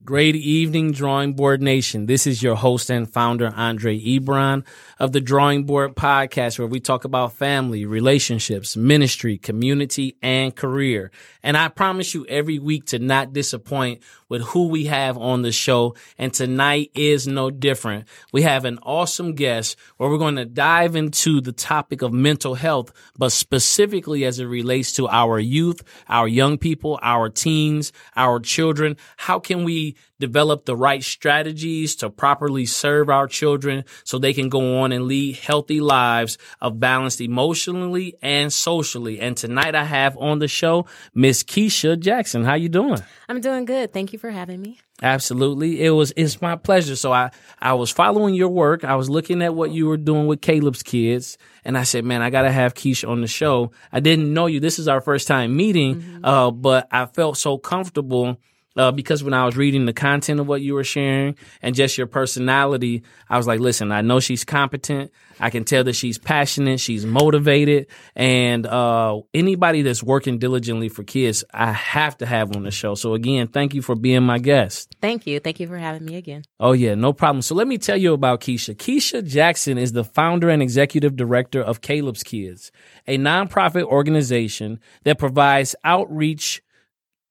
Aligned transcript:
Great 0.08 0.36
evening, 0.36 0.92
Drawing 0.92 1.34
Board 1.34 1.60
Nation. 1.60 2.06
This 2.06 2.26
is 2.26 2.42
your 2.42 2.54
host 2.54 2.88
and 2.88 3.12
founder, 3.12 3.52
Andre 3.54 4.00
Ebron 4.00 4.64
of 4.98 5.12
the 5.12 5.20
Drawing 5.20 5.64
Board 5.64 5.96
Podcast, 5.96 6.58
where 6.58 6.66
we 6.66 6.80
talk 6.80 7.04
about 7.04 7.34
family, 7.34 7.84
relationships, 7.84 8.74
ministry, 8.74 9.36
community, 9.36 10.16
and 10.22 10.56
career. 10.56 11.10
And 11.42 11.58
I 11.58 11.68
promise 11.68 12.14
you 12.14 12.24
every 12.26 12.58
week 12.58 12.86
to 12.86 12.98
not 12.98 13.34
disappoint 13.34 14.02
with 14.30 14.42
who 14.42 14.68
we 14.68 14.86
have 14.86 15.18
on 15.18 15.42
the 15.42 15.52
show. 15.52 15.94
And 16.16 16.32
tonight 16.32 16.90
is 16.94 17.26
no 17.26 17.50
different. 17.50 18.08
We 18.32 18.42
have 18.42 18.64
an 18.64 18.78
awesome 18.82 19.34
guest 19.34 19.76
where 19.98 20.08
we're 20.08 20.18
going 20.18 20.36
to 20.36 20.44
dive 20.44 20.96
into 20.96 21.40
the 21.40 21.52
topic 21.52 22.02
of 22.02 22.12
mental 22.12 22.54
health, 22.54 22.92
but 23.16 23.30
specifically 23.30 24.24
as 24.24 24.38
it 24.38 24.46
relates 24.46 24.92
to 24.92 25.06
our 25.08 25.38
youth, 25.38 25.82
our 26.08 26.28
young 26.28 26.58
people, 26.58 26.98
our 27.02 27.28
teens, 27.28 27.92
our 28.16 28.40
children. 28.40 28.96
How 29.16 29.38
can 29.38 29.64
we 29.64 29.96
develop 30.20 30.64
the 30.64 30.76
right 30.76 31.02
strategies 31.02 31.96
to 31.96 32.10
properly 32.10 32.66
serve 32.66 33.08
our 33.08 33.26
children 33.26 33.84
so 34.04 34.18
they 34.18 34.32
can 34.32 34.48
go 34.48 34.80
on 34.80 34.92
and 34.92 35.04
lead 35.04 35.36
healthy 35.36 35.80
lives 35.80 36.38
of 36.60 36.80
balanced 36.80 37.20
emotionally 37.20 38.14
and 38.22 38.52
socially. 38.52 39.20
And 39.20 39.36
tonight 39.36 39.74
I 39.74 39.84
have 39.84 40.16
on 40.18 40.38
the 40.38 40.48
show 40.48 40.86
Miss 41.14 41.42
Keisha 41.42 41.98
Jackson. 41.98 42.44
How 42.44 42.54
you 42.54 42.68
doing? 42.68 43.00
I'm 43.28 43.40
doing 43.40 43.64
good. 43.64 43.92
Thank 43.92 44.12
you 44.12 44.18
for 44.18 44.30
having 44.30 44.60
me. 44.60 44.80
Absolutely. 45.00 45.84
It 45.84 45.90
was 45.90 46.12
it's 46.16 46.42
my 46.42 46.56
pleasure. 46.56 46.96
So 46.96 47.12
I 47.12 47.30
I 47.60 47.74
was 47.74 47.90
following 47.90 48.34
your 48.34 48.48
work. 48.48 48.82
I 48.84 48.96
was 48.96 49.08
looking 49.08 49.42
at 49.42 49.54
what 49.54 49.70
you 49.70 49.86
were 49.86 49.96
doing 49.96 50.26
with 50.26 50.40
Caleb's 50.40 50.82
kids 50.82 51.38
and 51.64 51.78
I 51.78 51.84
said, 51.84 52.04
"Man, 52.04 52.20
I 52.20 52.30
got 52.30 52.42
to 52.42 52.50
have 52.50 52.74
Keisha 52.74 53.08
on 53.08 53.20
the 53.20 53.28
show." 53.28 53.70
I 53.92 54.00
didn't 54.00 54.32
know 54.32 54.46
you. 54.46 54.58
This 54.58 54.78
is 54.78 54.88
our 54.88 55.00
first 55.00 55.28
time 55.28 55.56
meeting, 55.56 55.96
mm-hmm. 55.96 56.24
uh, 56.24 56.50
but 56.50 56.88
I 56.90 57.06
felt 57.06 57.36
so 57.36 57.58
comfortable 57.58 58.38
uh, 58.78 58.92
because 58.92 59.24
when 59.24 59.34
I 59.34 59.44
was 59.44 59.56
reading 59.56 59.84
the 59.86 59.92
content 59.92 60.38
of 60.38 60.46
what 60.46 60.62
you 60.62 60.74
were 60.74 60.84
sharing 60.84 61.34
and 61.60 61.74
just 61.74 61.98
your 61.98 62.06
personality, 62.06 63.02
I 63.28 63.36
was 63.36 63.46
like, 63.46 63.58
listen, 63.60 63.90
I 63.90 64.00
know 64.02 64.20
she's 64.20 64.44
competent. 64.44 65.10
I 65.40 65.50
can 65.50 65.64
tell 65.64 65.84
that 65.84 65.94
she's 65.94 66.18
passionate, 66.18 66.80
she's 66.80 67.04
motivated, 67.04 67.86
and 68.16 68.66
uh, 68.66 69.20
anybody 69.34 69.82
that's 69.82 70.02
working 70.02 70.38
diligently 70.38 70.88
for 70.88 71.02
kids, 71.02 71.44
I 71.52 71.72
have 71.72 72.18
to 72.18 72.26
have 72.26 72.56
on 72.56 72.62
the 72.62 72.70
show. 72.70 72.94
So 72.94 73.14
again, 73.14 73.48
thank 73.48 73.74
you 73.74 73.82
for 73.82 73.94
being 73.94 74.22
my 74.22 74.38
guest. 74.38 74.96
Thank 75.00 75.26
you, 75.26 75.40
thank 75.40 75.60
you 75.60 75.66
for 75.66 75.78
having 75.78 76.04
me 76.04 76.16
again. 76.16 76.42
Oh 76.58 76.72
yeah, 76.72 76.94
no 76.94 77.12
problem. 77.12 77.42
So 77.42 77.54
let 77.54 77.68
me 77.68 77.78
tell 77.78 77.96
you 77.96 78.12
about 78.12 78.40
Keisha. 78.40 78.74
Keisha 78.76 79.24
Jackson 79.26 79.78
is 79.78 79.92
the 79.92 80.04
founder 80.04 80.48
and 80.48 80.62
executive 80.62 81.16
director 81.16 81.60
of 81.60 81.80
Caleb's 81.80 82.22
Kids, 82.22 82.72
a 83.06 83.18
nonprofit 83.18 83.84
organization 83.84 84.80
that 85.04 85.18
provides 85.18 85.74
outreach 85.84 86.62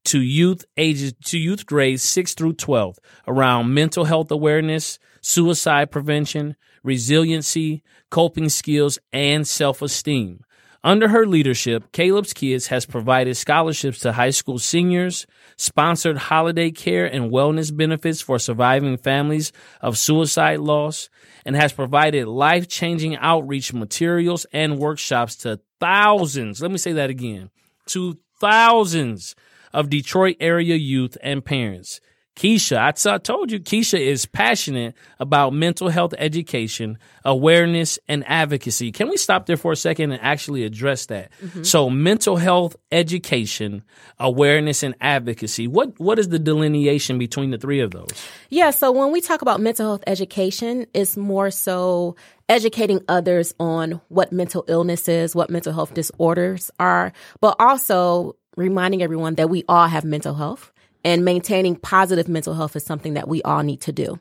to 0.07 0.21
youth 0.21 0.63
ages 0.77 1.13
to 1.25 1.37
youth 1.37 1.65
grades 1.65 2.01
6 2.01 2.33
through 2.33 2.53
12 2.53 2.97
around 3.27 3.73
mental 3.73 4.05
health 4.05 4.31
awareness, 4.31 4.99
suicide 5.21 5.91
prevention, 5.91 6.55
resiliency, 6.81 7.83
coping 8.09 8.47
skills, 8.47 8.97
and 9.11 9.45
self-esteem. 9.45 10.45
Under 10.81 11.09
her 11.09 11.25
leadership, 11.25 11.91
Caleb's 11.91 12.31
Kids 12.31 12.67
has 12.67 12.85
provided 12.85 13.35
scholarships 13.35 13.99
to 13.99 14.13
high 14.13 14.29
school 14.29 14.59
seniors, 14.59 15.27
sponsored 15.57 16.17
holiday 16.17 16.71
care 16.71 17.05
and 17.05 17.29
wellness 17.29 17.75
benefits 17.75 18.21
for 18.21 18.39
surviving 18.39 18.95
families 18.95 19.51
of 19.81 19.97
suicide 19.97 20.59
loss, 20.59 21.09
and 21.45 21.57
has 21.57 21.73
provided 21.73 22.27
life 22.27 22.69
changing 22.69 23.17
outreach 23.17 23.73
materials 23.73 24.45
and 24.53 24.79
workshops 24.79 25.35
to 25.37 25.59
thousands. 25.81 26.61
Let 26.61 26.71
me 26.71 26.77
say 26.77 26.93
that 26.93 27.09
again 27.09 27.49
to 27.87 28.17
thousands 28.39 29.35
of 29.73 29.89
Detroit 29.89 30.37
area 30.39 30.75
youth 30.75 31.17
and 31.21 31.43
parents. 31.43 32.01
Keisha, 32.37 32.77
I, 32.77 32.91
t- 32.91 33.09
I 33.09 33.17
told 33.17 33.51
you, 33.51 33.59
Keisha 33.59 33.99
is 33.99 34.27
passionate 34.27 34.93
about 35.19 35.53
mental 35.53 35.89
health 35.89 36.13
education, 36.19 36.99
awareness, 37.25 37.97
and 38.07 38.23
advocacy. 38.27 38.91
Can 38.91 39.09
we 39.09 39.17
stop 39.17 39.47
there 39.47 39.57
for 39.57 39.71
a 39.71 39.75
second 39.75 40.11
and 40.11 40.21
actually 40.21 40.63
address 40.63 41.07
that? 41.07 41.31
Mm-hmm. 41.43 41.63
So, 41.63 41.89
mental 41.89 42.35
health 42.35 42.75
education, 42.91 43.83
awareness, 44.19 44.83
and 44.83 44.93
advocacy. 45.01 45.67
What 45.67 45.99
what 45.99 46.19
is 46.19 46.29
the 46.29 46.37
delineation 46.37 47.17
between 47.17 47.49
the 47.49 47.57
three 47.57 47.79
of 47.79 47.89
those? 47.89 48.09
Yeah. 48.49 48.69
So 48.69 48.91
when 48.91 49.11
we 49.11 49.19
talk 49.19 49.41
about 49.41 49.59
mental 49.59 49.87
health 49.87 50.03
education, 50.05 50.85
it's 50.93 51.17
more 51.17 51.49
so 51.49 52.15
educating 52.47 53.01
others 53.07 53.55
on 53.59 53.99
what 54.09 54.31
mental 54.31 54.63
illness 54.67 55.09
is, 55.09 55.35
what 55.35 55.49
mental 55.49 55.73
health 55.73 55.95
disorders 55.95 56.69
are, 56.79 57.13
but 57.41 57.55
also 57.59 58.35
reminding 58.57 59.01
everyone 59.01 59.35
that 59.35 59.49
we 59.49 59.63
all 59.69 59.87
have 59.87 60.03
mental 60.03 60.35
health 60.35 60.73
and 61.05 61.23
maintaining 61.23 61.77
positive 61.77 62.27
mental 62.27 62.53
health 62.53 62.75
is 62.75 62.83
something 62.83 63.13
that 63.13 63.29
we 63.29 63.41
all 63.43 63.63
need 63.63 63.79
to 63.81 63.93
do. 63.93 64.19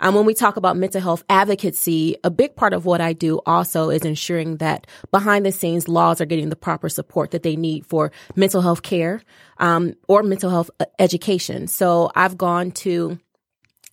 Um, 0.00 0.14
when 0.14 0.26
we 0.26 0.34
talk 0.34 0.56
about 0.56 0.76
mental 0.76 1.00
health 1.00 1.22
advocacy, 1.28 2.16
a 2.24 2.30
big 2.30 2.56
part 2.56 2.72
of 2.72 2.84
what 2.84 3.00
I 3.00 3.12
do 3.12 3.40
also 3.46 3.90
is 3.90 4.04
ensuring 4.04 4.56
that 4.56 4.86
behind 5.10 5.46
the 5.46 5.52
scenes 5.52 5.88
laws 5.88 6.20
are 6.20 6.26
getting 6.26 6.48
the 6.48 6.56
proper 6.56 6.88
support 6.88 7.30
that 7.30 7.42
they 7.42 7.56
need 7.56 7.86
for 7.86 8.10
mental 8.34 8.60
health 8.60 8.82
care 8.82 9.22
um, 9.58 9.94
or 10.08 10.22
mental 10.22 10.50
health 10.50 10.70
uh, 10.80 10.86
education. 10.98 11.68
So 11.68 12.10
I've 12.14 12.36
gone 12.36 12.72
to 12.72 13.18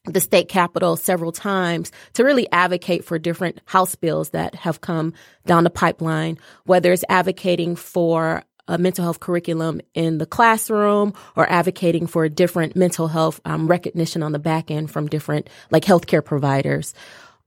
the 0.05 0.19
state 0.19 0.49
capitol 0.49 0.97
several 0.97 1.31
times 1.31 1.91
to 2.13 2.23
really 2.23 2.51
advocate 2.51 3.05
for 3.05 3.19
different 3.19 3.61
house 3.65 3.93
bills 3.93 4.31
that 4.31 4.55
have 4.55 4.81
come 4.81 5.13
down 5.45 5.63
the 5.63 5.69
pipeline, 5.69 6.39
whether 6.65 6.91
it's 6.91 7.05
advocating 7.07 7.75
for 7.75 8.43
a 8.67 8.77
mental 8.77 9.03
health 9.03 9.19
curriculum 9.19 9.81
in 9.93 10.17
the 10.17 10.25
classroom 10.25 11.13
or 11.35 11.49
advocating 11.49 12.07
for 12.07 12.23
a 12.23 12.29
different 12.29 12.75
mental 12.75 13.07
health 13.07 13.39
um, 13.45 13.67
recognition 13.67 14.23
on 14.23 14.31
the 14.31 14.39
back 14.39 14.71
end 14.71 14.89
from 14.89 15.07
different 15.07 15.49
like 15.69 15.83
healthcare 15.83 16.23
providers 16.23 16.93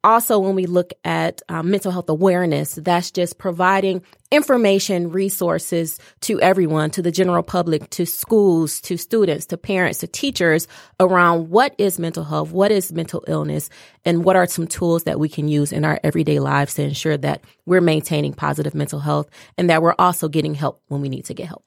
also 0.04 0.38
when 0.38 0.54
we 0.54 0.66
look 0.66 0.92
at 1.04 1.42
um, 1.48 1.70
mental 1.70 1.90
health 1.90 2.08
awareness 2.08 2.74
that's 2.74 3.10
just 3.10 3.38
providing 3.38 4.02
information 4.30 5.10
resources 5.10 5.98
to 6.20 6.40
everyone 6.40 6.90
to 6.90 7.00
the 7.00 7.10
general 7.10 7.42
public 7.42 7.88
to 7.90 8.04
schools 8.04 8.80
to 8.80 8.96
students 8.96 9.46
to 9.46 9.56
parents 9.56 9.98
to 10.00 10.06
teachers 10.06 10.68
around 11.00 11.48
what 11.48 11.74
is 11.78 11.98
mental 11.98 12.24
health 12.24 12.52
what 12.52 12.70
is 12.70 12.92
mental 12.92 13.24
illness 13.26 13.70
and 14.04 14.24
what 14.24 14.36
are 14.36 14.46
some 14.46 14.66
tools 14.66 15.04
that 15.04 15.18
we 15.18 15.28
can 15.28 15.48
use 15.48 15.72
in 15.72 15.84
our 15.84 15.98
everyday 16.04 16.38
lives 16.38 16.74
to 16.74 16.82
ensure 16.82 17.16
that 17.16 17.42
we're 17.64 17.80
maintaining 17.80 18.34
positive 18.34 18.74
mental 18.74 19.00
health 19.00 19.28
and 19.56 19.70
that 19.70 19.82
we're 19.82 19.94
also 19.98 20.28
getting 20.28 20.54
help 20.54 20.82
when 20.88 21.00
we 21.00 21.08
need 21.08 21.24
to 21.24 21.34
get 21.34 21.48
help 21.48 21.64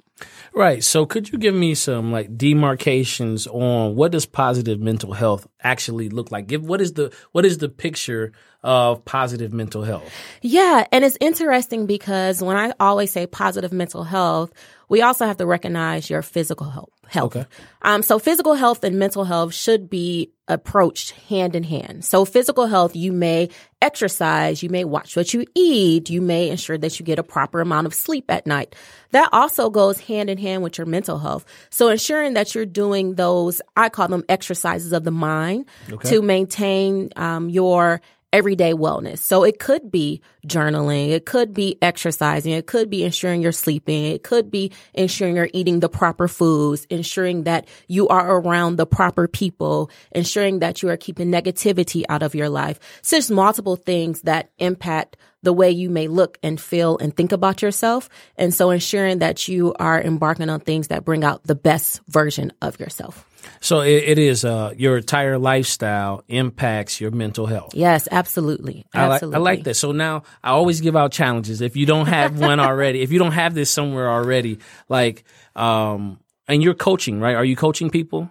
Right. 0.53 0.83
So 0.83 1.05
could 1.05 1.31
you 1.31 1.37
give 1.37 1.53
me 1.53 1.75
some 1.75 2.11
like 2.11 2.35
demarcations 2.35 3.45
on 3.47 3.95
what 3.95 4.11
does 4.11 4.25
positive 4.25 4.79
mental 4.79 5.13
health 5.13 5.47
actually 5.61 6.09
look 6.09 6.31
like? 6.31 6.47
Give 6.47 6.63
what 6.63 6.81
is 6.81 6.93
the 6.93 7.13
what 7.31 7.45
is 7.45 7.59
the 7.59 7.69
picture 7.69 8.31
of 8.63 9.05
positive 9.05 9.53
mental 9.53 9.83
health? 9.83 10.11
Yeah, 10.41 10.85
and 10.91 11.05
it's 11.05 11.17
interesting 11.21 11.85
because 11.85 12.41
when 12.41 12.57
I 12.57 12.73
always 12.79 13.11
say 13.11 13.27
positive 13.27 13.71
mental 13.71 14.03
health, 14.03 14.51
we 14.89 15.01
also 15.01 15.25
have 15.25 15.37
to 15.37 15.45
recognize 15.45 16.09
your 16.09 16.21
physical 16.21 16.69
health. 16.69 16.96
Health. 17.09 17.35
Okay. 17.35 17.45
Um, 17.81 18.03
so 18.03 18.19
physical 18.19 18.53
health 18.53 18.83
and 18.83 18.99
mental 18.99 19.23
health 19.23 19.53
should 19.53 19.89
be 19.89 20.31
approached 20.47 21.11
hand 21.11 21.55
in 21.55 21.63
hand. 21.63 22.05
So 22.05 22.25
physical 22.25 22.67
health, 22.67 22.95
you 22.95 23.11
may 23.11 23.49
exercise, 23.81 24.63
you 24.63 24.69
may 24.69 24.83
watch 24.85 25.15
what 25.15 25.33
you 25.33 25.45
eat, 25.55 26.09
you 26.09 26.21
may 26.21 26.49
ensure 26.49 26.77
that 26.77 26.99
you 26.99 27.05
get 27.05 27.19
a 27.19 27.23
proper 27.23 27.59
amount 27.59 27.87
of 27.87 27.93
sleep 27.93 28.25
at 28.29 28.47
night. 28.47 28.75
That 29.11 29.29
also 29.33 29.69
goes 29.69 29.99
hand 29.99 30.29
in 30.29 30.37
hand 30.37 30.63
with 30.63 30.77
your 30.77 30.87
mental 30.87 31.19
health. 31.19 31.45
So 31.69 31.89
ensuring 31.89 32.33
that 32.35 32.55
you're 32.55 32.65
doing 32.65 33.15
those, 33.15 33.61
I 33.75 33.89
call 33.89 34.07
them 34.07 34.23
exercises 34.29 34.93
of 34.93 35.03
the 35.03 35.11
mind 35.11 35.65
okay. 35.91 36.09
to 36.09 36.21
maintain 36.21 37.09
um, 37.15 37.49
your 37.49 38.01
everyday 38.33 38.73
wellness. 38.73 39.19
So 39.19 39.43
it 39.43 39.59
could 39.59 39.89
be 39.89 40.21
journaling. 40.45 41.09
It 41.09 41.25
could 41.25 41.53
be 41.53 41.77
exercising. 41.81 42.53
It 42.53 42.67
could 42.67 42.89
be 42.89 43.03
ensuring 43.03 43.41
you're 43.41 43.51
sleeping. 43.51 44.05
It 44.05 44.23
could 44.23 44.51
be 44.51 44.71
ensuring 44.93 45.35
you're 45.35 45.49
eating 45.53 45.79
the 45.79 45.89
proper 45.89 46.27
foods, 46.27 46.85
ensuring 46.89 47.43
that 47.43 47.67
you 47.87 48.07
are 48.09 48.39
around 48.39 48.75
the 48.75 48.85
proper 48.85 49.27
people, 49.27 49.89
ensuring 50.11 50.59
that 50.59 50.81
you 50.81 50.89
are 50.89 50.97
keeping 50.97 51.31
negativity 51.31 52.03
out 52.09 52.23
of 52.23 52.35
your 52.35 52.49
life. 52.49 52.79
So 53.01 53.15
there's 53.15 53.31
multiple 53.31 53.75
things 53.75 54.21
that 54.23 54.51
impact 54.57 55.17
the 55.47 55.53
way 55.53 55.71
you 55.71 55.89
may 55.89 56.09
look 56.09 56.37
and 56.43 56.59
feel 56.59 56.97
and 56.97 57.15
think 57.15 57.31
about 57.31 57.61
yourself. 57.61 58.09
And 58.35 58.53
so 58.53 58.69
ensuring 58.69 59.19
that 59.19 59.47
you 59.47 59.73
are 59.79 60.01
embarking 60.01 60.49
on 60.49 60.59
things 60.59 60.89
that 60.89 61.05
bring 61.05 61.23
out 61.23 61.41
the 61.45 61.55
best 61.55 62.01
version 62.09 62.51
of 62.61 62.77
yourself. 62.81 63.25
So 63.61 63.79
it, 63.79 64.03
it 64.03 64.19
is 64.19 64.43
uh, 64.43 64.73
your 64.75 64.97
entire 64.97 65.37
lifestyle 65.37 66.21
impacts 66.27 66.99
your 66.99 67.11
mental 67.11 67.45
health. 67.45 67.75
Yes, 67.75 68.09
absolutely. 68.11 68.85
absolutely. 68.93 69.37
I 69.37 69.39
like, 69.39 69.49
I 69.49 69.51
like 69.55 69.63
that. 69.63 69.75
So 69.75 69.93
now 69.93 70.23
I 70.43 70.49
always 70.49 70.81
give 70.81 70.97
out 70.97 71.13
challenges. 71.13 71.61
If 71.61 71.77
you 71.77 71.85
don't 71.85 72.07
have 72.07 72.37
one 72.49 72.59
already, 72.59 72.99
if 73.01 73.13
you 73.13 73.19
don't 73.19 73.31
have 73.31 73.53
this 73.53 73.71
somewhere 73.71 74.09
already, 74.09 74.59
like, 74.89 75.23
um, 75.55 76.19
and 76.49 76.61
you're 76.61 76.73
coaching, 76.73 77.21
right? 77.21 77.37
Are 77.37 77.45
you 77.45 77.55
coaching 77.55 77.89
people? 77.89 78.29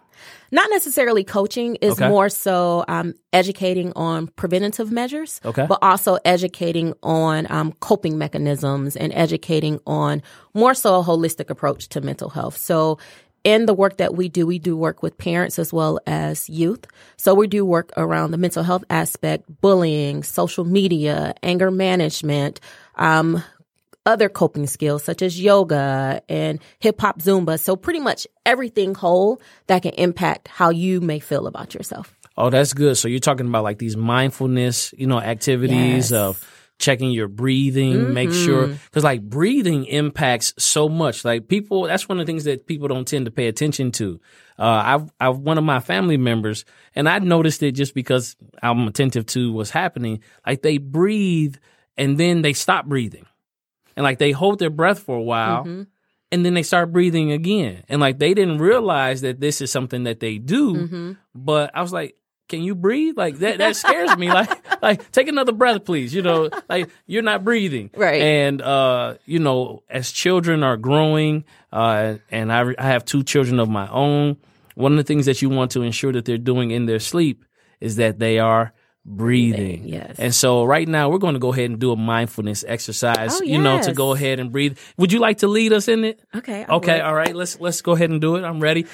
Not 0.50 0.68
necessarily 0.70 1.24
coaching 1.24 1.76
is 1.76 1.92
Okay. 1.94 2.08
more 2.08 2.28
so 2.28 2.84
um, 2.88 3.14
educating 3.32 3.92
on 3.96 4.28
preventative 4.28 4.90
measures, 4.92 5.40
Okay. 5.44 5.66
but 5.68 5.78
also 5.82 6.18
educating 6.24 6.94
on 7.02 7.46
um, 7.50 7.72
coping 7.80 8.18
mechanisms 8.18 8.96
and 8.96 9.12
educating 9.14 9.80
on 9.86 10.22
more 10.54 10.74
so 10.74 11.00
a 11.00 11.04
holistic 11.04 11.50
approach 11.50 11.88
to 11.90 12.00
mental 12.00 12.28
health. 12.30 12.56
So 12.56 12.98
in 13.44 13.66
the 13.66 13.74
work 13.74 13.98
that 13.98 14.14
we 14.16 14.28
do, 14.28 14.44
we 14.46 14.58
do 14.58 14.76
work 14.76 15.02
with 15.04 15.16
parents 15.18 15.58
as 15.58 15.72
well 15.72 16.00
as 16.06 16.48
youth. 16.48 16.84
So 17.16 17.32
we 17.32 17.46
do 17.46 17.64
work 17.64 17.92
around 17.96 18.32
the 18.32 18.38
mental 18.38 18.64
health 18.64 18.82
aspect, 18.90 19.44
bullying, 19.60 20.24
social 20.24 20.64
media, 20.64 21.32
anger 21.44 21.70
management, 21.70 22.60
um, 22.96 23.42
other 24.06 24.28
coping 24.28 24.66
skills 24.66 25.02
such 25.04 25.20
as 25.20 25.40
yoga 25.40 26.22
and 26.28 26.60
hip 26.78 27.00
hop 27.00 27.18
Zumba. 27.20 27.58
So 27.60 27.76
pretty 27.76 28.00
much 28.00 28.26
everything 28.46 28.94
whole 28.94 29.40
that 29.66 29.82
can 29.82 29.92
impact 29.94 30.48
how 30.48 30.70
you 30.70 31.00
may 31.00 31.18
feel 31.18 31.46
about 31.46 31.74
yourself. 31.74 32.14
Oh, 32.38 32.48
that's 32.50 32.72
good. 32.72 32.96
So 32.96 33.08
you're 33.08 33.18
talking 33.18 33.46
about 33.46 33.64
like 33.64 33.78
these 33.78 33.96
mindfulness, 33.96 34.94
you 34.96 35.06
know, 35.06 35.20
activities 35.20 36.10
Yes. 36.10 36.12
of 36.12 36.52
checking 36.78 37.10
your 37.10 37.26
breathing, 37.26 38.12
make 38.12 38.30
sure 38.30 38.66
because 38.66 39.02
like 39.02 39.22
breathing 39.22 39.86
impacts 39.86 40.52
so 40.58 40.90
much. 40.90 41.24
Like 41.24 41.48
people, 41.48 41.84
that's 41.84 42.06
one 42.06 42.20
of 42.20 42.26
the 42.26 42.30
things 42.30 42.44
that 42.44 42.66
people 42.66 42.86
don't 42.88 43.08
tend 43.08 43.24
to 43.24 43.30
pay 43.30 43.48
attention 43.48 43.90
to. 43.92 44.20
Uh, 44.58 44.82
I've, 44.84 45.10
I've 45.18 45.38
one 45.38 45.56
of 45.56 45.64
my 45.64 45.80
family 45.80 46.18
members, 46.18 46.66
and 46.94 47.08
I 47.08 47.18
noticed 47.20 47.62
it 47.62 47.72
just 47.72 47.94
because 47.94 48.36
I'm 48.62 48.86
attentive 48.88 49.24
to 49.28 49.52
what's 49.52 49.70
happening. 49.70 50.20
Like 50.46 50.60
they 50.60 50.76
breathe 50.76 51.56
and 51.96 52.18
then 52.18 52.42
they 52.42 52.52
stop 52.52 52.84
breathing, 52.84 53.24
and 53.96 54.04
like 54.04 54.18
they 54.18 54.32
hold 54.32 54.58
their 54.58 54.70
breath 54.70 55.00
for 55.00 55.16
a 55.16 55.22
while. 55.22 55.64
And 56.32 56.44
then 56.44 56.54
they 56.54 56.64
start 56.64 56.92
breathing 56.92 57.32
again. 57.32 57.84
And 57.88 58.00
like 58.00 58.18
they 58.18 58.34
didn't 58.34 58.58
realize 58.58 59.20
that 59.20 59.40
this 59.40 59.60
is 59.60 59.70
something 59.70 60.04
that 60.04 60.20
they 60.20 60.38
do. 60.38 60.74
Mm-hmm. 60.74 61.12
But 61.34 61.70
I 61.72 61.82
was 61.82 61.92
like, 61.92 62.16
can 62.48 62.62
you 62.62 62.74
breathe? 62.74 63.16
Like 63.16 63.38
that 63.38 63.58
that 63.58 63.76
scares 63.76 64.16
me. 64.16 64.30
Like 64.36 64.82
like 64.82 65.10
take 65.12 65.28
another 65.28 65.52
breath, 65.52 65.84
please. 65.84 66.14
You 66.14 66.22
know, 66.22 66.50
like 66.68 66.90
you're 67.06 67.22
not 67.22 67.44
breathing. 67.44 67.90
Right. 67.96 68.20
And 68.20 68.60
uh, 68.60 69.14
you 69.24 69.38
know, 69.38 69.82
as 69.88 70.10
children 70.10 70.62
are 70.62 70.76
growing, 70.76 71.44
uh, 71.72 72.16
and 72.30 72.52
I 72.52 72.74
I 72.78 72.86
have 72.86 73.04
two 73.04 73.22
children 73.22 73.58
of 73.58 73.68
my 73.68 73.88
own, 73.88 74.36
one 74.74 74.92
of 74.92 74.98
the 74.98 75.04
things 75.04 75.26
that 75.26 75.40
you 75.42 75.48
want 75.48 75.70
to 75.72 75.82
ensure 75.82 76.12
that 76.12 76.24
they're 76.24 76.38
doing 76.38 76.70
in 76.70 76.86
their 76.86 76.98
sleep 76.98 77.44
is 77.80 77.96
that 77.96 78.18
they 78.18 78.38
are 78.38 78.72
breathing. 79.08 79.86
yes. 79.86 80.16
And 80.18 80.34
so 80.34 80.64
right 80.64 80.86
now 80.88 81.08
we're 81.08 81.18
going 81.18 81.34
to 81.34 81.40
go 81.40 81.52
ahead 81.52 81.70
and 81.70 81.78
do 81.78 81.92
a 81.92 81.96
mindfulness 81.96 82.64
exercise, 82.66 83.34
Oh, 83.34 83.42
yes. 83.42 83.52
you 83.52 83.58
know, 83.62 83.80
to 83.80 83.92
go 83.92 84.12
ahead 84.12 84.40
and 84.40 84.50
breathe. 84.50 84.76
Would 84.98 85.12
you 85.12 85.20
like 85.20 85.38
to 85.38 85.46
lead 85.48 85.72
us 85.72 85.86
in 85.88 86.04
it? 86.04 86.20
Okay. 86.34 86.64
I 86.68 86.74
Okay, 86.74 87.00
all 87.00 87.14
right. 87.14 87.34
Let's 87.34 87.60
let's 87.60 87.80
go 87.82 87.92
ahead 87.92 88.10
and 88.10 88.20
do 88.20 88.36
it. 88.36 88.44
I'm 88.44 88.60
ready. 88.60 88.86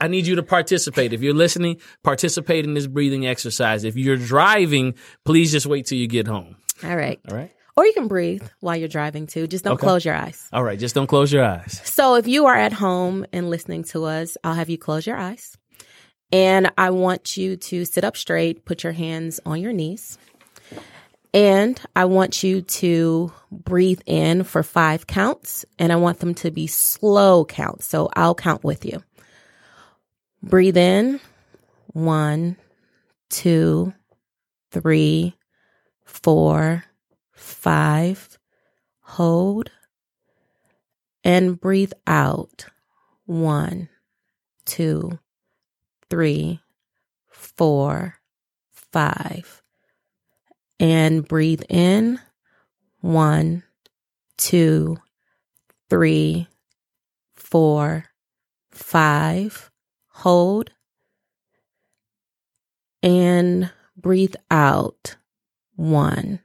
I 0.00 0.08
need 0.08 0.26
you 0.26 0.34
to 0.36 0.42
participate. 0.42 1.12
If 1.12 1.22
you're 1.22 1.34
listening, 1.34 1.80
participate 2.02 2.64
in 2.64 2.74
this 2.74 2.86
breathing 2.86 3.26
exercise. 3.26 3.84
If 3.84 3.96
you're 3.96 4.16
driving, 4.16 4.94
please 5.24 5.52
just 5.52 5.66
wait 5.66 5.86
till 5.86 5.98
you 5.98 6.08
get 6.08 6.26
home. 6.26 6.56
All 6.84 6.96
right. 6.96 7.20
All 7.30 7.36
right. 7.36 7.52
Or 7.76 7.86
you 7.86 7.92
can 7.94 8.08
breathe 8.08 8.42
while 8.58 8.76
you're 8.76 8.88
driving 8.88 9.26
too. 9.26 9.46
Just 9.46 9.64
don't 9.64 9.74
Okay. 9.74 9.86
close 9.86 10.04
your 10.04 10.14
eyes. 10.14 10.48
All 10.52 10.62
right. 10.64 10.78
Just 10.78 10.94
don't 10.94 11.06
close 11.06 11.32
your 11.32 11.44
eyes. 11.44 11.80
So 11.84 12.16
if 12.16 12.26
you 12.26 12.46
are 12.46 12.56
at 12.56 12.72
home 12.72 13.24
and 13.32 13.48
listening 13.48 13.84
to 13.84 14.04
us, 14.04 14.36
I'll 14.44 14.54
have 14.54 14.68
you 14.68 14.76
close 14.76 15.06
your 15.06 15.16
eyes. 15.16 15.56
And 16.32 16.70
I 16.78 16.90
want 16.90 17.36
you 17.36 17.56
to 17.56 17.84
sit 17.84 18.04
up 18.04 18.16
straight, 18.16 18.64
put 18.64 18.84
your 18.84 18.92
hands 18.92 19.40
on 19.44 19.60
your 19.60 19.72
knees. 19.72 20.18
And 21.32 21.80
I 21.94 22.06
want 22.06 22.42
you 22.42 22.62
to 22.62 23.32
breathe 23.52 24.00
in 24.06 24.42
for 24.42 24.62
five 24.62 25.06
counts, 25.06 25.64
and 25.78 25.92
I 25.92 25.96
want 25.96 26.18
them 26.18 26.34
to 26.36 26.50
be 26.50 26.66
slow 26.66 27.44
counts. 27.44 27.86
So 27.86 28.08
I'll 28.14 28.34
count 28.34 28.64
with 28.64 28.84
you. 28.84 29.02
Breathe 30.42 30.76
in 30.76 31.20
one, 31.92 32.56
two, 33.28 33.92
three, 34.72 35.36
four, 36.04 36.84
five. 37.32 38.38
Hold 39.02 39.70
and 41.24 41.60
breathe 41.60 41.92
out. 42.06 42.66
One, 43.26 43.88
two, 44.64 45.18
three, 46.10 46.60
four, 47.28 48.16
five. 48.72 49.62
And 50.78 51.26
breathe 51.26 51.62
in. 51.68 52.18
One, 53.00 53.62
two, 54.36 54.98
three, 55.88 56.48
four, 57.34 58.04
five. 58.70 59.70
Hold. 60.08 60.70
And 63.02 63.70
breathe 63.96 64.34
out. 64.50 65.16
One, 65.76 66.40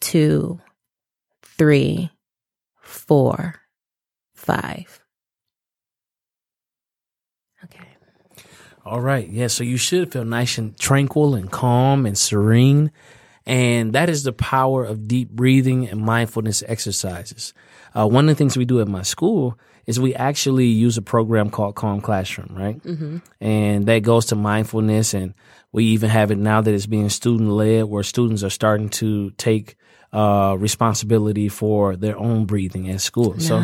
two, 0.00 0.60
three, 1.42 2.10
four, 2.80 3.56
five. 4.34 5.00
Okay. 7.64 7.96
All 8.84 9.00
right. 9.00 9.28
Yeah. 9.28 9.46
So 9.46 9.64
you 9.64 9.76
should 9.76 10.12
feel 10.12 10.24
nice 10.24 10.58
and 10.58 10.78
tranquil 10.78 11.34
and 11.34 11.50
calm 11.50 12.04
and 12.06 12.16
serene. 12.16 12.90
And 13.46 13.92
that 13.92 14.08
is 14.08 14.24
the 14.24 14.32
power 14.32 14.84
of 14.84 15.08
deep 15.08 15.30
breathing 15.30 15.88
and 15.88 16.00
mindfulness 16.00 16.62
exercises. 16.66 17.54
Uh, 17.94 18.06
one 18.06 18.28
of 18.28 18.34
the 18.34 18.38
things 18.38 18.56
we 18.56 18.64
do 18.64 18.80
at 18.80 18.88
my 18.88 19.02
school 19.02 19.58
is 19.86 20.00
we 20.00 20.14
actually 20.14 20.66
use 20.66 20.96
a 20.96 21.02
program 21.02 21.50
called 21.50 21.74
Calm 21.74 22.00
Classroom, 22.00 22.54
right? 22.56 22.82
Mm-hmm. 22.82 23.18
And 23.40 23.86
that 23.86 24.02
goes 24.02 24.26
to 24.26 24.34
mindfulness. 24.34 25.12
And 25.12 25.34
we 25.72 25.84
even 25.86 26.08
have 26.10 26.30
it 26.30 26.38
now 26.38 26.62
that 26.62 26.72
it's 26.72 26.86
being 26.86 27.10
student 27.10 27.50
led, 27.50 27.84
where 27.84 28.02
students 28.02 28.42
are 28.42 28.50
starting 28.50 28.88
to 28.90 29.30
take 29.32 29.76
uh, 30.12 30.56
responsibility 30.58 31.48
for 31.48 31.96
their 31.96 32.16
own 32.16 32.46
breathing 32.46 32.88
at 32.90 33.00
school. 33.02 33.38
So, 33.40 33.58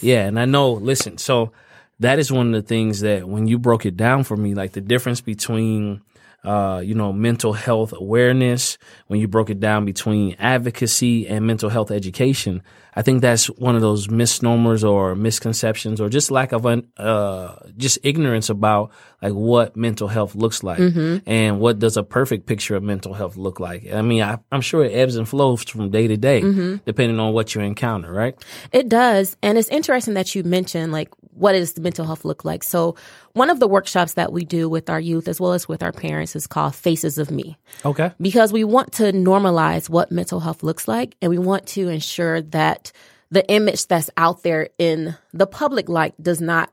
yeah. 0.00 0.26
And 0.26 0.38
I 0.38 0.44
know, 0.46 0.72
listen, 0.72 1.18
so 1.18 1.52
that 2.00 2.18
is 2.18 2.30
one 2.30 2.48
of 2.48 2.52
the 2.52 2.66
things 2.66 3.00
that 3.00 3.28
when 3.28 3.46
you 3.46 3.58
broke 3.58 3.86
it 3.86 3.96
down 3.96 4.24
for 4.24 4.36
me, 4.36 4.54
like 4.54 4.72
the 4.72 4.80
difference 4.80 5.20
between, 5.20 6.02
uh, 6.44 6.82
you 6.84 6.94
know, 6.94 7.12
mental 7.12 7.52
health 7.52 7.92
awareness, 7.92 8.76
when 9.06 9.20
you 9.20 9.28
broke 9.28 9.50
it 9.50 9.60
down 9.60 9.84
between 9.84 10.36
advocacy 10.38 11.26
and 11.26 11.46
mental 11.46 11.70
health 11.70 11.90
education, 11.90 12.62
I 12.96 13.02
think 13.02 13.20
that's 13.20 13.46
one 13.46 13.74
of 13.74 13.82
those 13.82 14.08
misnomers 14.08 14.82
or 14.82 15.14
misconceptions 15.14 16.00
or 16.00 16.08
just 16.08 16.30
lack 16.30 16.52
of, 16.52 16.64
un, 16.64 16.88
uh, 16.96 17.56
just 17.76 17.98
ignorance 18.02 18.48
about 18.48 18.90
like 19.22 19.34
what 19.34 19.76
mental 19.76 20.08
health 20.08 20.34
looks 20.34 20.62
like 20.62 20.78
and 21.26 21.60
what 21.60 21.78
does 21.78 21.96
a 21.96 22.02
perfect 22.02 22.46
picture 22.46 22.74
of 22.74 22.82
mental 22.82 23.12
health 23.12 23.36
look 23.36 23.60
like. 23.60 23.92
I 23.92 24.00
mean, 24.02 24.22
I, 24.22 24.38
I'm 24.50 24.62
sure 24.62 24.82
it 24.82 24.92
ebbs 24.92 25.16
and 25.16 25.28
flows 25.28 25.62
from 25.64 25.90
day 25.90 26.06
to 26.08 26.16
day, 26.16 26.40
depending 26.86 27.20
on 27.20 27.32
what 27.34 27.54
you 27.54 27.60
encounter, 27.60 28.10
right? 28.12 28.34
It 28.72 28.88
does. 28.88 29.36
And 29.42 29.58
it's 29.58 29.68
interesting 29.68 30.14
that 30.14 30.34
you 30.34 30.42
mentioned 30.42 30.92
like 30.92 31.10
what 31.36 31.52
does 31.52 31.74
the 31.74 31.82
mental 31.82 32.06
health 32.06 32.24
look 32.24 32.44
like? 32.44 32.62
So 32.62 32.96
one 33.34 33.50
of 33.50 33.60
the 33.60 33.68
workshops 33.68 34.14
that 34.14 34.32
we 34.32 34.44
do 34.44 34.68
with 34.70 34.88
our 34.88 34.98
youth 34.98 35.28
as 35.28 35.38
well 35.38 35.52
as 35.52 35.68
with 35.68 35.82
our 35.82 35.92
parents 35.92 36.34
is 36.34 36.46
called 36.46 36.74
Faces 36.74 37.18
of 37.18 37.30
Me. 37.30 37.58
Okay. 37.84 38.10
because 38.20 38.52
we 38.52 38.64
want 38.64 38.92
to 38.94 39.12
normalize 39.12 39.90
what 39.90 40.10
mental 40.10 40.40
health 40.40 40.62
looks 40.62 40.88
like 40.88 41.14
and 41.20 41.30
we 41.30 41.38
want 41.38 41.66
to 41.66 41.88
ensure 41.88 42.40
that 42.40 42.85
the 43.30 43.48
image 43.50 43.86
that's 43.86 44.10
out 44.16 44.42
there 44.42 44.68
in 44.78 45.16
the 45.32 45.46
public 45.46 45.88
light 45.88 46.14
does 46.22 46.40
not 46.40 46.72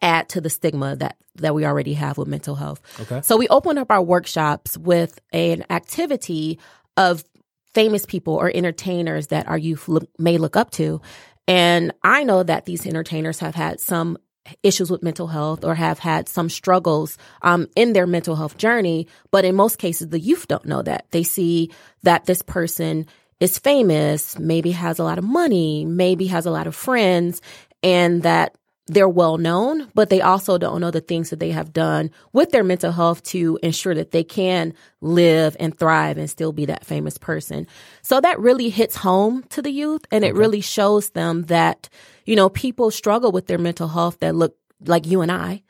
add 0.00 0.28
to 0.30 0.40
the 0.40 0.50
stigma 0.50 0.96
that 0.96 1.16
that 1.36 1.54
we 1.54 1.64
already 1.64 1.94
have 1.94 2.18
with 2.18 2.28
mental 2.28 2.54
health. 2.54 2.82
Okay. 3.00 3.22
So 3.22 3.36
we 3.36 3.48
opened 3.48 3.78
up 3.78 3.90
our 3.90 4.02
workshops 4.02 4.76
with 4.76 5.18
an 5.32 5.64
activity 5.70 6.58
of 6.96 7.24
famous 7.72 8.04
people 8.04 8.34
or 8.34 8.50
entertainers 8.54 9.28
that 9.28 9.48
our 9.48 9.56
youth 9.56 9.88
look, 9.88 10.08
may 10.18 10.36
look 10.36 10.56
up 10.56 10.70
to. 10.72 11.00
And 11.48 11.92
I 12.02 12.24
know 12.24 12.42
that 12.42 12.66
these 12.66 12.86
entertainers 12.86 13.38
have 13.38 13.54
had 13.54 13.80
some 13.80 14.18
issues 14.62 14.90
with 14.90 15.02
mental 15.02 15.28
health 15.28 15.64
or 15.64 15.74
have 15.74 15.98
had 15.98 16.28
some 16.28 16.50
struggles 16.50 17.16
um, 17.42 17.68
in 17.76 17.92
their 17.92 18.06
mental 18.06 18.36
health 18.36 18.58
journey. 18.58 19.06
But 19.30 19.44
in 19.44 19.54
most 19.54 19.78
cases, 19.78 20.08
the 20.08 20.20
youth 20.20 20.48
don't 20.48 20.66
know 20.66 20.82
that. 20.82 21.06
They 21.12 21.22
see 21.22 21.70
that 22.02 22.26
this 22.26 22.42
person 22.42 23.06
is 23.40 23.58
famous, 23.58 24.38
maybe 24.38 24.70
has 24.72 24.98
a 24.98 25.04
lot 25.04 25.18
of 25.18 25.24
money, 25.24 25.84
maybe 25.84 26.26
has 26.26 26.46
a 26.46 26.50
lot 26.50 26.66
of 26.66 26.74
friends, 26.74 27.40
and 27.82 28.22
that 28.22 28.56
they're 28.86 29.08
well 29.08 29.38
known, 29.38 29.88
but 29.94 30.10
they 30.10 30.20
also 30.20 30.58
don't 30.58 30.80
know 30.80 30.90
the 30.90 31.00
things 31.00 31.30
that 31.30 31.38
they 31.38 31.50
have 31.50 31.72
done 31.72 32.10
with 32.32 32.50
their 32.50 32.64
mental 32.64 32.90
health 32.90 33.22
to 33.22 33.58
ensure 33.62 33.94
that 33.94 34.10
they 34.10 34.24
can 34.24 34.74
live 35.00 35.56
and 35.60 35.78
thrive 35.78 36.18
and 36.18 36.28
still 36.28 36.52
be 36.52 36.66
that 36.66 36.84
famous 36.84 37.16
person. 37.16 37.66
So 38.02 38.20
that 38.20 38.40
really 38.40 38.70
hits 38.70 38.96
home 38.96 39.44
to 39.50 39.62
the 39.62 39.70
youth 39.70 40.04
and 40.10 40.24
it 40.24 40.34
really 40.34 40.60
shows 40.60 41.10
them 41.10 41.42
that, 41.44 41.88
you 42.26 42.34
know, 42.34 42.48
people 42.48 42.90
struggle 42.90 43.30
with 43.30 43.46
their 43.46 43.58
mental 43.58 43.88
health 43.88 44.18
that 44.18 44.34
look 44.34 44.56
like 44.84 45.06
you 45.06 45.20
and 45.20 45.30
I. 45.30 45.62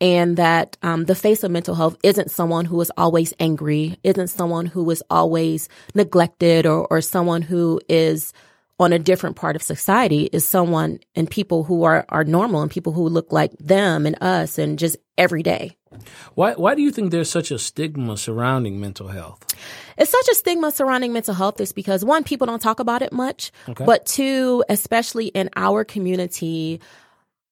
And 0.00 0.36
that 0.38 0.76
um, 0.82 1.04
the 1.04 1.14
face 1.14 1.44
of 1.44 1.50
mental 1.50 1.74
health 1.74 1.96
isn't 2.02 2.30
someone 2.30 2.64
who 2.64 2.80
is 2.80 2.90
always 2.96 3.34
angry, 3.38 3.98
isn't 4.02 4.28
someone 4.28 4.66
who 4.66 4.88
is 4.90 5.02
always 5.10 5.68
neglected, 5.94 6.64
or, 6.64 6.86
or 6.90 7.00
someone 7.02 7.42
who 7.42 7.80
is 7.88 8.32
on 8.80 8.94
a 8.94 8.98
different 8.98 9.36
part 9.36 9.56
of 9.56 9.62
society 9.62 10.30
is 10.32 10.48
someone 10.48 10.98
and 11.14 11.30
people 11.30 11.64
who 11.64 11.84
are, 11.84 12.06
are 12.08 12.24
normal 12.24 12.62
and 12.62 12.70
people 12.70 12.94
who 12.94 13.06
look 13.10 13.30
like 13.30 13.52
them 13.58 14.06
and 14.06 14.16
us 14.22 14.56
and 14.56 14.78
just 14.78 14.96
every 15.18 15.42
day. 15.42 15.76
Why, 16.34 16.54
why 16.54 16.74
do 16.74 16.80
you 16.80 16.90
think 16.90 17.10
there's 17.10 17.30
such 17.30 17.50
a 17.50 17.58
stigma 17.58 18.16
surrounding 18.16 18.80
mental 18.80 19.08
health? 19.08 19.44
It's 19.98 20.10
such 20.10 20.28
a 20.32 20.34
stigma 20.34 20.70
surrounding 20.70 21.12
mental 21.12 21.34
health 21.34 21.60
is 21.60 21.72
because 21.72 22.04
one, 22.06 22.24
people 22.24 22.46
don't 22.46 22.62
talk 22.62 22.80
about 22.80 23.02
it 23.02 23.12
much, 23.12 23.52
okay. 23.68 23.84
but 23.84 24.06
two, 24.06 24.64
especially 24.70 25.26
in 25.26 25.50
our 25.56 25.84
community, 25.84 26.80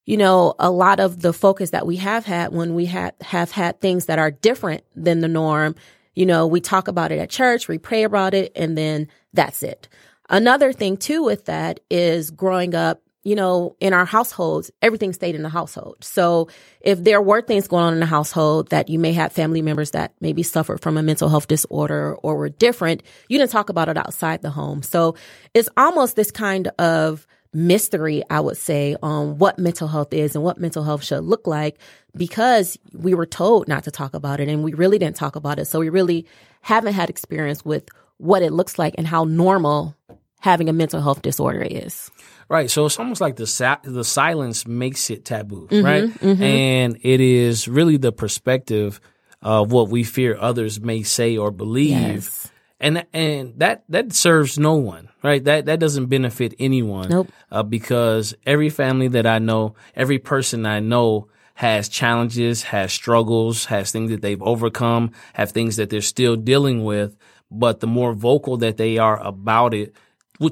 you 0.08 0.16
know, 0.16 0.54
a 0.58 0.70
lot 0.70 1.00
of 1.00 1.20
the 1.20 1.34
focus 1.34 1.68
that 1.68 1.86
we 1.86 1.96
have 1.96 2.24
had 2.24 2.50
when 2.50 2.74
we 2.74 2.86
have, 2.86 3.12
have 3.20 3.50
had 3.50 3.78
things 3.78 4.06
that 4.06 4.18
are 4.18 4.30
different 4.30 4.82
than 4.96 5.20
the 5.20 5.28
norm, 5.28 5.74
you 6.14 6.24
know, 6.24 6.46
we 6.46 6.62
talk 6.62 6.88
about 6.88 7.12
it 7.12 7.18
at 7.18 7.28
church, 7.28 7.68
we 7.68 7.76
pray 7.76 8.04
about 8.04 8.32
it, 8.32 8.50
and 8.56 8.76
then 8.76 9.08
that's 9.34 9.62
it. 9.62 9.86
Another 10.30 10.72
thing 10.72 10.96
too 10.96 11.22
with 11.22 11.44
that 11.44 11.80
is 11.90 12.30
growing 12.30 12.74
up, 12.74 13.02
you 13.22 13.34
know, 13.34 13.76
in 13.80 13.92
our 13.92 14.06
households, 14.06 14.70
everything 14.80 15.12
stayed 15.12 15.34
in 15.34 15.42
the 15.42 15.50
household. 15.50 15.98
So 16.00 16.48
if 16.80 17.04
there 17.04 17.20
were 17.20 17.42
things 17.42 17.68
going 17.68 17.84
on 17.84 17.92
in 17.92 18.00
the 18.00 18.06
household 18.06 18.70
that 18.70 18.88
you 18.88 18.98
may 18.98 19.12
have 19.12 19.32
family 19.32 19.60
members 19.60 19.90
that 19.90 20.14
maybe 20.22 20.42
suffered 20.42 20.80
from 20.80 20.96
a 20.96 21.02
mental 21.02 21.28
health 21.28 21.48
disorder 21.48 22.14
or 22.22 22.38
were 22.38 22.48
different, 22.48 23.02
you 23.28 23.36
didn't 23.36 23.50
talk 23.50 23.68
about 23.68 23.90
it 23.90 23.98
outside 23.98 24.40
the 24.40 24.48
home. 24.48 24.82
So 24.82 25.16
it's 25.52 25.68
almost 25.76 26.16
this 26.16 26.30
kind 26.30 26.68
of 26.78 27.26
mystery, 27.52 28.22
I 28.30 28.40
would 28.40 28.56
say, 28.56 28.96
on 29.02 29.38
what 29.38 29.58
mental 29.58 29.88
health 29.88 30.12
is 30.12 30.34
and 30.34 30.44
what 30.44 30.58
mental 30.58 30.84
health 30.84 31.02
should 31.02 31.24
look 31.24 31.46
like 31.46 31.78
because 32.16 32.78
we 32.92 33.14
were 33.14 33.26
told 33.26 33.68
not 33.68 33.84
to 33.84 33.90
talk 33.90 34.14
about 34.14 34.40
it 34.40 34.48
and 34.48 34.62
we 34.62 34.74
really 34.74 34.98
didn't 34.98 35.16
talk 35.16 35.36
about 35.36 35.58
it. 35.58 35.66
So 35.66 35.78
we 35.80 35.88
really 35.88 36.26
haven't 36.60 36.94
had 36.94 37.08
experience 37.10 37.64
with 37.64 37.88
what 38.18 38.42
it 38.42 38.52
looks 38.52 38.78
like 38.78 38.94
and 38.98 39.06
how 39.06 39.24
normal 39.24 39.96
having 40.40 40.68
a 40.68 40.72
mental 40.72 41.00
health 41.00 41.22
disorder 41.22 41.62
is. 41.62 42.10
Right. 42.48 42.70
So 42.70 42.86
it's 42.86 42.98
almost 42.98 43.20
like 43.20 43.36
the 43.36 43.46
sa- 43.46 43.78
the 43.82 44.04
silence 44.04 44.66
makes 44.66 45.10
it 45.10 45.24
taboo, 45.24 45.68
mm-hmm, 45.70 45.84
right? 45.84 46.04
Mm-hmm. 46.04 46.42
And 46.42 46.98
it 47.02 47.20
is 47.20 47.68
really 47.68 47.96
the 47.96 48.12
perspective 48.12 49.00
of 49.42 49.70
what 49.70 49.88
we 49.88 50.02
fear 50.02 50.36
others 50.38 50.80
may 50.80 51.02
say 51.02 51.36
or 51.36 51.50
believe. 51.50 51.90
Yes. 51.90 52.50
And 52.80 53.04
and 53.12 53.54
that 53.58 53.85
that 53.88 54.12
serves 54.12 54.58
no 54.58 54.75
one, 54.75 55.08
right? 55.23 55.42
That 55.42 55.66
that 55.66 55.80
doesn't 55.80 56.06
benefit 56.06 56.54
anyone. 56.58 57.08
Nope. 57.08 57.32
Uh, 57.50 57.62
because 57.64 58.35
every 58.47 58.70
family 58.70 59.08
that 59.08 59.26
I 59.26 59.38
know, 59.40 59.75
every 59.97 60.18
person 60.18 60.64
I 60.64 60.80
know 60.80 61.28
has 61.54 61.88
challenges, 61.88 62.62
has 62.62 62.92
struggles, 62.92 63.64
has 63.64 63.90
things 63.90 64.12
that 64.12 64.23
they've 64.23 64.42
overcome, 64.42 65.11
have 65.32 65.50
things 65.50 65.75
that 65.76 65.90
they're 65.90 66.00
still 66.00 66.37
dealing 66.37 66.85
with. 66.85 67.16
But 67.50 67.80
the 67.80 67.88
more 67.88 68.12
vocal 68.12 68.58
that 68.58 68.76
they 68.76 68.99
are 68.99 69.20
about 69.20 69.75
it, 69.75 69.97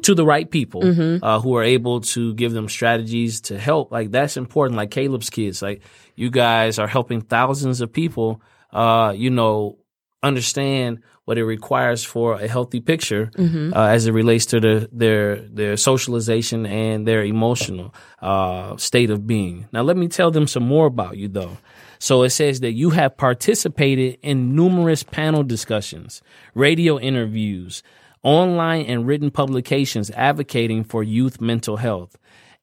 to 0.02 0.14
the 0.14 0.24
right 0.24 0.50
people 0.50 0.82
mm-hmm. 0.82 1.24
uh, 1.24 1.40
who 1.40 1.54
are 1.56 1.62
able 1.62 2.00
to 2.00 2.34
give 2.34 2.52
them 2.52 2.68
strategies 2.68 3.40
to 3.42 3.58
help. 3.58 3.92
Like 3.92 4.10
that's 4.10 4.36
important. 4.36 4.76
Like 4.76 4.90
Caleb's 4.90 5.30
kids, 5.30 5.62
like 5.62 5.82
you 6.16 6.30
guys 6.30 6.78
are 6.78 6.88
helping 6.88 7.20
thousands 7.20 7.80
of 7.80 7.92
people. 7.92 8.42
Uh, 8.72 9.12
you 9.16 9.30
know, 9.30 9.78
understand 10.26 11.02
what 11.26 11.38
it 11.38 11.44
requires 11.44 12.04
for 12.04 12.34
a 12.34 12.46
healthy 12.46 12.80
picture 12.80 13.30
mm-hmm. 13.36 13.74
uh, 13.74 13.88
as 13.88 14.06
it 14.06 14.12
relates 14.12 14.46
to 14.46 14.60
the, 14.60 14.88
their 14.92 15.36
their 15.36 15.76
socialization 15.76 16.64
and 16.66 17.06
their 17.06 17.24
emotional 17.24 17.94
uh, 18.22 18.76
state 18.76 19.10
of 19.10 19.26
being. 19.26 19.68
Now, 19.72 19.82
let 19.82 19.96
me 19.96 20.08
tell 20.08 20.30
them 20.30 20.46
some 20.46 20.62
more 20.62 20.86
about 20.86 21.16
you, 21.16 21.28
though. 21.28 21.56
So 21.98 22.22
it 22.22 22.30
says 22.30 22.60
that 22.60 22.72
you 22.72 22.90
have 22.90 23.16
participated 23.16 24.18
in 24.22 24.54
numerous 24.54 25.02
panel 25.02 25.42
discussions, 25.42 26.22
radio 26.54 26.98
interviews, 26.98 27.82
online 28.22 28.86
and 28.86 29.06
written 29.06 29.30
publications 29.30 30.10
advocating 30.10 30.84
for 30.84 31.02
youth 31.02 31.40
mental 31.40 31.76
health, 31.76 32.16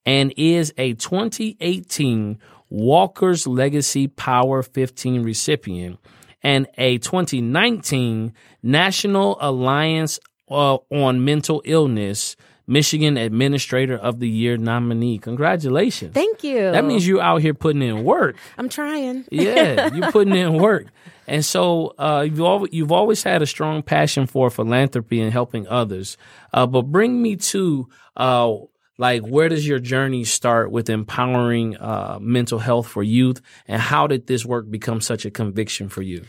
and 0.06 0.34
is 0.38 0.74
a 0.78 0.94
2018 0.94 2.40
Walker's 2.70 3.46
Legacy 3.46 4.08
Power 4.08 4.64
15 4.64 5.24
recipient 5.24 6.00
and 6.44 6.68
a 6.78 6.98
2019 7.00 8.34
National 8.62 9.38
Alliance 9.40 10.20
uh, 10.50 10.78
on 10.92 11.24
Mental 11.24 11.62
Illness 11.66 12.36
Michigan 12.66 13.18
Administrator 13.18 13.98
of 13.98 14.20
the 14.20 14.30
Year 14.30 14.58
nominee. 14.58 15.18
Congratulations. 15.18 16.14
Thank 16.14 16.44
you. 16.44 16.72
That 16.72 16.86
means 16.86 17.06
you're 17.08 17.22
out 17.22 17.42
here 17.42 17.54
putting 17.54 17.82
in 17.82 18.04
work. 18.04 18.38
I'm 18.58 18.70
trying. 18.70 19.26
yeah, 19.32 19.94
you're 19.94 20.12
putting 20.12 20.36
in 20.36 20.54
work. 20.54 20.88
And 21.28 21.44
so 21.44 21.94
uh, 21.98 22.26
you've, 22.28 22.42
always, 22.42 22.74
you've 22.74 22.92
always 22.92 23.24
had 23.24 23.42
a 23.42 23.46
strong 23.46 23.82
passion 23.82 24.28
for 24.28 24.50
philanthropy 24.50 25.22
and 25.22 25.32
helping 25.32 25.68
others. 25.68 26.18
Uh, 26.54 26.66
but 26.66 26.84
bring 26.84 27.22
me 27.22 27.36
to 27.38 27.90
uh, 28.16 28.56
like 29.04 29.22
where 29.22 29.50
does 29.50 29.68
your 29.68 29.80
journey 29.80 30.24
start 30.24 30.72
with 30.72 30.90
empowering 30.90 31.76
uh, 31.76 32.18
mental 32.22 32.58
health 32.58 32.88
for 32.88 33.04
youth, 33.04 33.42
and 33.68 33.82
how 33.82 34.08
did 34.08 34.28
this 34.28 34.46
work 34.46 34.72
become 34.72 35.02
such 35.02 35.26
a 35.26 35.30
conviction 35.30 35.90
for 35.90 36.02
you? 36.02 36.24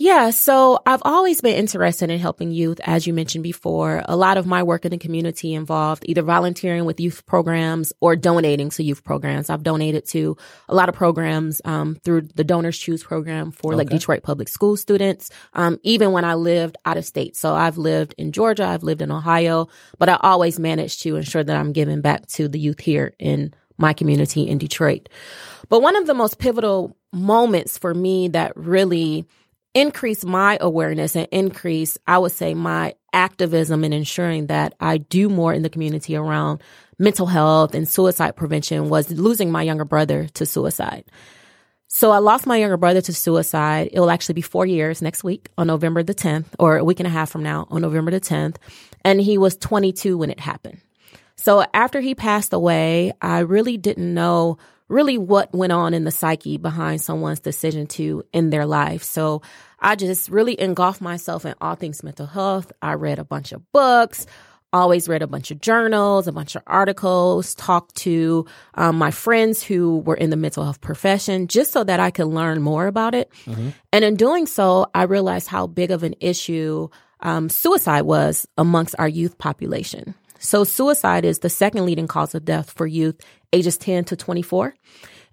Yeah, 0.00 0.30
so 0.30 0.78
I've 0.86 1.02
always 1.04 1.40
been 1.40 1.56
interested 1.56 2.08
in 2.08 2.20
helping 2.20 2.52
youth, 2.52 2.78
as 2.84 3.04
you 3.04 3.12
mentioned 3.12 3.42
before. 3.42 4.04
A 4.04 4.14
lot 4.14 4.36
of 4.36 4.46
my 4.46 4.62
work 4.62 4.84
in 4.84 4.92
the 4.92 4.96
community 4.96 5.54
involved 5.54 6.04
either 6.06 6.22
volunteering 6.22 6.84
with 6.84 7.00
youth 7.00 7.26
programs 7.26 7.92
or 8.00 8.14
donating 8.14 8.70
to 8.70 8.84
youth 8.84 9.02
programs. 9.02 9.50
I've 9.50 9.64
donated 9.64 10.06
to 10.10 10.36
a 10.68 10.74
lot 10.76 10.88
of 10.88 10.94
programs 10.94 11.60
um, 11.64 11.96
through 12.04 12.28
the 12.36 12.44
Donors 12.44 12.78
Choose 12.78 13.02
program 13.02 13.50
for 13.50 13.72
okay. 13.72 13.78
like 13.78 13.90
Detroit 13.90 14.22
public 14.22 14.48
school 14.48 14.76
students, 14.76 15.30
um, 15.54 15.80
even 15.82 16.12
when 16.12 16.24
I 16.24 16.34
lived 16.34 16.76
out 16.84 16.96
of 16.96 17.04
state. 17.04 17.34
So 17.34 17.56
I've 17.56 17.76
lived 17.76 18.14
in 18.18 18.30
Georgia, 18.30 18.66
I've 18.66 18.84
lived 18.84 19.02
in 19.02 19.10
Ohio, 19.10 19.66
but 19.98 20.08
I 20.08 20.16
always 20.20 20.60
managed 20.60 21.02
to 21.02 21.16
ensure 21.16 21.42
that 21.42 21.56
I'm 21.56 21.72
giving 21.72 22.02
back 22.02 22.26
to 22.28 22.46
the 22.46 22.60
youth 22.60 22.78
here 22.78 23.14
in 23.18 23.52
my 23.78 23.94
community 23.94 24.46
in 24.46 24.58
Detroit. 24.58 25.08
But 25.68 25.82
one 25.82 25.96
of 25.96 26.06
the 26.06 26.14
most 26.14 26.38
pivotal 26.38 26.96
moments 27.12 27.78
for 27.78 27.92
me 27.92 28.28
that 28.28 28.56
really 28.56 29.26
increase 29.80 30.24
my 30.24 30.58
awareness 30.60 31.14
and 31.14 31.28
increase, 31.30 31.96
I 32.06 32.18
would 32.18 32.32
say, 32.32 32.54
my 32.54 32.94
activism 33.12 33.84
in 33.84 33.92
ensuring 33.92 34.48
that 34.48 34.74
I 34.80 34.98
do 34.98 35.28
more 35.28 35.52
in 35.52 35.62
the 35.62 35.70
community 35.70 36.16
around 36.16 36.62
mental 36.98 37.26
health 37.26 37.74
and 37.74 37.88
suicide 37.88 38.34
prevention 38.36 38.88
was 38.88 39.10
losing 39.10 39.52
my 39.52 39.62
younger 39.62 39.84
brother 39.84 40.26
to 40.34 40.46
suicide. 40.46 41.04
So 41.86 42.10
I 42.10 42.18
lost 42.18 42.46
my 42.46 42.56
younger 42.56 42.76
brother 42.76 43.00
to 43.00 43.14
suicide. 43.14 43.90
It 43.92 44.00
will 44.00 44.10
actually 44.10 44.34
be 44.34 44.42
four 44.42 44.66
years 44.66 45.00
next 45.00 45.24
week 45.24 45.48
on 45.56 45.68
November 45.68 46.02
the 46.02 46.14
10th, 46.14 46.46
or 46.58 46.76
a 46.76 46.84
week 46.84 47.00
and 47.00 47.06
a 47.06 47.10
half 47.10 47.30
from 47.30 47.42
now 47.42 47.66
on 47.70 47.80
November 47.80 48.10
the 48.10 48.20
10th. 48.20 48.56
And 49.04 49.20
he 49.20 49.38
was 49.38 49.56
22 49.56 50.18
when 50.18 50.30
it 50.30 50.40
happened. 50.40 50.80
So 51.36 51.64
after 51.72 52.00
he 52.00 52.14
passed 52.14 52.52
away, 52.52 53.12
I 53.22 53.38
really 53.40 53.78
didn't 53.78 54.12
know 54.12 54.58
really 54.88 55.18
what 55.18 55.54
went 55.54 55.72
on 55.72 55.94
in 55.94 56.04
the 56.04 56.10
psyche 56.10 56.56
behind 56.56 57.00
someone's 57.00 57.40
decision 57.40 57.86
to 57.86 58.24
end 58.34 58.52
their 58.52 58.66
life. 58.66 59.02
So 59.02 59.42
I 59.80 59.96
just 59.96 60.28
really 60.28 60.60
engulfed 60.60 61.00
myself 61.00 61.44
in 61.44 61.54
all 61.60 61.74
things 61.74 62.02
mental 62.02 62.26
health. 62.26 62.72
I 62.82 62.94
read 62.94 63.18
a 63.18 63.24
bunch 63.24 63.52
of 63.52 63.70
books, 63.72 64.26
always 64.72 65.08
read 65.08 65.22
a 65.22 65.26
bunch 65.26 65.50
of 65.50 65.60
journals, 65.60 66.26
a 66.26 66.32
bunch 66.32 66.56
of 66.56 66.62
articles, 66.66 67.54
talked 67.54 67.94
to 67.96 68.46
um, 68.74 68.96
my 68.98 69.10
friends 69.10 69.62
who 69.62 69.98
were 70.00 70.16
in 70.16 70.30
the 70.30 70.36
mental 70.36 70.64
health 70.64 70.80
profession 70.80 71.46
just 71.46 71.72
so 71.72 71.84
that 71.84 72.00
I 72.00 72.10
could 72.10 72.26
learn 72.26 72.60
more 72.60 72.86
about 72.86 73.14
it. 73.14 73.30
Mm-hmm. 73.46 73.70
And 73.92 74.04
in 74.04 74.16
doing 74.16 74.46
so, 74.46 74.90
I 74.94 75.04
realized 75.04 75.48
how 75.48 75.66
big 75.66 75.90
of 75.90 76.02
an 76.02 76.14
issue 76.20 76.88
um, 77.20 77.48
suicide 77.48 78.02
was 78.02 78.46
amongst 78.56 78.94
our 78.98 79.08
youth 79.08 79.38
population. 79.38 80.14
So 80.38 80.64
suicide 80.64 81.24
is 81.24 81.40
the 81.40 81.50
second 81.50 81.84
leading 81.84 82.06
cause 82.06 82.34
of 82.34 82.44
death 82.44 82.70
for 82.70 82.86
youth 82.86 83.20
ages 83.52 83.76
10 83.78 84.04
to 84.04 84.16
24. 84.16 84.74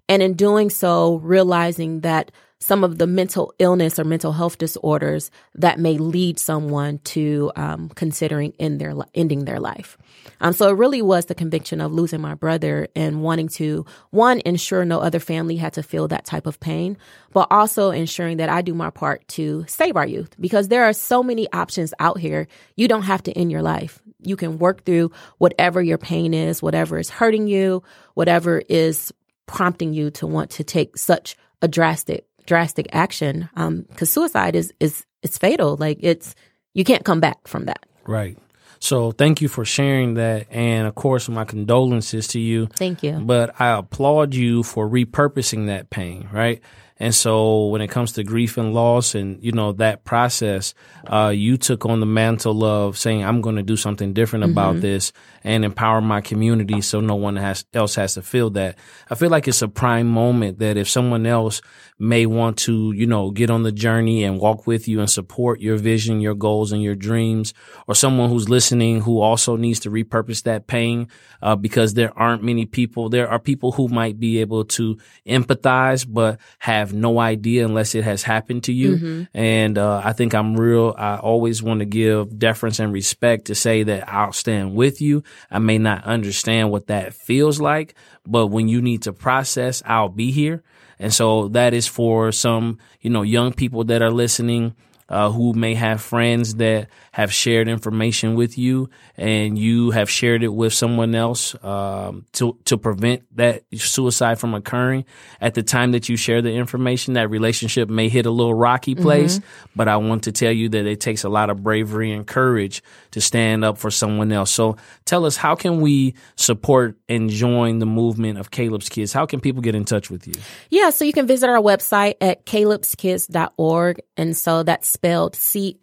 And 0.08 0.22
in 0.22 0.34
doing 0.34 0.70
so, 0.70 1.16
realizing 1.16 2.00
that 2.00 2.32
some 2.58 2.84
of 2.84 2.98
the 2.98 3.06
mental 3.06 3.52
illness 3.58 3.98
or 3.98 4.04
mental 4.04 4.32
health 4.32 4.58
disorders 4.58 5.30
that 5.54 5.78
may 5.78 5.98
lead 5.98 6.38
someone 6.38 6.98
to 7.04 7.52
um, 7.54 7.88
considering 7.90 8.52
in 8.58 8.78
their 8.78 8.94
ending 9.14 9.44
their 9.44 9.60
life. 9.60 9.98
Um, 10.40 10.52
so 10.52 10.68
it 10.68 10.76
really 10.76 11.02
was 11.02 11.26
the 11.26 11.34
conviction 11.34 11.80
of 11.80 11.92
losing 11.92 12.20
my 12.20 12.34
brother 12.34 12.88
and 12.96 13.22
wanting 13.22 13.48
to 13.48 13.84
one 14.10 14.40
ensure 14.44 14.84
no 14.84 15.00
other 15.00 15.20
family 15.20 15.56
had 15.56 15.74
to 15.74 15.82
feel 15.82 16.08
that 16.08 16.24
type 16.24 16.46
of 16.46 16.58
pain, 16.58 16.96
but 17.32 17.46
also 17.50 17.90
ensuring 17.90 18.38
that 18.38 18.48
I 18.48 18.62
do 18.62 18.74
my 18.74 18.90
part 18.90 19.26
to 19.28 19.64
save 19.68 19.96
our 19.96 20.06
youth 20.06 20.34
because 20.40 20.68
there 20.68 20.84
are 20.84 20.92
so 20.92 21.22
many 21.22 21.50
options 21.52 21.92
out 21.98 22.18
here. 22.18 22.48
You 22.74 22.88
don't 22.88 23.02
have 23.02 23.22
to 23.24 23.32
end 23.32 23.52
your 23.52 23.62
life. 23.62 24.00
You 24.22 24.36
can 24.36 24.58
work 24.58 24.84
through 24.84 25.12
whatever 25.38 25.82
your 25.82 25.98
pain 25.98 26.32
is, 26.32 26.62
whatever 26.62 26.98
is 26.98 27.10
hurting 27.10 27.48
you, 27.48 27.82
whatever 28.14 28.62
is 28.68 29.12
prompting 29.46 29.92
you 29.92 30.10
to 30.12 30.26
want 30.26 30.50
to 30.52 30.64
take 30.64 30.96
such 30.96 31.36
a 31.62 31.68
drastic 31.68 32.26
drastic 32.46 32.86
action 32.92 33.48
um 33.56 33.84
cuz 33.96 34.10
suicide 34.10 34.54
is 34.56 34.72
is 34.80 35.04
it's 35.22 35.38
fatal 35.38 35.76
like 35.76 35.98
it's 36.00 36.34
you 36.74 36.84
can't 36.84 37.04
come 37.04 37.20
back 37.20 37.46
from 37.48 37.66
that 37.66 37.84
Right. 38.06 38.38
So 38.78 39.10
thank 39.10 39.40
you 39.40 39.48
for 39.48 39.64
sharing 39.64 40.14
that. 40.14 40.46
And 40.50 40.86
of 40.86 40.94
course, 40.94 41.28
my 41.28 41.44
condolences 41.44 42.28
to 42.28 42.40
you. 42.40 42.66
thank 42.76 43.02
you 43.02 43.18
But 43.20 43.58
I 43.60 43.76
applaud 43.76 44.34
you 44.34 44.62
for 44.62 44.88
repurposing 44.88 45.66
that 45.66 45.90
pain, 45.90 46.28
right? 46.32 46.60
And 46.98 47.14
so 47.14 47.66
when 47.66 47.82
it 47.82 47.88
comes 47.88 48.12
to 48.12 48.24
grief 48.24 48.56
and 48.56 48.72
loss 48.72 49.14
and, 49.14 49.42
you 49.44 49.52
know, 49.52 49.72
that 49.72 50.04
process, 50.04 50.72
uh, 51.06 51.32
you 51.34 51.58
took 51.58 51.84
on 51.84 52.00
the 52.00 52.06
mantle 52.06 52.64
of 52.64 52.96
saying, 52.96 53.22
I'm 53.22 53.42
going 53.42 53.56
to 53.56 53.62
do 53.62 53.76
something 53.76 54.14
different 54.14 54.46
about 54.46 54.80
this 54.80 55.12
and 55.44 55.64
empower 55.64 56.00
my 56.00 56.22
community 56.22 56.80
so 56.80 57.00
no 57.00 57.14
one 57.14 57.36
has, 57.36 57.66
else 57.74 57.96
has 57.96 58.14
to 58.14 58.22
feel 58.22 58.48
that. 58.50 58.78
I 59.10 59.14
feel 59.14 59.28
like 59.28 59.46
it's 59.46 59.60
a 59.60 59.68
prime 59.68 60.08
moment 60.08 60.58
that 60.60 60.78
if 60.78 60.88
someone 60.88 61.26
else 61.26 61.60
may 61.98 62.26
want 62.26 62.58
to, 62.58 62.92
you 62.92 63.06
know, 63.06 63.30
get 63.30 63.50
on 63.50 63.62
the 63.62 63.72
journey 63.72 64.24
and 64.24 64.38
walk 64.38 64.66
with 64.66 64.88
you 64.88 65.00
and 65.00 65.10
support 65.10 65.60
your 65.60 65.76
vision, 65.76 66.20
your 66.20 66.34
goals 66.34 66.72
and 66.72 66.82
your 66.82 66.94
dreams, 66.94 67.54
or 67.86 67.94
someone 67.94 68.28
who's 68.28 68.48
listening 68.48 69.02
who 69.02 69.20
also 69.20 69.56
needs 69.56 69.80
to 69.80 69.90
repurpose 69.90 70.42
that 70.42 70.66
pain, 70.66 71.08
uh, 71.42 71.56
because 71.56 71.94
there 71.94 72.16
aren't 72.18 72.42
many 72.42 72.66
people. 72.66 73.08
There 73.08 73.28
are 73.28 73.38
people 73.38 73.72
who 73.72 73.88
might 73.88 74.18
be 74.18 74.40
able 74.40 74.64
to 74.64 74.98
empathize, 75.26 76.06
but 76.08 76.38
have 76.58 76.85
no 76.92 77.18
idea 77.18 77.64
unless 77.64 77.94
it 77.94 78.04
has 78.04 78.22
happened 78.22 78.64
to 78.64 78.72
you. 78.72 79.26
And, 79.34 79.78
uh, 79.78 80.00
I 80.04 80.12
think 80.12 80.34
I'm 80.34 80.56
real. 80.56 80.94
I 80.96 81.16
always 81.16 81.62
want 81.62 81.80
to 81.80 81.86
give 81.86 82.38
deference 82.38 82.78
and 82.78 82.92
respect 82.92 83.46
to 83.46 83.54
say 83.54 83.82
that 83.84 84.08
I'll 84.08 84.32
stand 84.32 84.74
with 84.74 85.00
you. 85.00 85.22
I 85.50 85.58
may 85.58 85.78
not 85.78 86.04
understand 86.04 86.70
what 86.70 86.86
that 86.88 87.14
feels 87.14 87.60
like, 87.60 87.94
but 88.26 88.48
when 88.48 88.68
you 88.68 88.80
need 88.82 89.02
to 89.02 89.12
process, 89.12 89.82
I'll 89.86 90.08
be 90.08 90.30
here. 90.30 90.62
And 90.98 91.12
so 91.12 91.48
that 91.48 91.74
is 91.74 91.86
for 91.86 92.32
some, 92.32 92.78
you 93.00 93.10
know, 93.10 93.22
young 93.22 93.52
people 93.52 93.84
that 93.84 94.02
are 94.02 94.10
listening, 94.10 94.74
uh, 95.08 95.30
who 95.30 95.52
may 95.52 95.74
have 95.74 96.00
friends 96.00 96.56
that 96.56 96.88
have 97.16 97.32
shared 97.32 97.66
information 97.66 98.34
with 98.34 98.58
you 98.58 98.90
and 99.16 99.58
you 99.58 99.90
have 99.90 100.10
shared 100.10 100.42
it 100.42 100.52
with 100.52 100.74
someone 100.74 101.14
else, 101.14 101.56
um, 101.64 102.26
to, 102.32 102.58
to 102.66 102.76
prevent 102.76 103.22
that 103.34 103.62
suicide 103.74 104.38
from 104.38 104.52
occurring. 104.52 105.02
At 105.40 105.54
the 105.54 105.62
time 105.62 105.92
that 105.92 106.10
you 106.10 106.18
share 106.18 106.42
the 106.42 106.52
information, 106.52 107.14
that 107.14 107.30
relationship 107.30 107.88
may 107.88 108.10
hit 108.10 108.26
a 108.26 108.30
little 108.30 108.52
rocky 108.52 108.94
place, 108.94 109.40
but 109.74 109.88
I 109.88 109.96
want 109.96 110.24
to 110.24 110.32
tell 110.32 110.52
you 110.52 110.68
that 110.68 110.84
it 110.84 111.00
takes 111.00 111.24
a 111.24 111.30
lot 111.30 111.48
of 111.48 111.62
bravery 111.62 112.12
and 112.12 112.26
courage 112.26 112.82
to 113.12 113.22
stand 113.22 113.64
up 113.64 113.78
for 113.78 113.90
someone 113.90 114.30
else. 114.30 114.50
So 114.50 114.76
tell 115.06 115.24
us, 115.24 115.38
how 115.38 115.54
can 115.54 115.80
we 115.80 116.16
support 116.36 116.98
and 117.08 117.30
join 117.30 117.78
the 117.78 117.86
movement 117.86 118.38
of 118.38 118.50
Caleb's 118.50 118.90
Kids? 118.90 119.14
How 119.14 119.24
can 119.24 119.40
people 119.40 119.62
get 119.62 119.74
in 119.74 119.86
touch 119.86 120.10
with 120.10 120.26
you? 120.26 120.34
Yeah, 120.68 120.90
so 120.90 121.06
you 121.06 121.14
can 121.14 121.26
visit 121.26 121.48
our 121.48 121.62
website 121.62 122.16
at 122.20 122.44
calebskids.org. 122.44 124.02
And 124.18 124.36
so 124.36 124.62
that's 124.64 124.86
spelled 124.86 125.34
C 125.34 125.78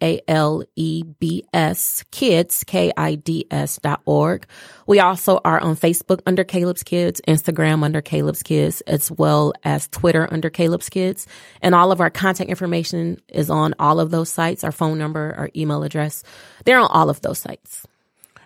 A 1.24 1.36
L 1.36 1.42
B 1.42 1.44
S 1.52 2.04
kids, 2.10 2.64
K 2.64 2.92
I 2.96 3.14
D 3.14 3.46
S 3.50 3.78
dot 3.82 4.00
org. 4.04 4.46
We 4.86 5.00
also 5.00 5.40
are 5.44 5.60
on 5.60 5.76
Facebook 5.76 6.20
under 6.26 6.44
Caleb's 6.44 6.82
Kids, 6.82 7.20
Instagram 7.26 7.82
under 7.82 8.02
Caleb's 8.02 8.42
Kids, 8.42 8.82
as 8.82 9.10
well 9.10 9.52
as 9.64 9.88
Twitter 9.88 10.28
under 10.30 10.50
Caleb's 10.50 10.88
Kids. 10.90 11.26
And 11.62 11.74
all 11.74 11.92
of 11.92 12.00
our 12.00 12.10
contact 12.10 12.50
information 12.50 13.20
is 13.28 13.50
on 13.50 13.74
all 13.78 14.00
of 14.00 14.10
those 14.10 14.28
sites, 14.28 14.64
our 14.64 14.72
phone 14.72 14.98
number, 14.98 15.34
our 15.38 15.50
email 15.56 15.82
address. 15.82 16.22
They're 16.64 16.78
on 16.78 16.90
all 16.90 17.10
of 17.10 17.20
those 17.20 17.38
sites. 17.38 17.86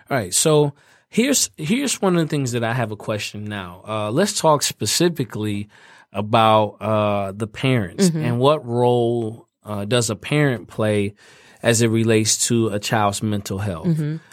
All 0.09 0.17
right. 0.17 0.33
So 0.33 0.73
here's 1.09 1.49
here's 1.57 2.01
one 2.01 2.15
of 2.15 2.21
the 2.21 2.29
things 2.29 2.53
that 2.53 2.63
I 2.63 2.73
have 2.73 2.91
a 2.91 2.97
question 2.97 3.45
now. 3.45 3.83
Uh, 3.87 4.11
let's 4.11 4.39
talk 4.39 4.63
specifically 4.63 5.67
about 6.11 6.77
uh, 6.81 7.31
the 7.33 7.47
parents 7.47 8.09
and 8.09 8.39
what 8.39 8.65
role 8.65 9.47
uh, 9.63 9.85
does 9.85 10.09
a 10.09 10.15
parent 10.15 10.67
play 10.67 11.13
as 11.61 11.81
it 11.81 11.87
relates 11.87 12.47
to 12.47 12.69
a 12.69 12.79
child's 12.79 13.21
mental 13.21 13.57
health. 13.57 13.87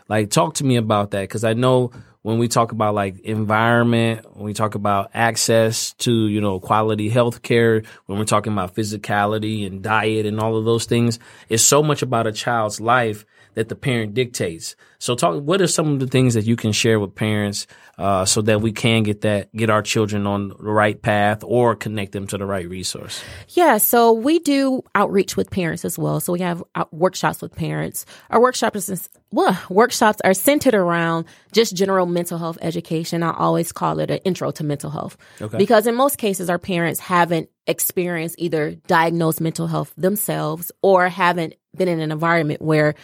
Like, 0.08 0.30
talk 0.30 0.54
to 0.54 0.64
me 0.64 0.76
about 0.76 1.10
that 1.10 1.22
because 1.22 1.44
I 1.44 1.54
know 1.54 1.90
when 2.22 2.38
we 2.38 2.48
talk 2.48 2.72
about 2.72 2.94
like 2.94 3.20
environment, 3.20 4.26
when 4.34 4.44
we 4.44 4.52
talk 4.52 4.74
about 4.74 5.10
access 5.14 5.92
to 5.94 6.26
you 6.26 6.40
know 6.40 6.58
quality 6.58 7.08
health 7.08 7.42
care, 7.42 7.82
when 8.06 8.18
we're 8.18 8.24
talking 8.24 8.52
about 8.52 8.74
physicality 8.74 9.64
and 9.64 9.80
diet 9.82 10.26
and 10.26 10.40
all 10.40 10.56
of 10.56 10.64
those 10.64 10.86
things, 10.86 11.20
it's 11.48 11.62
so 11.62 11.82
much 11.84 12.02
about 12.02 12.26
a 12.26 12.32
child's 12.32 12.80
life 12.80 13.24
that 13.56 13.68
the 13.70 13.74
parent 13.74 14.14
dictates. 14.14 14.76
So 14.98 15.14
talk 15.14 15.42
what 15.42 15.60
are 15.60 15.66
some 15.66 15.92
of 15.94 15.98
the 16.00 16.06
things 16.06 16.34
that 16.34 16.44
you 16.44 16.56
can 16.56 16.72
share 16.72 17.00
with 17.00 17.14
parents 17.14 17.66
uh, 17.98 18.24
so 18.26 18.42
that 18.42 18.60
we 18.60 18.70
can 18.72 19.02
get 19.02 19.22
that 19.22 19.54
get 19.56 19.70
our 19.70 19.82
children 19.82 20.26
on 20.26 20.48
the 20.48 20.54
right 20.56 21.00
path 21.00 21.42
or 21.42 21.74
connect 21.74 22.12
them 22.12 22.26
to 22.28 22.38
the 22.38 22.44
right 22.46 22.68
resource. 22.68 23.22
Yeah, 23.48 23.78
so 23.78 24.12
we 24.12 24.38
do 24.38 24.82
outreach 24.94 25.36
with 25.36 25.50
parents 25.50 25.84
as 25.84 25.98
well. 25.98 26.20
So 26.20 26.32
we 26.34 26.40
have 26.40 26.62
out- 26.74 26.92
workshops 26.92 27.40
with 27.42 27.54
parents. 27.54 28.04
Our 28.30 28.40
workshops 28.40 28.88
is, 28.88 29.08
well, 29.32 29.58
workshops 29.70 30.20
are 30.24 30.34
centered 30.34 30.74
around 30.74 31.24
just 31.52 31.74
general 31.74 32.06
mental 32.06 32.38
health 32.38 32.58
education. 32.60 33.22
I 33.22 33.34
always 33.34 33.72
call 33.72 33.98
it 34.00 34.10
an 34.10 34.18
intro 34.24 34.50
to 34.52 34.64
mental 34.64 34.90
health 34.90 35.16
Okay. 35.40 35.56
because 35.58 35.86
in 35.86 35.94
most 35.94 36.18
cases 36.18 36.50
our 36.50 36.58
parents 36.58 37.00
haven't 37.00 37.48
experienced 37.66 38.36
either 38.38 38.74
diagnosed 38.86 39.40
mental 39.40 39.66
health 39.66 39.92
themselves 39.96 40.70
or 40.82 41.08
haven't 41.08 41.54
been 41.74 41.88
in 41.88 42.00
an 42.00 42.12
environment 42.12 42.62
where 42.62 42.94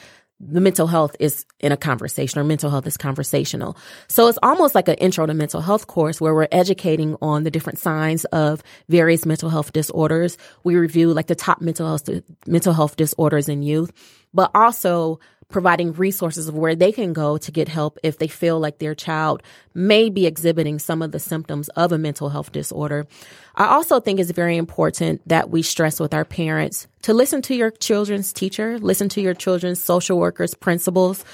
the 0.42 0.60
mental 0.60 0.88
health 0.88 1.14
is 1.20 1.46
in 1.60 1.70
a 1.70 1.76
conversation 1.76 2.40
or 2.40 2.44
mental 2.44 2.68
health 2.68 2.86
is 2.86 2.96
conversational. 2.96 3.76
So 4.08 4.26
it's 4.26 4.38
almost 4.42 4.74
like 4.74 4.88
an 4.88 4.96
intro 4.96 5.24
to 5.24 5.34
mental 5.34 5.60
health 5.60 5.86
course 5.86 6.20
where 6.20 6.34
we're 6.34 6.48
educating 6.50 7.16
on 7.22 7.44
the 7.44 7.50
different 7.50 7.78
signs 7.78 8.24
of 8.26 8.62
various 8.88 9.24
mental 9.24 9.50
health 9.50 9.72
disorders. 9.72 10.36
We 10.64 10.74
review 10.74 11.14
like 11.14 11.28
the 11.28 11.36
top 11.36 11.60
mental 11.60 11.86
health 11.86 12.08
mental 12.46 12.72
health 12.72 12.96
disorders 12.96 13.48
in 13.48 13.62
youth, 13.62 13.92
but 14.34 14.50
also 14.54 15.20
providing 15.52 15.92
resources 15.92 16.48
of 16.48 16.54
where 16.54 16.74
they 16.74 16.90
can 16.90 17.12
go 17.12 17.38
to 17.38 17.52
get 17.52 17.68
help 17.68 17.98
if 18.02 18.18
they 18.18 18.26
feel 18.26 18.58
like 18.58 18.78
their 18.78 18.94
child 18.94 19.42
may 19.74 20.10
be 20.10 20.26
exhibiting 20.26 20.78
some 20.78 21.02
of 21.02 21.12
the 21.12 21.20
symptoms 21.20 21.68
of 21.70 21.92
a 21.92 21.98
mental 21.98 22.30
health 22.30 22.50
disorder. 22.50 23.06
I 23.54 23.66
also 23.66 24.00
think 24.00 24.18
it's 24.18 24.30
very 24.30 24.56
important 24.56 25.20
that 25.28 25.50
we 25.50 25.62
stress 25.62 26.00
with 26.00 26.14
our 26.14 26.24
parents 26.24 26.88
to 27.02 27.14
listen 27.14 27.42
to 27.42 27.54
your 27.54 27.70
children's 27.70 28.32
teacher, 28.32 28.78
listen 28.78 29.08
to 29.10 29.20
your 29.20 29.34
children's 29.34 29.82
social 29.82 30.18
workers, 30.18 30.54
principals. 30.54 31.24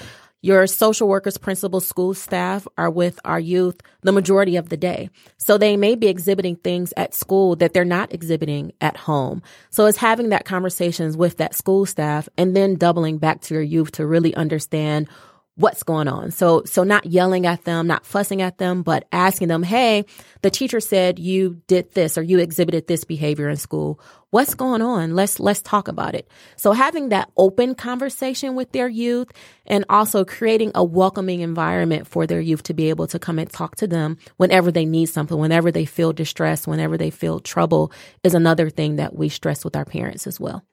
Your 0.41 0.67
social 0.67 1.09
workers, 1.09 1.37
principals, 1.37 1.85
school 1.85 2.13
staff 2.13 2.65
are 2.77 2.89
with 2.89 3.19
our 3.25 3.39
youth 3.39 3.81
the 4.03 4.13
majority 4.13 4.55
of 4.55 4.69
the 4.69 4.77
day. 4.77 5.09
So 5.37 5.57
they 5.57 5.75
may 5.75 5.95
be 5.95 6.07
exhibiting 6.07 6.55
things 6.55 6.93
at 6.95 7.13
school 7.13 7.57
that 7.57 7.73
they're 7.73 7.83
not 7.83 8.13
exhibiting 8.13 8.71
at 8.79 8.95
home. 8.95 9.41
So 9.69 9.85
it's 9.85 9.97
having 9.97 10.29
that 10.29 10.45
conversations 10.45 11.17
with 11.17 11.37
that 11.37 11.55
school 11.55 11.85
staff 11.85 12.29
and 12.37 12.55
then 12.55 12.75
doubling 12.75 13.17
back 13.17 13.41
to 13.41 13.53
your 13.53 13.63
youth 13.63 13.91
to 13.93 14.07
really 14.07 14.33
understand 14.33 15.09
what's 15.59 15.83
going 15.83 16.07
on. 16.07 16.31
So, 16.31 16.63
so 16.65 16.85
not 16.85 17.05
yelling 17.05 17.45
at 17.45 17.65
them, 17.65 17.85
not 17.85 18.05
fussing 18.05 18.41
at 18.41 18.59
them, 18.59 18.81
but 18.81 19.05
asking 19.11 19.49
them, 19.49 19.61
Hey, 19.61 20.05
the 20.41 20.49
teacher 20.49 20.79
said 20.79 21.19
you 21.19 21.61
did 21.67 21.93
this 21.93 22.17
or 22.17 22.23
you 22.23 22.39
exhibited 22.39 22.87
this 22.87 23.03
behavior 23.03 23.49
in 23.49 23.57
school. 23.57 23.99
What's 24.29 24.55
going 24.55 24.81
on? 24.81 25.15
Let's, 25.15 25.37
let's 25.37 25.61
talk 25.61 25.89
about 25.89 26.15
it. 26.15 26.29
So 26.55 26.71
having 26.71 27.09
that 27.09 27.29
open 27.35 27.75
conversation 27.75 28.55
with 28.55 28.71
their 28.71 28.87
youth 28.87 29.31
and 29.65 29.83
also 29.89 30.23
creating 30.23 30.71
a 30.75 30.83
welcoming 30.83 31.41
environment 31.41 32.07
for 32.07 32.25
their 32.25 32.39
youth 32.39 32.63
to 32.63 32.73
be 32.73 32.89
able 32.89 33.07
to 33.07 33.19
come 33.19 33.37
and 33.37 33.49
talk 33.49 33.75
to 33.77 33.87
them 33.87 34.17
whenever 34.37 34.71
they 34.71 34.85
need 34.85 35.07
something, 35.07 35.37
whenever 35.37 35.71
they 35.71 35.85
feel 35.85 36.13
distressed, 36.13 36.67
whenever 36.67 36.97
they 36.97 37.09
feel 37.09 37.41
trouble 37.41 37.91
is 38.23 38.33
another 38.33 38.69
thing 38.69 38.95
that 38.95 39.13
we 39.13 39.27
stress 39.27 39.65
with 39.65 39.75
our 39.75 39.85
parents 39.85 40.25
as 40.25 40.39
well. 40.39 40.63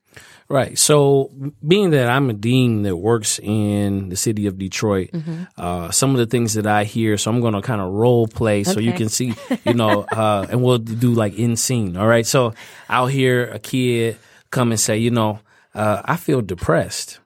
Right. 0.48 0.78
So, 0.78 1.32
being 1.66 1.90
that 1.90 2.08
I'm 2.08 2.30
a 2.30 2.32
dean 2.32 2.82
that 2.82 2.94
works 2.96 3.40
in 3.42 4.10
the 4.10 4.16
city 4.16 4.46
of 4.46 4.58
Detroit, 4.58 5.10
uh, 5.56 5.90
some 5.90 6.12
of 6.12 6.18
the 6.18 6.26
things 6.26 6.54
that 6.54 6.68
I 6.68 6.84
hear, 6.84 7.16
so 7.18 7.32
I'm 7.32 7.40
going 7.40 7.54
to 7.54 7.62
kind 7.62 7.80
of 7.80 7.92
role 7.92 8.28
play 8.28 8.62
so 8.62 8.78
you 8.78 8.92
can 8.92 9.08
see, 9.08 9.34
you 9.64 9.74
know, 9.82 10.02
uh, 10.02 10.46
and 10.48 10.62
we'll 10.62 10.78
do 10.78 11.12
like 11.12 11.34
in 11.34 11.56
scene. 11.56 11.96
All 11.96 12.06
right. 12.06 12.24
So, 12.24 12.54
I'll 12.88 13.08
hear 13.08 13.48
a 13.50 13.58
kid 13.58 14.18
come 14.50 14.70
and 14.70 14.78
say, 14.78 14.98
you 14.98 15.10
know, 15.10 15.40
uh, 15.74 16.02
I 16.04 16.16
feel 16.16 16.42
depressed. 16.42 17.18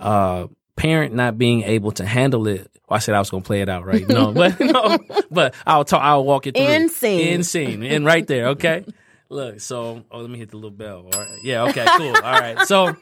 Uh, 0.00 0.48
parent 0.76 1.14
not 1.14 1.38
being 1.38 1.62
able 1.62 1.92
to 1.92 2.04
handle 2.04 2.46
it. 2.48 2.70
Well, 2.88 2.96
I 2.96 2.98
said 2.98 3.14
I 3.14 3.20
was 3.20 3.30
going 3.30 3.42
to 3.42 3.46
play 3.46 3.62
it 3.62 3.68
out, 3.68 3.86
right? 3.86 4.06
No, 4.06 4.32
but 4.34 4.58
no, 4.60 4.98
but 5.30 5.54
I'll 5.66 5.84
talk. 5.84 6.02
I'll 6.02 6.24
walk 6.24 6.46
it 6.46 6.56
through. 6.56 6.66
In 6.66 6.88
scene. 6.88 7.20
In 7.20 7.42
scene. 7.44 7.82
And 7.82 8.04
right 8.04 8.26
there. 8.26 8.48
Okay. 8.48 8.84
Look. 9.28 9.60
So, 9.60 10.04
oh, 10.10 10.20
let 10.20 10.30
me 10.30 10.38
hit 10.38 10.50
the 10.50 10.56
little 10.56 10.70
bell. 10.70 11.08
All 11.12 11.20
right. 11.20 11.38
Yeah. 11.42 11.64
Okay. 11.64 11.86
Cool. 11.96 12.14
All 12.14 12.40
right. 12.40 12.60
So, 12.60 12.96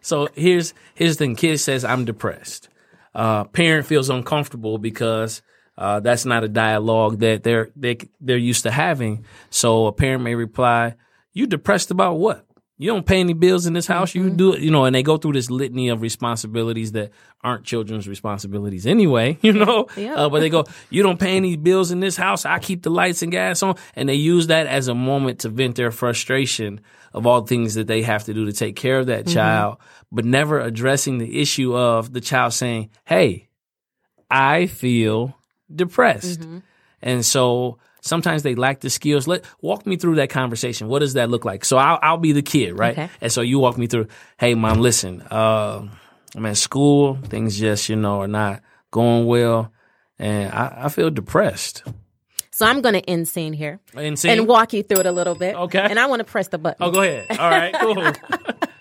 so 0.00 0.28
here's 0.34 0.74
here's 0.94 1.16
the 1.16 1.24
thing. 1.26 1.36
Kid 1.36 1.58
says 1.58 1.84
I'm 1.84 2.04
depressed. 2.04 2.68
Uh, 3.14 3.44
parent 3.44 3.86
feels 3.86 4.10
uncomfortable 4.10 4.78
because 4.78 5.42
uh, 5.78 6.00
that's 6.00 6.24
not 6.24 6.44
a 6.44 6.48
dialogue 6.48 7.18
that 7.20 7.42
they're 7.42 7.70
they 7.76 7.98
they're 8.20 8.36
used 8.36 8.62
to 8.62 8.70
having. 8.70 9.24
So 9.50 9.86
a 9.86 9.92
parent 9.92 10.22
may 10.22 10.34
reply, 10.34 10.94
"You 11.32 11.46
depressed 11.46 11.90
about 11.90 12.18
what?" 12.18 12.45
You 12.78 12.90
don't 12.90 13.06
pay 13.06 13.20
any 13.20 13.32
bills 13.32 13.66
in 13.66 13.72
this 13.72 13.86
house. 13.86 14.14
You 14.14 14.24
Mm-hmm. 14.24 14.36
do 14.36 14.52
it, 14.54 14.60
you 14.60 14.70
know, 14.70 14.84
and 14.84 14.94
they 14.94 15.02
go 15.02 15.16
through 15.16 15.32
this 15.32 15.50
litany 15.50 15.88
of 15.88 16.02
responsibilities 16.02 16.92
that 16.92 17.10
aren't 17.42 17.64
children's 17.64 18.06
responsibilities 18.06 18.86
anyway, 18.86 19.38
you 19.42 19.52
know. 19.52 19.86
Yeah. 19.96 20.14
Uh, 20.14 20.28
but 20.28 20.40
they 20.40 20.50
go, 20.50 20.64
you 20.90 21.02
don't 21.02 21.18
pay 21.18 21.36
any 21.36 21.56
bills 21.56 21.90
in 21.90 22.00
this 22.00 22.16
house. 22.16 22.44
I 22.44 22.58
keep 22.58 22.82
the 22.82 22.90
lights 22.90 23.22
and 23.22 23.32
gas 23.32 23.62
on, 23.62 23.76
and 23.94 24.08
they 24.08 24.14
use 24.14 24.48
that 24.48 24.66
as 24.66 24.88
a 24.88 24.94
moment 24.94 25.40
to 25.40 25.48
vent 25.48 25.76
their 25.76 25.90
frustration 25.90 26.80
of 27.14 27.26
all 27.26 27.42
things 27.46 27.74
that 27.74 27.86
they 27.86 28.02
have 28.02 28.24
to 28.24 28.34
do 28.34 28.44
to 28.44 28.52
take 28.52 28.76
care 28.76 28.98
of 28.98 29.06
that 29.06 29.24
Mm-hmm. 29.24 29.34
child, 29.34 29.78
but 30.12 30.24
never 30.26 30.60
addressing 30.60 31.16
the 31.18 31.40
issue 31.40 31.74
of 31.74 32.12
the 32.12 32.20
child 32.20 32.52
saying, 32.52 32.90
"Hey, 33.06 33.48
I 34.30 34.66
feel 34.66 35.36
depressed," 35.74 36.40
Mm-hmm. 36.40 36.58
and 37.02 37.24
so 37.24 37.78
sometimes 38.06 38.42
they 38.42 38.54
lack 38.54 38.80
the 38.80 38.90
skills. 38.90 39.26
Let 39.26 39.44
walk 39.60 39.86
me 39.86 39.96
through 39.96 40.16
that 40.16 40.30
conversation. 40.30 40.88
What 40.88 41.00
does 41.00 41.14
that 41.14 41.28
look 41.30 41.44
like? 41.44 41.64
So 41.64 41.76
I'll, 41.76 41.98
I'll 42.02 42.18
be 42.18 42.32
the 42.32 42.42
kid, 42.42 42.78
right? 42.78 42.92
Okay. 42.92 43.10
And 43.20 43.30
so 43.32 43.40
you 43.40 43.58
walk 43.58 43.76
me 43.76 43.86
through. 43.86 44.08
Hey, 44.38 44.54
mom, 44.54 44.80
listen. 44.80 45.22
Uh, 45.22 45.88
I'm 46.34 46.46
at 46.46 46.56
school. 46.56 47.16
Things 47.24 47.58
just 47.58 47.88
you 47.88 47.96
know 47.96 48.20
are 48.22 48.28
not 48.28 48.62
going 48.90 49.26
well, 49.26 49.72
and 50.18 50.52
I, 50.52 50.84
I 50.84 50.88
feel 50.88 51.10
depressed. 51.10 51.82
So 52.50 52.64
I'm 52.64 52.80
going 52.80 52.94
to 52.94 53.04
end 53.10 53.28
scene 53.28 53.52
here 53.52 53.80
And 53.94 54.18
see, 54.18 54.30
and 54.30 54.48
walk 54.48 54.72
you 54.72 54.82
through 54.82 55.00
it 55.00 55.06
a 55.06 55.12
little 55.12 55.34
bit. 55.34 55.54
Okay. 55.54 55.78
And 55.78 55.98
I 56.00 56.06
want 56.06 56.20
to 56.20 56.24
press 56.24 56.48
the 56.48 56.56
button. 56.56 56.86
oh, 56.86 56.90
go 56.90 57.02
ahead. 57.02 57.38
All 57.38 57.50
right, 57.50 57.74
cool. 57.74 58.12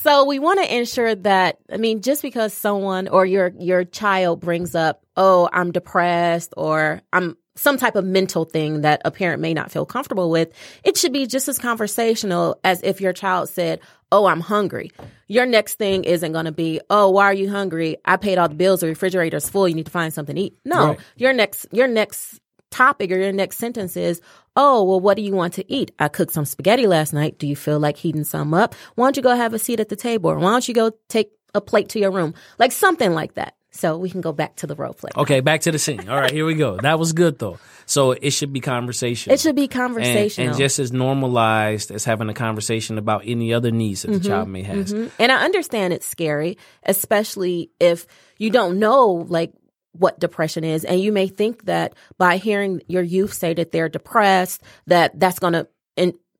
So 0.00 0.24
we 0.24 0.38
want 0.38 0.60
to 0.60 0.76
ensure 0.76 1.14
that 1.16 1.58
I 1.72 1.76
mean 1.76 2.02
just 2.02 2.22
because 2.22 2.54
someone 2.54 3.08
or 3.08 3.26
your 3.26 3.52
your 3.58 3.84
child 3.84 4.40
brings 4.40 4.76
up, 4.76 5.04
"Oh, 5.16 5.48
I'm 5.52 5.72
depressed," 5.72 6.54
or 6.56 7.02
I'm 7.12 7.36
some 7.58 7.76
type 7.76 7.96
of 7.96 8.04
mental 8.04 8.44
thing 8.44 8.82
that 8.82 9.02
a 9.04 9.10
parent 9.10 9.42
may 9.42 9.52
not 9.52 9.70
feel 9.70 9.84
comfortable 9.84 10.30
with, 10.30 10.48
it 10.84 10.96
should 10.96 11.12
be 11.12 11.26
just 11.26 11.48
as 11.48 11.58
conversational 11.58 12.58
as 12.64 12.82
if 12.82 13.00
your 13.00 13.12
child 13.12 13.48
said, 13.48 13.80
"Oh, 14.12 14.26
I'm 14.26 14.40
hungry." 14.40 14.92
Your 15.26 15.44
next 15.44 15.74
thing 15.74 16.04
isn't 16.04 16.32
going 16.32 16.46
to 16.46 16.52
be, 16.52 16.80
"Oh, 16.88 17.10
why 17.10 17.24
are 17.24 17.34
you 17.34 17.50
hungry? 17.50 17.96
I 18.04 18.16
paid 18.16 18.38
all 18.38 18.48
the 18.48 18.54
bills, 18.54 18.80
the 18.80 18.86
refrigerator's 18.86 19.48
full, 19.48 19.68
you 19.68 19.74
need 19.74 19.86
to 19.86 19.92
find 19.92 20.12
something 20.12 20.36
to 20.36 20.42
eat." 20.42 20.56
No. 20.64 20.88
Right. 20.88 20.98
Your 21.16 21.32
next 21.32 21.66
your 21.72 21.88
next 21.88 22.40
topic 22.70 23.10
or 23.10 23.16
your 23.16 23.32
next 23.32 23.56
sentence 23.58 23.96
is, 23.96 24.20
Oh, 24.60 24.82
well, 24.82 24.98
what 24.98 25.16
do 25.16 25.22
you 25.22 25.32
want 25.34 25.54
to 25.54 25.72
eat? 25.72 25.92
I 26.00 26.08
cooked 26.08 26.32
some 26.32 26.44
spaghetti 26.44 26.88
last 26.88 27.12
night. 27.12 27.38
Do 27.38 27.46
you 27.46 27.54
feel 27.54 27.78
like 27.78 27.96
heating 27.96 28.24
some 28.24 28.52
up? 28.52 28.74
Why 28.96 29.06
don't 29.06 29.16
you 29.16 29.22
go 29.22 29.34
have 29.34 29.54
a 29.54 29.58
seat 29.58 29.78
at 29.78 29.88
the 29.88 29.94
table? 29.94 30.30
Or 30.30 30.38
why 30.38 30.50
don't 30.50 30.66
you 30.66 30.74
go 30.74 30.90
take 31.08 31.30
a 31.54 31.60
plate 31.60 31.90
to 31.90 32.00
your 32.00 32.10
room? 32.10 32.34
Like 32.58 32.72
something 32.72 33.12
like 33.12 33.34
that. 33.34 33.54
So 33.70 33.98
we 33.98 34.10
can 34.10 34.20
go 34.20 34.32
back 34.32 34.56
to 34.56 34.66
the 34.66 34.74
role 34.74 34.94
play. 34.94 35.10
Okay, 35.16 35.40
back 35.40 35.60
to 35.62 35.72
the 35.72 35.78
scene. 35.78 36.08
All 36.08 36.16
right, 36.16 36.30
here 36.30 36.46
we 36.46 36.54
go. 36.54 36.78
That 36.78 36.98
was 36.98 37.12
good 37.12 37.38
though. 37.38 37.58
So 37.86 38.12
it 38.12 38.30
should 38.30 38.52
be 38.52 38.60
conversation. 38.60 39.32
It 39.32 39.40
should 39.40 39.56
be 39.56 39.62
and, 39.62 39.70
conversational. 39.70 40.48
and 40.48 40.58
just 40.58 40.78
as 40.78 40.92
normalized 40.92 41.90
as 41.90 42.04
having 42.04 42.28
a 42.28 42.34
conversation 42.34 42.98
about 42.98 43.22
any 43.24 43.52
other 43.52 43.70
needs 43.70 44.02
that 44.02 44.12
the 44.12 44.20
child 44.20 44.48
may 44.48 44.62
have. 44.62 44.86
Mhm. 44.86 45.10
And 45.18 45.32
I 45.32 45.44
understand 45.44 45.92
it's 45.92 46.06
scary, 46.06 46.58
especially 46.84 47.70
if 47.78 48.06
you 48.38 48.50
don't 48.50 48.78
know 48.78 49.26
like 49.28 49.52
what 49.92 50.20
depression 50.20 50.64
is 50.64 50.84
and 50.84 51.00
you 51.00 51.12
may 51.12 51.28
think 51.28 51.64
that 51.64 51.94
by 52.18 52.36
hearing 52.36 52.80
your 52.88 53.02
youth 53.02 53.32
say 53.32 53.52
that 53.54 53.72
they're 53.72 53.88
depressed 53.88 54.62
that 54.86 55.18
that's 55.18 55.38
going 55.38 55.54
to 55.54 55.66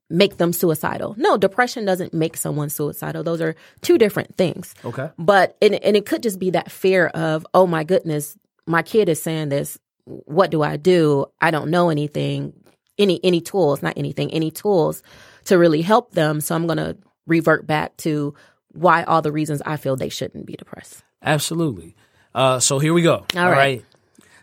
make 0.09 0.37
them 0.37 0.51
suicidal. 0.53 1.15
No, 1.17 1.37
depression 1.37 1.85
doesn't 1.85 2.13
make 2.13 2.35
someone 2.35 2.69
suicidal. 2.69 3.23
Those 3.23 3.41
are 3.41 3.55
two 3.81 3.97
different 3.97 4.35
things. 4.37 4.73
Okay. 4.83 5.09
But 5.17 5.57
and, 5.61 5.75
and 5.75 5.95
it 5.95 6.05
could 6.05 6.23
just 6.23 6.39
be 6.39 6.49
that 6.51 6.71
fear 6.71 7.07
of, 7.07 7.45
oh 7.53 7.67
my 7.67 7.83
goodness, 7.83 8.37
my 8.65 8.81
kid 8.81 9.09
is 9.09 9.21
saying 9.21 9.49
this. 9.49 9.77
What 10.05 10.49
do 10.49 10.63
I 10.63 10.77
do? 10.77 11.27
I 11.39 11.51
don't 11.51 11.69
know 11.69 11.89
anything. 11.89 12.53
Any 12.97 13.19
any 13.23 13.39
tools, 13.39 13.81
not 13.81 13.97
anything, 13.97 14.31
any 14.31 14.51
tools 14.51 15.03
to 15.45 15.57
really 15.57 15.81
help 15.81 16.11
them. 16.11 16.41
So 16.41 16.55
I'm 16.55 16.67
gonna 16.67 16.97
revert 17.27 17.65
back 17.65 17.95
to 17.97 18.33
why 18.73 19.03
all 19.03 19.21
the 19.21 19.31
reasons 19.31 19.61
I 19.65 19.77
feel 19.77 19.95
they 19.95 20.09
shouldn't 20.09 20.45
be 20.45 20.55
depressed. 20.55 21.03
Absolutely. 21.21 21.95
Uh, 22.33 22.59
so 22.59 22.79
here 22.79 22.93
we 22.93 23.01
go. 23.01 23.25
All 23.35 23.45
right. 23.45 23.51
right. 23.51 23.85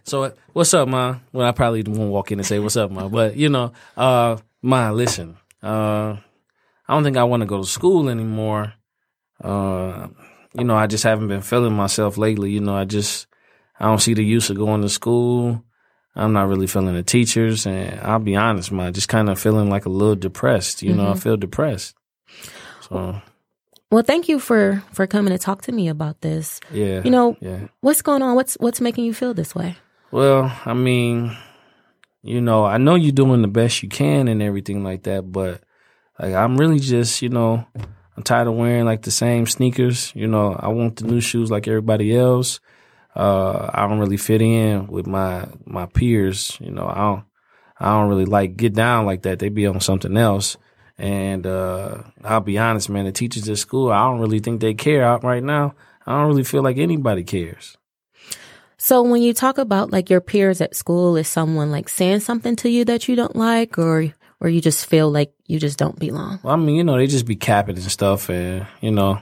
So 0.04 0.32
what's 0.52 0.72
up, 0.72 0.88
ma? 0.88 1.16
Well, 1.32 1.46
I 1.46 1.52
probably 1.52 1.82
won't 1.82 2.10
walk 2.10 2.30
in 2.32 2.38
and 2.38 2.46
say 2.46 2.58
what's 2.58 2.76
up, 2.76 2.90
ma. 2.90 3.08
But 3.08 3.36
you 3.36 3.48
know, 3.48 3.72
uh, 3.96 4.36
ma, 4.62 4.90
listen. 4.90 5.36
Uh, 5.66 6.16
I 6.88 6.94
don't 6.94 7.04
think 7.04 7.16
I 7.16 7.24
want 7.24 7.40
to 7.42 7.46
go 7.46 7.58
to 7.62 7.66
school 7.66 8.08
anymore. 8.08 8.72
Uh, 9.42 10.08
you 10.54 10.64
know, 10.64 10.76
I 10.76 10.86
just 10.86 11.04
haven't 11.04 11.28
been 11.28 11.42
feeling 11.42 11.72
myself 11.74 12.16
lately. 12.16 12.50
You 12.52 12.60
know, 12.60 12.76
I 12.76 12.84
just 12.84 13.26
I 13.80 13.86
don't 13.86 14.00
see 14.00 14.14
the 14.14 14.24
use 14.24 14.48
of 14.50 14.56
going 14.56 14.82
to 14.82 14.88
school. 14.88 15.62
I'm 16.14 16.32
not 16.32 16.48
really 16.48 16.66
feeling 16.66 16.94
the 16.94 17.02
teachers, 17.02 17.66
and 17.66 18.00
I'll 18.00 18.18
be 18.18 18.36
honest, 18.36 18.72
ma, 18.72 18.90
just 18.90 19.08
kind 19.08 19.28
of 19.28 19.38
feeling 19.38 19.68
like 19.68 19.84
a 19.84 19.90
little 19.90 20.16
depressed. 20.16 20.82
You 20.82 20.94
know, 20.94 21.10
I 21.10 21.14
feel 21.14 21.36
depressed. 21.36 21.94
So 22.88 23.20
Well, 23.90 24.02
thank 24.02 24.28
you 24.28 24.38
for 24.38 24.82
for 24.92 25.06
coming 25.06 25.32
to 25.32 25.38
talk 25.38 25.62
to 25.62 25.72
me 25.72 25.88
about 25.88 26.22
this. 26.22 26.60
yeah, 26.72 27.02
You 27.04 27.10
know, 27.10 27.36
yeah. 27.40 27.68
what's 27.80 28.00
going 28.02 28.22
on? 28.22 28.34
What's 28.34 28.54
what's 28.60 28.80
making 28.80 29.04
you 29.04 29.12
feel 29.12 29.34
this 29.34 29.54
way? 29.54 29.76
Well, 30.10 30.50
I 30.64 30.72
mean, 30.72 31.36
you 32.26 32.40
know, 32.40 32.64
I 32.64 32.78
know 32.78 32.94
you're 32.94 33.12
doing 33.12 33.42
the 33.42 33.48
best 33.48 33.82
you 33.82 33.88
can 33.88 34.28
and 34.28 34.42
everything 34.42 34.82
like 34.82 35.04
that, 35.04 35.30
but 35.30 35.62
like 36.18 36.34
I'm 36.34 36.56
really 36.56 36.80
just, 36.80 37.22
you 37.22 37.28
know, 37.28 37.64
I'm 38.16 38.22
tired 38.22 38.48
of 38.48 38.54
wearing 38.54 38.84
like 38.84 39.02
the 39.02 39.10
same 39.10 39.46
sneakers. 39.46 40.12
You 40.14 40.26
know, 40.26 40.56
I 40.58 40.68
want 40.68 40.96
the 40.96 41.04
new 41.06 41.20
shoes 41.20 41.50
like 41.50 41.68
everybody 41.68 42.16
else. 42.16 42.60
Uh, 43.14 43.70
I 43.72 43.86
don't 43.86 43.98
really 43.98 44.16
fit 44.16 44.42
in 44.42 44.88
with 44.88 45.06
my 45.06 45.46
my 45.64 45.86
peers. 45.86 46.56
You 46.60 46.70
know, 46.70 46.88
I 46.88 46.96
don't 46.96 47.24
I 47.78 47.86
don't 47.92 48.08
really 48.08 48.24
like 48.24 48.56
get 48.56 48.74
down 48.74 49.06
like 49.06 49.22
that. 49.22 49.38
They 49.38 49.48
be 49.48 49.66
on 49.66 49.80
something 49.80 50.16
else. 50.16 50.56
And 50.98 51.46
uh, 51.46 52.02
I'll 52.24 52.40
be 52.40 52.58
honest, 52.58 52.88
man, 52.88 53.04
the 53.04 53.12
teachers 53.12 53.48
at 53.48 53.58
school, 53.58 53.92
I 53.92 53.98
don't 53.98 54.20
really 54.20 54.38
think 54.38 54.60
they 54.60 54.72
care 54.72 55.04
out 55.04 55.24
right 55.24 55.42
now. 55.42 55.74
I 56.06 56.12
don't 56.12 56.28
really 56.28 56.44
feel 56.44 56.62
like 56.62 56.78
anybody 56.78 57.22
cares. 57.22 57.76
So 58.78 59.02
when 59.02 59.22
you 59.22 59.32
talk 59.32 59.58
about 59.58 59.90
like 59.90 60.10
your 60.10 60.20
peers 60.20 60.60
at 60.60 60.76
school, 60.76 61.16
is 61.16 61.28
someone 61.28 61.70
like 61.70 61.88
saying 61.88 62.20
something 62.20 62.56
to 62.56 62.68
you 62.68 62.84
that 62.84 63.08
you 63.08 63.16
don't 63.16 63.36
like, 63.36 63.78
or 63.78 64.12
or 64.40 64.48
you 64.48 64.60
just 64.60 64.86
feel 64.86 65.10
like 65.10 65.32
you 65.46 65.58
just 65.58 65.78
don't 65.78 65.98
belong? 65.98 66.40
Well, 66.42 66.54
I 66.54 66.56
mean, 66.56 66.76
you 66.76 66.84
know, 66.84 66.96
they 66.98 67.06
just 67.06 67.26
be 67.26 67.36
capping 67.36 67.76
and 67.76 67.84
stuff, 67.84 68.28
and 68.28 68.66
you 68.80 68.90
know, 68.90 69.18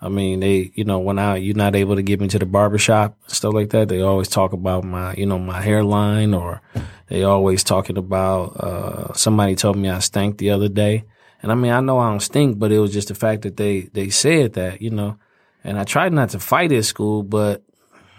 I 0.00 0.08
mean, 0.08 0.40
they, 0.40 0.70
you 0.74 0.84
know, 0.84 1.00
when 1.00 1.18
I 1.18 1.36
you're 1.36 1.56
not 1.56 1.74
able 1.74 1.96
to 1.96 2.02
get 2.02 2.20
me 2.20 2.28
to 2.28 2.38
the 2.38 2.46
barbershop 2.46 3.18
stuff 3.26 3.54
like 3.54 3.70
that, 3.70 3.88
they 3.88 4.02
always 4.02 4.28
talk 4.28 4.52
about 4.52 4.84
my, 4.84 5.14
you 5.14 5.26
know, 5.26 5.38
my 5.38 5.60
hairline, 5.60 6.32
or 6.32 6.62
they 7.08 7.24
always 7.24 7.64
talking 7.64 7.98
about. 7.98 8.56
uh 8.58 9.12
Somebody 9.14 9.56
told 9.56 9.76
me 9.76 9.90
I 9.90 9.98
stank 9.98 10.38
the 10.38 10.50
other 10.50 10.68
day, 10.68 11.04
and 11.42 11.50
I 11.50 11.56
mean, 11.56 11.72
I 11.72 11.80
know 11.80 11.98
I 11.98 12.10
don't 12.10 12.20
stink, 12.20 12.58
but 12.58 12.70
it 12.70 12.78
was 12.78 12.92
just 12.92 13.08
the 13.08 13.14
fact 13.16 13.42
that 13.42 13.56
they 13.56 13.82
they 13.92 14.10
said 14.10 14.52
that, 14.52 14.80
you 14.80 14.90
know, 14.90 15.18
and 15.64 15.76
I 15.76 15.84
tried 15.84 16.12
not 16.12 16.30
to 16.30 16.38
fight 16.38 16.70
at 16.70 16.84
school, 16.84 17.24
but 17.24 17.64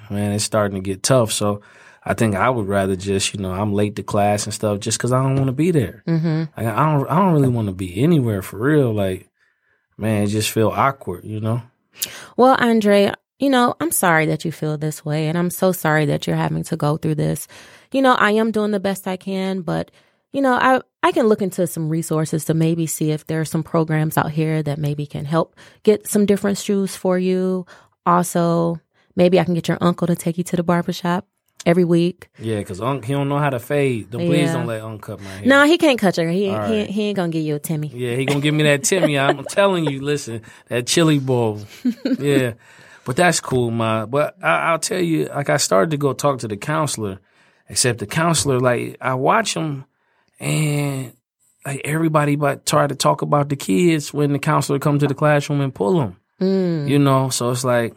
man, 0.09 0.31
it's 0.31 0.43
starting 0.43 0.75
to 0.75 0.81
get 0.81 1.03
tough, 1.03 1.31
so. 1.31 1.61
I 2.05 2.13
think 2.13 2.35
I 2.35 2.49
would 2.49 2.67
rather 2.67 2.97
just, 2.97 3.33
you 3.33 3.39
know, 3.39 3.53
I'm 3.53 3.71
late 3.71 3.95
to 3.95 4.03
class 4.03 4.43
and 4.43 4.53
stuff 4.53 4.81
just 4.81 4.97
because 4.97 5.13
I 5.13 5.23
don't 5.23 5.37
want 5.37 5.47
to 5.47 5.53
be 5.53 5.71
there. 5.71 6.03
Mm-hmm. 6.05 6.39
Like, 6.57 6.75
I 6.75 6.91
don't, 6.91 7.09
I 7.09 7.15
don't 7.15 7.31
really 7.31 7.47
want 7.47 7.69
to 7.69 7.73
be 7.73 8.03
anywhere 8.03 8.41
for 8.41 8.57
real. 8.57 8.93
Like, 8.93 9.29
man, 9.97 10.23
it 10.23 10.27
just 10.27 10.51
feel 10.51 10.67
awkward, 10.67 11.23
you 11.23 11.39
know. 11.39 11.61
Well, 12.35 12.57
Andre, 12.59 13.13
you 13.39 13.49
know, 13.49 13.75
I'm 13.79 13.91
sorry 13.91 14.25
that 14.25 14.43
you 14.43 14.51
feel 14.51 14.77
this 14.77 15.05
way, 15.05 15.27
and 15.27 15.37
I'm 15.37 15.49
so 15.49 15.71
sorry 15.71 16.05
that 16.07 16.27
you're 16.27 16.35
having 16.35 16.63
to 16.63 16.75
go 16.75 16.97
through 16.97 17.15
this. 17.15 17.47
You 17.93 18.01
know, 18.01 18.15
I 18.15 18.31
am 18.31 18.51
doing 18.51 18.71
the 18.71 18.79
best 18.79 19.07
I 19.07 19.15
can, 19.15 19.61
but 19.61 19.89
you 20.33 20.41
know, 20.41 20.53
I 20.53 20.81
I 21.03 21.11
can 21.11 21.27
look 21.27 21.41
into 21.41 21.67
some 21.67 21.89
resources 21.89 22.45
to 22.45 22.53
maybe 22.53 22.87
see 22.87 23.11
if 23.11 23.27
there 23.27 23.39
are 23.39 23.45
some 23.45 23.63
programs 23.63 24.17
out 24.17 24.31
here 24.31 24.63
that 24.63 24.79
maybe 24.79 25.05
can 25.05 25.25
help 25.25 25.55
get 25.83 26.07
some 26.07 26.25
different 26.25 26.57
shoes 26.57 26.95
for 26.95 27.19
you. 27.19 27.65
Also, 28.05 28.79
maybe 29.15 29.39
I 29.39 29.43
can 29.43 29.53
get 29.53 29.67
your 29.67 29.77
uncle 29.81 30.07
to 30.07 30.15
take 30.15 30.37
you 30.37 30.43
to 30.45 30.55
the 30.55 30.63
barbershop 30.63 31.27
every 31.65 31.85
week. 31.85 32.29
Yeah, 32.39 32.57
because 32.59 32.81
Unc, 32.81 33.05
he 33.05 33.13
don't 33.13 33.29
know 33.29 33.39
how 33.39 33.49
to 33.49 33.59
fade. 33.59 34.09
Don't, 34.11 34.25
Please 34.25 34.47
Yeah. 34.47 34.53
don't 34.53 34.67
let 34.67 34.81
Unc 34.81 35.01
cut 35.01 35.21
my 35.21 35.29
hair. 35.29 35.45
No, 35.47 35.63
he 35.65 35.77
can't 35.77 35.97
cut 35.99 36.17
your 36.17 36.25
hair. 36.27 36.33
He, 36.35 36.49
All 36.49 36.67
he, 36.67 36.85
he 36.85 37.01
ain't 37.03 37.15
gonna 37.15 37.31
give 37.31 37.43
you 37.43 37.55
a 37.55 37.59
Timmy. 37.59 37.87
Yeah, 37.87 38.15
he 38.15 38.25
gonna 38.25 38.41
give 38.41 38.53
me 38.53 38.63
that 38.63 38.83
Timmy. 38.83 39.17
I'm 39.19 39.43
telling 39.45 39.85
you, 39.85 40.01
listen, 40.01 40.41
that 40.67 40.87
chili 40.87 41.19
bowl. 41.19 41.61
Yeah, 42.19 42.53
but 43.05 43.15
that's 43.15 43.39
cool, 43.39 43.71
ma. 43.71 44.05
But 44.05 44.35
I, 44.43 44.71
I'll 44.71 44.79
tell 44.79 44.99
you, 45.01 45.25
like 45.27 45.49
I 45.49 45.57
started 45.57 45.91
to 45.91 45.97
go 45.97 46.13
talk 46.13 46.39
to 46.39 46.47
the 46.47 46.57
counselor, 46.57 47.19
except 47.69 47.99
the 47.99 48.07
counselor, 48.07 48.59
like 48.59 48.97
I 48.99 49.13
watch 49.15 49.53
him, 49.55 49.85
and 50.39 51.13
like 51.65 51.81
everybody 51.85 52.35
but 52.35 52.65
try 52.65 52.87
to 52.87 52.95
talk 52.95 53.21
about 53.21 53.47
the 53.49 53.55
kids 53.55 54.13
when 54.13 54.33
the 54.33 54.39
counselor 54.39 54.79
come 54.79 54.99
to 54.99 55.07
the 55.07 55.13
classroom 55.13 55.61
and 55.61 55.73
pull 55.73 55.99
them. 55.99 56.17
Mm. 56.41 56.89
You 56.89 56.99
know, 56.99 57.29
so 57.29 57.51
it's 57.51 57.63
like 57.63 57.93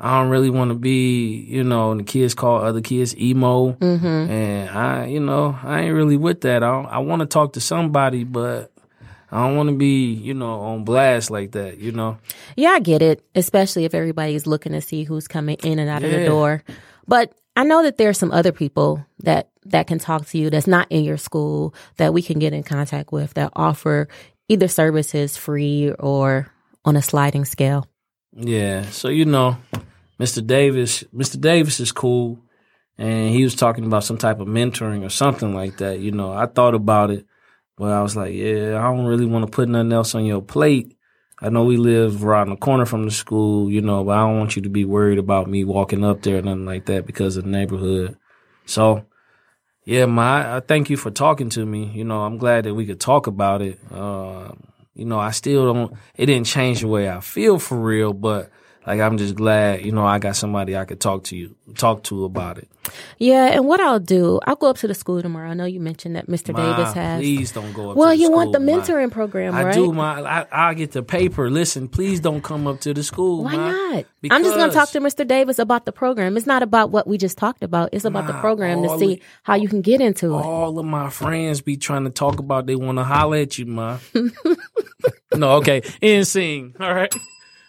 I 0.00 0.20
don't 0.20 0.30
really 0.30 0.50
want 0.50 0.70
to 0.70 0.74
be, 0.74 1.36
you 1.48 1.62
know, 1.62 1.92
and 1.92 2.00
the 2.00 2.04
kids 2.04 2.34
call 2.34 2.62
other 2.62 2.80
kids 2.80 3.16
emo, 3.16 3.72
Mm-hmm. 3.74 4.06
and 4.30 4.70
I, 4.70 5.06
you 5.06 5.20
know, 5.20 5.56
I 5.62 5.82
ain't 5.82 5.94
really 5.94 6.16
with 6.16 6.40
that. 6.42 6.62
I 6.62 6.80
I 6.82 6.98
want 6.98 7.20
to 7.20 7.26
talk 7.26 7.52
to 7.54 7.60
somebody, 7.60 8.24
but 8.24 8.72
I 9.30 9.46
don't 9.46 9.56
want 9.56 9.68
to 9.70 9.76
be, 9.76 10.12
you 10.12 10.34
know, 10.34 10.60
on 10.60 10.84
blast 10.84 11.30
like 11.30 11.52
that. 11.52 11.78
You 11.78 11.92
know, 11.92 12.18
Yeah, 12.56 12.70
I 12.70 12.80
get 12.80 13.02
it, 13.02 13.24
especially 13.34 13.84
if 13.84 13.94
everybody's 13.94 14.46
looking 14.46 14.72
to 14.72 14.80
see 14.80 15.04
who's 15.04 15.28
coming 15.28 15.56
in 15.62 15.78
and 15.78 15.88
out 15.88 16.02
of 16.02 16.10
the 16.10 16.24
door. 16.26 16.62
But 17.06 17.32
I 17.56 17.62
know 17.64 17.82
that 17.84 17.96
there 17.98 18.08
are 18.08 18.14
some 18.14 18.32
other 18.32 18.52
people 18.52 19.04
that 19.20 19.50
that 19.66 19.86
can 19.86 19.98
talk 19.98 20.26
to 20.26 20.38
you 20.38 20.50
that's 20.50 20.66
not 20.66 20.86
in 20.90 21.04
your 21.04 21.16
school 21.16 21.74
that 21.96 22.12
we 22.12 22.20
can 22.20 22.38
get 22.38 22.52
in 22.52 22.62
contact 22.64 23.12
with 23.12 23.34
that 23.34 23.52
offer 23.54 24.08
either 24.48 24.68
services 24.68 25.36
free 25.36 25.92
or 25.92 26.48
on 26.84 26.96
a 26.96 27.02
sliding 27.02 27.44
scale. 27.44 27.86
Yeah. 28.36 28.82
So 28.90 29.08
you 29.08 29.24
know, 29.24 29.56
Mr. 30.18 30.44
Davis, 30.44 31.04
Mr. 31.14 31.40
Davis 31.40 31.80
is 31.80 31.92
cool, 31.92 32.38
and 32.98 33.30
he 33.30 33.42
was 33.44 33.54
talking 33.54 33.84
about 33.84 34.04
some 34.04 34.18
type 34.18 34.40
of 34.40 34.48
mentoring 34.48 35.04
or 35.04 35.10
something 35.10 35.54
like 35.54 35.78
that. 35.78 36.00
You 36.00 36.12
know, 36.12 36.32
I 36.32 36.46
thought 36.46 36.74
about 36.74 37.10
it, 37.10 37.26
but 37.76 37.92
I 37.92 38.02
was 38.02 38.16
like, 38.16 38.34
yeah, 38.34 38.78
I 38.78 38.82
don't 38.82 39.06
really 39.06 39.26
want 39.26 39.44
to 39.44 39.50
put 39.50 39.68
nothing 39.68 39.92
else 39.92 40.14
on 40.14 40.24
your 40.24 40.42
plate. 40.42 40.96
I 41.40 41.48
know 41.48 41.64
we 41.64 41.76
live 41.76 42.24
around 42.24 42.50
the 42.50 42.56
corner 42.56 42.86
from 42.86 43.04
the 43.04 43.10
school, 43.10 43.70
you 43.70 43.80
know, 43.80 44.04
but 44.04 44.12
I 44.12 44.20
don't 44.20 44.38
want 44.38 44.56
you 44.56 44.62
to 44.62 44.68
be 44.68 44.84
worried 44.84 45.18
about 45.18 45.48
me 45.48 45.64
walking 45.64 46.04
up 46.04 46.22
there 46.22 46.38
or 46.38 46.42
nothing 46.42 46.64
like 46.64 46.86
that 46.86 47.06
because 47.06 47.36
of 47.36 47.44
the 47.44 47.50
neighborhood. 47.50 48.16
So, 48.66 49.04
yeah, 49.84 50.06
my, 50.06 50.56
I 50.56 50.60
thank 50.60 50.90
you 50.90 50.96
for 50.96 51.10
talking 51.10 51.50
to 51.50 51.66
me. 51.66 51.90
You 51.92 52.04
know, 52.04 52.22
I'm 52.22 52.38
glad 52.38 52.64
that 52.64 52.74
we 52.74 52.86
could 52.86 53.00
talk 53.00 53.26
about 53.26 53.62
it. 53.62 53.78
Uh, 53.90 54.52
you 54.94 55.04
know, 55.04 55.18
I 55.18 55.30
still 55.30 55.72
don't, 55.72 55.92
it 56.16 56.26
didn't 56.26 56.46
change 56.46 56.80
the 56.80 56.88
way 56.88 57.08
I 57.08 57.20
feel 57.20 57.58
for 57.58 57.78
real, 57.78 58.12
but 58.12 58.50
like 58.86 59.00
I'm 59.00 59.16
just 59.18 59.34
glad, 59.34 59.84
you 59.84 59.92
know, 59.92 60.04
I 60.06 60.18
got 60.18 60.36
somebody 60.36 60.76
I 60.76 60.84
could 60.84 61.00
talk 61.00 61.24
to 61.24 61.36
you, 61.36 61.54
talk 61.76 62.02
to 62.04 62.24
about 62.24 62.58
it. 62.58 62.68
Yeah, 63.18 63.46
and 63.46 63.66
what 63.66 63.80
I'll 63.80 63.98
do, 63.98 64.40
I'll 64.46 64.56
go 64.56 64.68
up 64.68 64.76
to 64.78 64.86
the 64.86 64.94
school 64.94 65.22
tomorrow. 65.22 65.48
I 65.50 65.54
know 65.54 65.64
you 65.64 65.80
mentioned 65.80 66.16
that 66.16 66.26
Mr. 66.26 66.52
Ma, 66.52 66.76
Davis 66.76 66.92
has. 66.92 67.20
Please 67.20 67.50
don't 67.50 67.72
go 67.72 67.90
up. 67.90 67.96
well, 67.96 68.10
to 68.10 68.16
the 68.16 68.22
you 68.22 68.30
want 68.30 68.52
the 68.52 68.58
school, 68.58 68.76
Ma. 68.76 68.82
mentoring 68.82 69.10
program, 69.10 69.54
I 69.54 69.64
right? 69.64 69.74
do, 69.74 69.90
my. 69.90 70.20
I, 70.20 70.46
I 70.70 70.74
get 70.74 70.92
the 70.92 71.02
paper. 71.02 71.50
Listen, 71.50 71.88
please 71.88 72.20
don't 72.20 72.42
come 72.44 72.66
up 72.66 72.80
to 72.80 72.92
the 72.92 73.02
school. 73.02 73.44
Why 73.44 73.56
Ma, 73.56 73.70
not? 73.72 74.04
I'm 74.30 74.42
just 74.44 74.54
going 74.56 74.68
to 74.68 74.74
talk 74.74 74.90
to 74.90 75.00
Mr. 75.00 75.26
Davis 75.26 75.58
about 75.58 75.86
the 75.86 75.92
program. 75.92 76.36
It's 76.36 76.46
not 76.46 76.62
about 76.62 76.90
what 76.90 77.06
we 77.06 77.16
just 77.16 77.38
talked 77.38 77.62
about. 77.62 77.88
It's 77.92 78.04
about 78.04 78.26
the 78.26 78.34
program 78.34 78.82
to 78.82 78.98
see 78.98 79.12
it- 79.14 79.22
how 79.44 79.54
you 79.54 79.68
can 79.68 79.80
get 79.80 80.02
into 80.02 80.34
it. 80.34 80.42
All 80.42 80.78
of 80.78 80.84
my 80.84 81.08
friends 81.08 81.62
be 81.62 81.78
trying 81.78 82.04
to 82.04 82.10
talk 82.10 82.38
about 82.38 82.66
they 82.66 82.76
want 82.76 82.98
to 82.98 83.04
holler 83.04 83.38
at 83.38 83.56
you, 83.56 83.64
ma. 83.64 83.98
no, 85.34 85.52
okay, 85.56 85.82
insane. 86.02 86.74
All 86.80 86.94
right, 86.94 87.14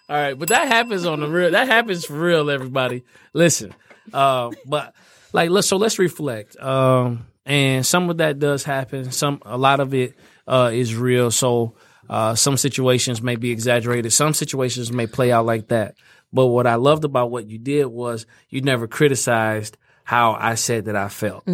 all 0.10 0.16
right, 0.16 0.38
but 0.38 0.50
that 0.50 0.68
happens 0.68 1.06
on 1.06 1.20
the 1.20 1.28
real. 1.28 1.52
That 1.52 1.68
happens 1.68 2.06
for 2.06 2.14
real, 2.14 2.50
everybody. 2.50 3.04
Listen, 3.34 3.74
uh, 4.14 4.52
but 4.66 4.94
like 5.34 5.50
let's 5.50 5.68
so 5.68 5.78
let's 5.78 6.00
reflect. 6.00 6.58
Um, 6.58 7.28
and 7.46 7.86
some 7.86 8.10
of 8.10 8.18
that 8.18 8.40
does 8.40 8.64
happen. 8.64 9.12
Some 9.12 9.42
a 9.46 9.58
lot 9.58 9.80
of 9.80 9.94
it 9.94 10.14
uh, 10.48 10.72
is 10.74 10.96
real. 10.96 11.32
So 11.32 11.76
uh, 12.10 12.36
some 12.36 12.58
situations 12.58 13.22
may 13.22 13.36
be 13.36 13.52
exaggerated. 13.52 14.14
Some 14.14 14.34
situations 14.34 14.92
may 14.92 15.08
play 15.08 15.32
out 15.32 15.46
like 15.46 15.70
that. 15.70 15.96
But 16.32 16.48
what 16.48 16.68
I 16.68 16.76
loved 16.76 17.06
about 17.06 17.32
what 17.32 17.48
you 17.48 17.58
did 17.58 17.86
was 17.86 18.26
you 18.50 18.62
never 18.62 18.88
criticized 18.88 19.78
how 20.04 20.34
I 20.34 20.56
said 20.56 20.86
that 20.86 20.96
I 20.96 21.10
felt. 21.10 21.48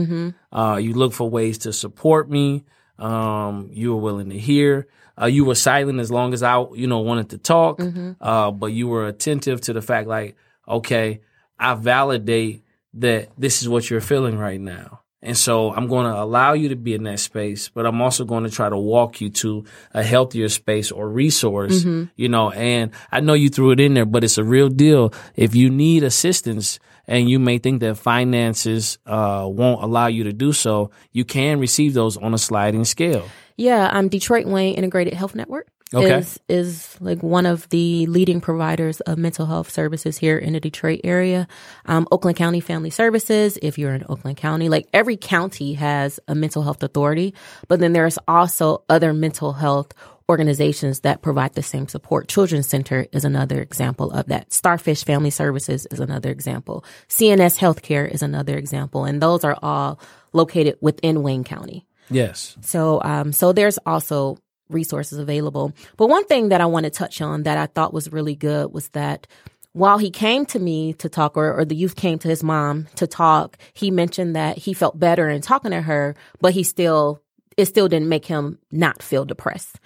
Uh, 0.52 0.78
you 0.78 0.94
look 0.94 1.14
for 1.14 1.30
ways 1.30 1.60
to 1.60 1.74
support 1.74 2.30
me. 2.30 2.66
Um, 3.00 3.70
you 3.72 3.96
were 3.96 4.02
willing 4.02 4.30
to 4.30 4.38
hear. 4.38 4.88
Uh, 5.20 5.26
you 5.26 5.46
were 5.46 5.56
silent 5.56 6.00
as 6.00 6.12
long 6.12 6.34
as 6.34 6.44
I, 6.44 6.64
you 6.74 6.88
know, 6.88 7.00
wanted 7.00 7.30
to 7.30 7.38
talk. 7.38 7.80
Uh, 8.20 8.52
but 8.52 8.68
you 8.68 8.88
were 8.88 9.08
attentive 9.08 9.62
to 9.62 9.74
the 9.74 9.82
fact, 9.82 10.08
like, 10.08 10.36
okay, 10.68 11.22
I 11.60 11.74
validate 11.76 12.64
that 12.96 13.30
this 13.38 13.62
is 13.62 13.70
what 13.70 13.90
you're 13.90 14.02
feeling 14.02 14.38
right 14.38 14.60
now. 14.60 15.00
And 15.24 15.38
so 15.38 15.72
I'm 15.72 15.88
going 15.88 16.12
to 16.12 16.20
allow 16.20 16.54
you 16.54 16.70
to 16.70 16.76
be 16.76 16.96
in 16.96 17.04
that 17.04 17.20
space, 17.20 17.70
but 17.70 17.86
I'm 17.86 18.02
also 18.02 18.26
going 18.26 18.44
to 18.44 18.50
try 18.50 18.70
to 18.70 18.78
walk 18.78 19.22
you 19.22 19.30
to 19.30 19.66
a 19.94 20.02
healthier 20.02 20.50
space 20.50 20.92
or 20.92 21.08
resource, 21.08 21.84
you 22.16 22.28
know, 22.28 22.50
and 22.50 22.90
I 23.12 23.20
know 23.20 23.34
you 23.36 23.50
threw 23.50 23.70
it 23.70 23.80
in 23.80 23.94
there, 23.94 24.08
but 24.08 24.24
it's 24.24 24.40
a 24.40 24.44
real 24.44 24.68
deal. 24.68 25.14
If 25.36 25.54
you 25.54 25.70
need 25.70 26.04
assistance 26.04 26.80
and 27.06 27.30
you 27.30 27.38
may 27.38 27.60
think 27.60 27.82
that 27.82 27.98
finances, 27.98 28.98
uh, 29.06 29.48
won't 29.48 29.84
allow 29.84 30.08
you 30.08 30.24
to 30.24 30.34
do 30.34 30.54
so, 30.54 30.90
you 31.12 31.24
can 31.24 31.60
receive 31.60 31.94
those 31.94 32.18
on 32.18 32.34
a 32.34 32.40
sliding 32.40 32.84
scale. 32.86 33.28
Yeah, 33.62 33.90
I'm 33.92 34.06
um, 34.06 34.10
Detroit 34.10 34.48
Wayne 34.48 34.74
Integrated 34.74 35.14
Health 35.14 35.36
Network 35.36 35.68
Okay. 35.94 36.18
is 36.18 36.40
is 36.50 36.98
like 37.00 37.22
one 37.22 37.46
of 37.46 37.70
the 37.70 38.08
leading 38.08 38.42
providers 38.42 39.02
of 39.02 39.20
mental 39.20 39.46
health 39.46 39.70
services 39.70 40.18
here 40.18 40.38
in 40.38 40.54
the 40.54 40.60
Detroit 40.60 41.02
area. 41.04 41.48
Um, 41.86 42.08
Oakland 42.12 42.38
County 42.38 42.60
Family 42.60 42.90
Services, 42.90 43.60
if 43.62 43.78
you're 43.78 43.94
in 43.94 44.04
Oakland 44.10 44.38
County, 44.38 44.68
like 44.68 44.88
every 44.94 45.16
county 45.16 45.74
has 45.74 46.20
a 46.28 46.34
mental 46.34 46.64
health 46.64 46.82
authority, 46.82 47.36
but 47.68 47.80
then 47.80 47.94
there's 47.94 48.18
also 48.28 48.84
other 48.90 49.14
mental 49.14 49.54
health 49.54 49.94
organizations 50.28 51.02
that 51.02 51.22
provide 51.22 51.54
the 51.54 51.62
same 51.62 51.88
support. 51.88 52.28
Children's 52.30 52.68
Center 52.68 53.06
is 53.12 53.26
another 53.26 53.62
example 53.62 54.10
of 54.12 54.26
that. 54.28 54.52
Starfish 54.52 55.04
Family 55.04 55.30
Services 55.30 55.86
is 55.92 56.00
another 56.00 56.32
example. 56.32 56.84
CNS 57.10 57.60
Healthcare 57.60 58.10
is 58.10 58.24
another 58.24 58.58
example, 58.58 59.06
and 59.06 59.22
those 59.22 59.44
are 59.44 59.58
all 59.62 60.00
located 60.34 60.78
within 60.82 61.22
Wayne 61.22 61.44
County. 61.44 61.86
Yes. 62.12 62.58
So, 62.62 63.02
um, 63.04 63.32
so 63.32 63.54
there's 63.54 63.80
also 63.86 64.38
resources 64.70 65.18
available. 65.18 65.74
But 65.98 66.08
one 66.08 66.26
thing 66.26 66.50
that 66.50 66.62
I 66.62 66.66
want 66.66 66.86
to 66.86 66.90
touch 66.90 67.22
on 67.22 67.44
that 67.44 67.58
I 67.58 67.66
thought 67.68 67.94
was 67.94 68.12
really 68.12 68.36
good 68.36 68.72
was 68.72 68.90
that 68.90 69.28
while 69.74 69.98
he 69.98 70.12
came 70.12 70.46
to 70.48 70.60
me 70.60 70.94
to 70.94 71.10
talk, 71.10 71.38
or, 71.38 71.54
or 71.54 71.66
the 71.66 71.76
youth 71.76 71.96
came 71.96 72.20
to 72.20 72.28
his 72.28 72.44
mom 72.44 72.88
to 72.96 73.08
talk, 73.08 73.58
he 73.74 73.90
mentioned 73.90 74.36
that 74.36 74.58
he 74.58 74.74
felt 74.74 75.00
better 75.00 75.30
in 75.30 75.42
talking 75.42 75.72
to 75.72 75.82
her, 75.82 76.16
but 76.42 76.54
he 76.54 76.64
still, 76.64 77.22
it 77.58 77.66
still 77.66 77.88
didn't 77.88 78.10
make 78.10 78.26
him 78.26 78.60
not 78.72 79.02
feel 79.02 79.24
depressed. 79.24 79.80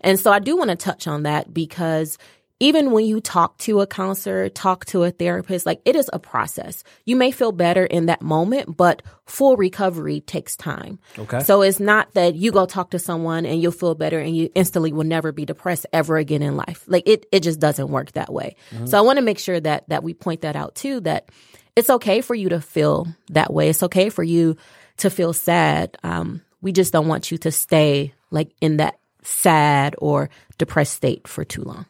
And 0.00 0.20
so 0.20 0.30
I 0.30 0.38
do 0.38 0.56
want 0.56 0.70
to 0.70 0.76
touch 0.76 1.08
on 1.08 1.22
that 1.24 1.52
because 1.52 2.18
even 2.60 2.92
when 2.92 3.04
you 3.04 3.20
talk 3.20 3.58
to 3.58 3.80
a 3.80 3.86
counselor, 3.86 4.48
talk 4.48 4.84
to 4.86 5.02
a 5.02 5.10
therapist, 5.10 5.66
like 5.66 5.80
it 5.84 5.96
is 5.96 6.08
a 6.12 6.18
process. 6.18 6.84
You 7.04 7.16
may 7.16 7.30
feel 7.30 7.52
better 7.52 7.84
in 7.84 8.06
that 8.06 8.22
moment, 8.22 8.76
but 8.76 9.02
full 9.26 9.56
recovery 9.56 10.20
takes 10.20 10.56
time. 10.56 10.98
Okay. 11.18 11.40
So 11.40 11.62
it's 11.62 11.80
not 11.80 12.12
that 12.14 12.36
you 12.36 12.52
go 12.52 12.64
talk 12.66 12.90
to 12.90 12.98
someone 12.98 13.44
and 13.44 13.60
you'll 13.60 13.72
feel 13.72 13.94
better 13.94 14.18
and 14.20 14.36
you 14.36 14.50
instantly 14.54 14.92
will 14.92 15.04
never 15.04 15.32
be 15.32 15.44
depressed 15.44 15.86
ever 15.92 16.16
again 16.16 16.42
in 16.42 16.56
life. 16.56 16.84
Like 16.86 17.08
it, 17.08 17.26
it 17.32 17.40
just 17.40 17.58
doesn't 17.58 17.88
work 17.88 18.12
that 18.12 18.32
way. 18.32 18.56
So 18.86 18.98
I 18.98 19.00
want 19.00 19.18
to 19.18 19.24
make 19.24 19.38
sure 19.38 19.58
that, 19.58 19.88
that 19.88 20.04
we 20.04 20.14
point 20.14 20.42
that 20.42 20.54
out 20.54 20.74
too, 20.76 21.00
that 21.00 21.30
it's 21.74 21.90
okay 21.90 22.20
for 22.20 22.34
you 22.34 22.50
to 22.50 22.60
feel 22.60 23.08
that 23.30 23.52
way. 23.52 23.68
It's 23.68 23.82
okay 23.82 24.10
for 24.10 24.22
you 24.22 24.56
to 24.98 25.10
feel 25.10 25.32
sad. 25.32 25.98
Um, 26.04 26.42
we 26.60 26.70
just 26.72 26.92
don't 26.92 27.08
want 27.08 27.32
you 27.32 27.38
to 27.38 27.50
stay 27.50 28.14
like 28.30 28.52
in 28.60 28.76
that 28.76 28.98
sad 29.22 29.96
or 29.98 30.30
depressed 30.56 30.92
state 30.92 31.26
for 31.26 31.44
too 31.44 31.62
long. 31.62 31.86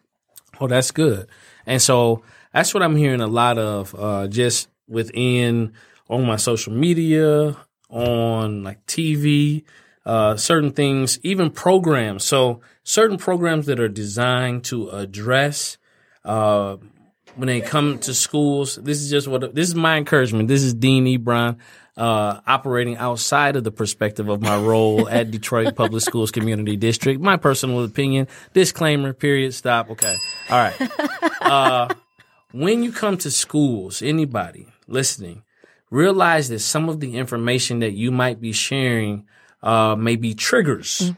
Oh, 0.60 0.66
that's 0.68 0.90
good. 0.90 1.26
And 1.66 1.80
so 1.80 2.22
that's 2.52 2.74
what 2.74 2.82
I'm 2.82 2.96
hearing 2.96 3.20
a 3.20 3.26
lot 3.26 3.58
of, 3.58 3.94
uh, 3.98 4.28
just 4.28 4.68
within 4.88 5.72
on 6.08 6.26
my 6.26 6.36
social 6.36 6.72
media, 6.72 7.56
on 7.90 8.62
like 8.62 8.84
TV, 8.86 9.64
uh, 10.04 10.36
certain 10.36 10.70
things, 10.72 11.18
even 11.22 11.50
programs. 11.50 12.24
So 12.24 12.60
certain 12.82 13.16
programs 13.16 13.66
that 13.66 13.80
are 13.80 13.88
designed 13.88 14.64
to 14.64 14.90
address, 14.90 15.78
uh, 16.24 16.76
when 17.36 17.46
they 17.46 17.60
come 17.60 17.98
to 18.00 18.14
schools, 18.14 18.76
this 18.76 19.00
is 19.00 19.10
just 19.10 19.28
what 19.28 19.54
this 19.54 19.68
is 19.68 19.74
my 19.74 19.96
encouragement. 19.96 20.48
This 20.48 20.62
is 20.62 20.74
Dean 20.74 21.04
Ebron, 21.06 21.56
uh, 21.96 22.40
operating 22.46 22.96
outside 22.96 23.56
of 23.56 23.64
the 23.64 23.70
perspective 23.70 24.28
of 24.28 24.40
my 24.40 24.56
role 24.56 25.08
at 25.10 25.30
Detroit 25.30 25.74
Public 25.76 26.02
Schools 26.02 26.30
Community 26.30 26.76
District. 26.76 27.20
My 27.20 27.36
personal 27.36 27.84
opinion. 27.84 28.28
Disclaimer. 28.52 29.12
Period. 29.12 29.54
Stop. 29.54 29.90
Okay. 29.90 30.16
All 30.50 30.58
right. 30.58 30.90
Uh, 31.40 31.88
when 32.52 32.82
you 32.82 32.92
come 32.92 33.16
to 33.18 33.30
schools, 33.30 34.00
anybody 34.00 34.66
listening, 34.86 35.42
realize 35.90 36.48
that 36.48 36.60
some 36.60 36.88
of 36.88 37.00
the 37.00 37.16
information 37.16 37.80
that 37.80 37.92
you 37.92 38.10
might 38.10 38.40
be 38.40 38.52
sharing 38.52 39.26
uh, 39.62 39.96
may 39.96 40.16
be 40.16 40.34
triggers, 40.34 41.12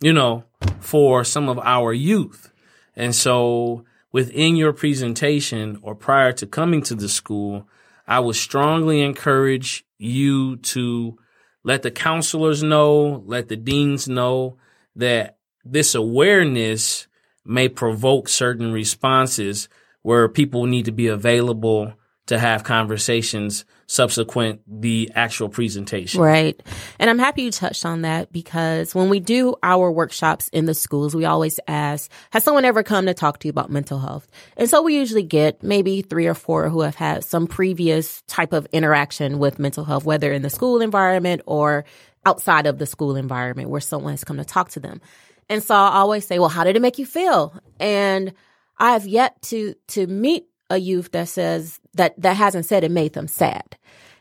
you 0.00 0.12
know, 0.12 0.44
for 0.80 1.24
some 1.24 1.48
of 1.48 1.58
our 1.60 1.92
youth. 1.92 2.52
And 2.96 3.14
so 3.14 3.84
within 4.12 4.56
your 4.56 4.72
presentation 4.72 5.78
or 5.82 5.94
prior 5.94 6.32
to 6.34 6.46
coming 6.46 6.82
to 6.82 6.94
the 6.94 7.08
school, 7.08 7.66
I 8.06 8.20
would 8.20 8.36
strongly 8.36 9.00
encourage 9.00 9.84
you 9.98 10.56
to 10.56 11.18
let 11.64 11.82
the 11.82 11.90
counselors 11.90 12.62
know, 12.62 13.22
let 13.26 13.48
the 13.48 13.56
deans 13.56 14.08
know 14.08 14.58
that 14.96 15.38
this 15.64 15.94
awareness 15.94 17.06
may 17.44 17.68
provoke 17.68 18.28
certain 18.28 18.72
responses 18.72 19.68
where 20.02 20.28
people 20.28 20.66
need 20.66 20.84
to 20.84 20.92
be 20.92 21.06
available 21.06 21.94
to 22.26 22.38
have 22.38 22.64
conversations 22.64 23.64
subsequent 23.92 24.62
the 24.66 25.10
actual 25.14 25.50
presentation. 25.50 26.18
Right. 26.18 26.58
And 26.98 27.10
I'm 27.10 27.18
happy 27.18 27.42
you 27.42 27.50
touched 27.50 27.84
on 27.84 28.02
that 28.02 28.32
because 28.32 28.94
when 28.94 29.10
we 29.10 29.20
do 29.20 29.54
our 29.62 29.92
workshops 29.92 30.48
in 30.48 30.64
the 30.64 30.72
schools, 30.72 31.14
we 31.14 31.26
always 31.26 31.60
ask, 31.68 32.10
has 32.30 32.42
someone 32.42 32.64
ever 32.64 32.82
come 32.82 33.04
to 33.04 33.12
talk 33.12 33.40
to 33.40 33.48
you 33.48 33.50
about 33.50 33.70
mental 33.70 33.98
health? 33.98 34.26
And 34.56 34.68
so 34.68 34.80
we 34.80 34.96
usually 34.96 35.22
get 35.22 35.62
maybe 35.62 36.00
three 36.00 36.26
or 36.26 36.32
four 36.34 36.70
who 36.70 36.80
have 36.80 36.94
had 36.94 37.22
some 37.22 37.46
previous 37.46 38.22
type 38.22 38.54
of 38.54 38.66
interaction 38.72 39.38
with 39.38 39.58
mental 39.58 39.84
health, 39.84 40.06
whether 40.06 40.32
in 40.32 40.40
the 40.40 40.50
school 40.50 40.80
environment 40.80 41.42
or 41.44 41.84
outside 42.24 42.66
of 42.66 42.78
the 42.78 42.86
school 42.86 43.14
environment 43.14 43.68
where 43.68 43.80
someone 43.80 44.14
has 44.14 44.24
come 44.24 44.38
to 44.38 44.44
talk 44.44 44.70
to 44.70 44.80
them. 44.80 45.02
And 45.50 45.62
so 45.62 45.74
I 45.74 45.96
always 45.96 46.26
say, 46.26 46.38
well, 46.38 46.48
how 46.48 46.64
did 46.64 46.76
it 46.76 46.80
make 46.80 46.98
you 46.98 47.04
feel? 47.04 47.54
And 47.78 48.32
I 48.78 48.92
have 48.92 49.06
yet 49.06 49.42
to, 49.42 49.74
to 49.88 50.06
meet 50.06 50.46
a 50.70 50.78
youth 50.78 51.12
that 51.12 51.28
says 51.28 51.78
that, 51.94 52.20
that 52.20 52.36
hasn't 52.36 52.66
said 52.66 52.84
it 52.84 52.90
made 52.90 53.12
them 53.12 53.28
sad. 53.28 53.76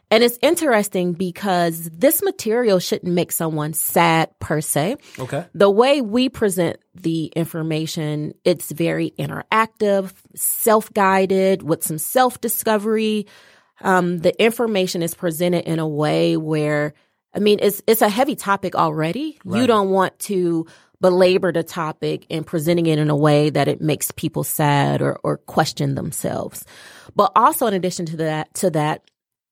And 0.10 0.26
it's 0.26 0.38
interesting 0.42 1.14
because 1.14 1.90
this 1.90 2.22
material 2.22 2.80
shouldn't 2.80 3.14
make 3.14 3.32
someone 3.32 3.72
sad 3.72 4.30
per 4.40 4.60
se. 4.60 4.98
Okay. 5.18 5.46
The 5.54 5.70
way 5.70 6.02
we 6.02 6.28
present 6.28 6.80
the 6.94 7.28
information, 7.28 8.34
it's 8.44 8.74
very 8.74 9.14
interactive, 9.18 10.12
self-guided 10.36 11.64
with 11.64 11.84
some 11.84 11.98
self-discovery. 11.98 13.26
Um, 13.80 14.18
the 14.18 14.38
information 14.44 15.02
is 15.02 15.14
presented 15.14 15.64
in 15.64 15.80
a 15.80 15.88
way 15.88 16.36
where, 16.36 16.94
I 17.34 17.40
mean, 17.40 17.60
it's, 17.62 17.82
it's 17.88 18.02
a 18.02 18.10
heavy 18.10 18.36
topic 18.36 18.76
already. 18.76 19.40
You 19.46 19.66
don't 19.66 19.92
want 19.92 20.20
to 20.20 20.68
belabor 21.02 21.52
the 21.52 21.64
topic 21.64 22.26
and 22.30 22.46
presenting 22.46 22.86
it 22.86 23.00
in 23.00 23.10
a 23.10 23.16
way 23.16 23.50
that 23.50 23.68
it 23.68 23.82
makes 23.82 24.12
people 24.12 24.44
sad 24.44 25.02
or, 25.02 25.20
or 25.24 25.38
question 25.38 25.96
themselves. 25.96 26.64
But 27.16 27.32
also 27.36 27.68
in 27.68 27.74
addition 27.74 28.06
to 28.08 28.18
that, 28.18 28.54
to 28.56 28.70
that, 28.70 29.04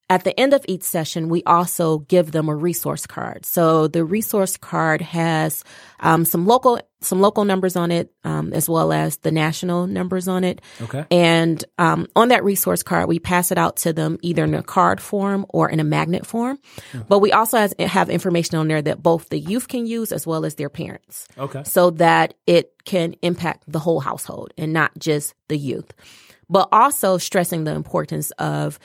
at 0.09 0.23
the 0.23 0.37
end 0.39 0.53
of 0.53 0.65
each 0.67 0.81
session, 0.83 1.29
we 1.29 1.43
also 1.43 1.99
give 1.99 2.31
them 2.31 2.49
a 2.49 2.55
resource 2.55 3.05
card. 3.05 3.45
So 3.45 3.87
the 3.87 4.03
resource 4.03 4.57
card 4.57 5.01
has 5.01 5.63
um, 5.99 6.25
some 6.25 6.47
local 6.47 6.79
some 7.01 7.21
local 7.21 7.45
numbers 7.45 7.77
on 7.77 7.91
it, 7.91 8.11
um, 8.25 8.51
as 8.51 8.67
well 8.67 8.91
as 8.91 9.17
the 9.17 9.31
national 9.31 9.87
numbers 9.87 10.27
on 10.27 10.43
it. 10.43 10.61
Okay. 10.81 11.05
And 11.09 11.63
um, 11.77 12.07
on 12.13 12.27
that 12.27 12.43
resource 12.43 12.83
card, 12.83 13.07
we 13.07 13.19
pass 13.19 13.53
it 13.53 13.57
out 13.57 13.77
to 13.77 13.93
them 13.93 14.17
either 14.21 14.43
in 14.43 14.53
a 14.53 14.61
card 14.63 14.99
form 14.99 15.45
or 15.47 15.69
in 15.69 15.79
a 15.79 15.85
magnet 15.85 16.25
form. 16.25 16.59
But 17.07 17.19
we 17.19 17.31
also 17.31 17.57
has, 17.57 17.73
have 17.79 18.09
information 18.09 18.57
on 18.57 18.67
there 18.67 18.81
that 18.81 19.01
both 19.01 19.29
the 19.29 19.39
youth 19.39 19.69
can 19.69 19.85
use 19.85 20.11
as 20.11 20.27
well 20.27 20.43
as 20.43 20.55
their 20.55 20.69
parents 20.69 21.27
Okay. 21.37 21.63
so 21.63 21.91
that 21.91 22.33
it 22.45 22.73
can 22.83 23.15
impact 23.21 23.63
the 23.65 23.79
whole 23.79 24.01
household 24.01 24.53
and 24.57 24.73
not 24.73 24.91
just 24.99 25.35
the 25.47 25.57
youth. 25.57 25.93
But 26.49 26.67
also 26.73 27.17
stressing 27.17 27.63
the 27.63 27.75
importance 27.75 28.31
of 28.31 28.77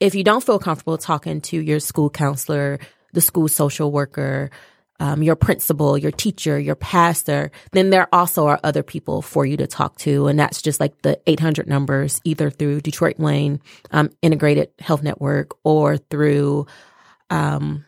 if 0.00 0.14
you 0.14 0.24
don't 0.24 0.42
feel 0.42 0.58
comfortable 0.58 0.98
talking 0.98 1.40
to 1.42 1.60
your 1.60 1.78
school 1.78 2.10
counselor, 2.10 2.78
the 3.12 3.20
school 3.20 3.48
social 3.48 3.92
worker, 3.92 4.50
um, 4.98 5.22
your 5.22 5.36
principal, 5.36 5.96
your 5.96 6.10
teacher, 6.10 6.58
your 6.58 6.74
pastor, 6.74 7.50
then 7.72 7.90
there 7.90 8.08
also 8.12 8.46
are 8.46 8.60
other 8.62 8.82
people 8.82 9.22
for 9.22 9.46
you 9.46 9.56
to 9.56 9.66
talk 9.66 9.96
to. 9.98 10.26
And 10.26 10.38
that's 10.38 10.60
just 10.60 10.78
like 10.78 11.00
the 11.02 11.18
800 11.26 11.66
numbers, 11.66 12.20
either 12.24 12.50
through 12.50 12.82
Detroit 12.82 13.18
Wayne 13.18 13.60
um, 13.90 14.10
Integrated 14.20 14.70
Health 14.78 15.02
Network 15.02 15.52
or 15.64 15.96
through 15.96 16.66
um, 17.30 17.86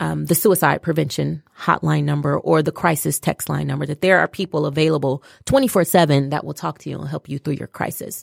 um, 0.00 0.24
the 0.24 0.34
suicide 0.34 0.82
prevention 0.82 1.42
hotline 1.58 2.04
number 2.04 2.38
or 2.38 2.62
the 2.62 2.72
crisis 2.72 3.18
text 3.18 3.48
line 3.48 3.66
number, 3.66 3.86
that 3.86 4.00
there 4.00 4.18
are 4.18 4.28
people 4.28 4.66
available 4.66 5.22
24 5.44 5.84
7 5.84 6.30
that 6.30 6.44
will 6.44 6.54
talk 6.54 6.78
to 6.78 6.90
you 6.90 6.98
and 6.98 7.08
help 7.08 7.28
you 7.28 7.38
through 7.38 7.54
your 7.54 7.68
crisis. 7.68 8.22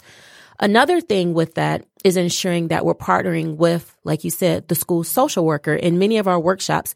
Another 0.59 1.01
thing 1.01 1.33
with 1.33 1.55
that 1.55 1.85
is 2.03 2.17
ensuring 2.17 2.67
that 2.67 2.85
we're 2.85 2.93
partnering 2.93 3.57
with, 3.57 3.95
like 4.03 4.23
you 4.23 4.29
said, 4.29 4.67
the 4.67 4.75
school 4.75 5.03
social 5.03 5.45
worker. 5.45 5.73
In 5.73 5.99
many 5.99 6.17
of 6.17 6.27
our 6.27 6.39
workshops, 6.39 6.93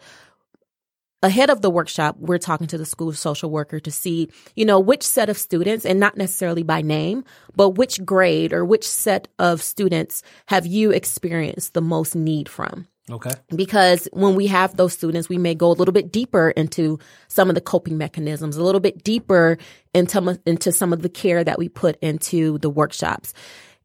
ahead 1.23 1.49
of 1.49 1.61
the 1.61 1.69
workshop, 1.69 2.15
we're 2.19 2.37
talking 2.37 2.67
to 2.67 2.77
the 2.77 2.85
school 2.85 3.11
social 3.13 3.49
worker 3.49 3.79
to 3.79 3.91
see, 3.91 4.29
you 4.55 4.65
know, 4.65 4.79
which 4.79 5.03
set 5.03 5.29
of 5.29 5.37
students, 5.37 5.85
and 5.85 5.99
not 5.99 6.17
necessarily 6.17 6.63
by 6.63 6.81
name, 6.81 7.23
but 7.55 7.71
which 7.71 8.03
grade 8.05 8.53
or 8.53 8.63
which 8.63 8.87
set 8.87 9.27
of 9.39 9.61
students 9.63 10.21
have 10.47 10.65
you 10.65 10.91
experienced 10.91 11.73
the 11.73 11.81
most 11.81 12.15
need 12.15 12.47
from 12.47 12.87
Okay. 13.09 13.31
because 13.55 14.09
when 14.11 14.35
we 14.35 14.47
have 14.47 14.75
those 14.75 14.93
students, 14.93 15.29
we 15.29 15.37
may 15.37 15.55
go 15.55 15.71
a 15.71 15.73
little 15.73 15.93
bit 15.93 16.11
deeper 16.11 16.49
into 16.51 16.99
some 17.29 17.47
of 17.47 17.55
the 17.55 17.61
coping 17.61 17.97
mechanisms, 17.97 18.57
a 18.57 18.63
little 18.63 18.81
bit 18.81 19.03
deeper 19.03 19.57
into, 19.93 20.39
into 20.45 20.71
some 20.71 20.91
of 20.91 21.01
the 21.01 21.09
care 21.09 21.43
that 21.43 21.57
we 21.57 21.69
put 21.69 21.97
into 22.01 22.57
the 22.57 22.69
workshops. 22.69 23.33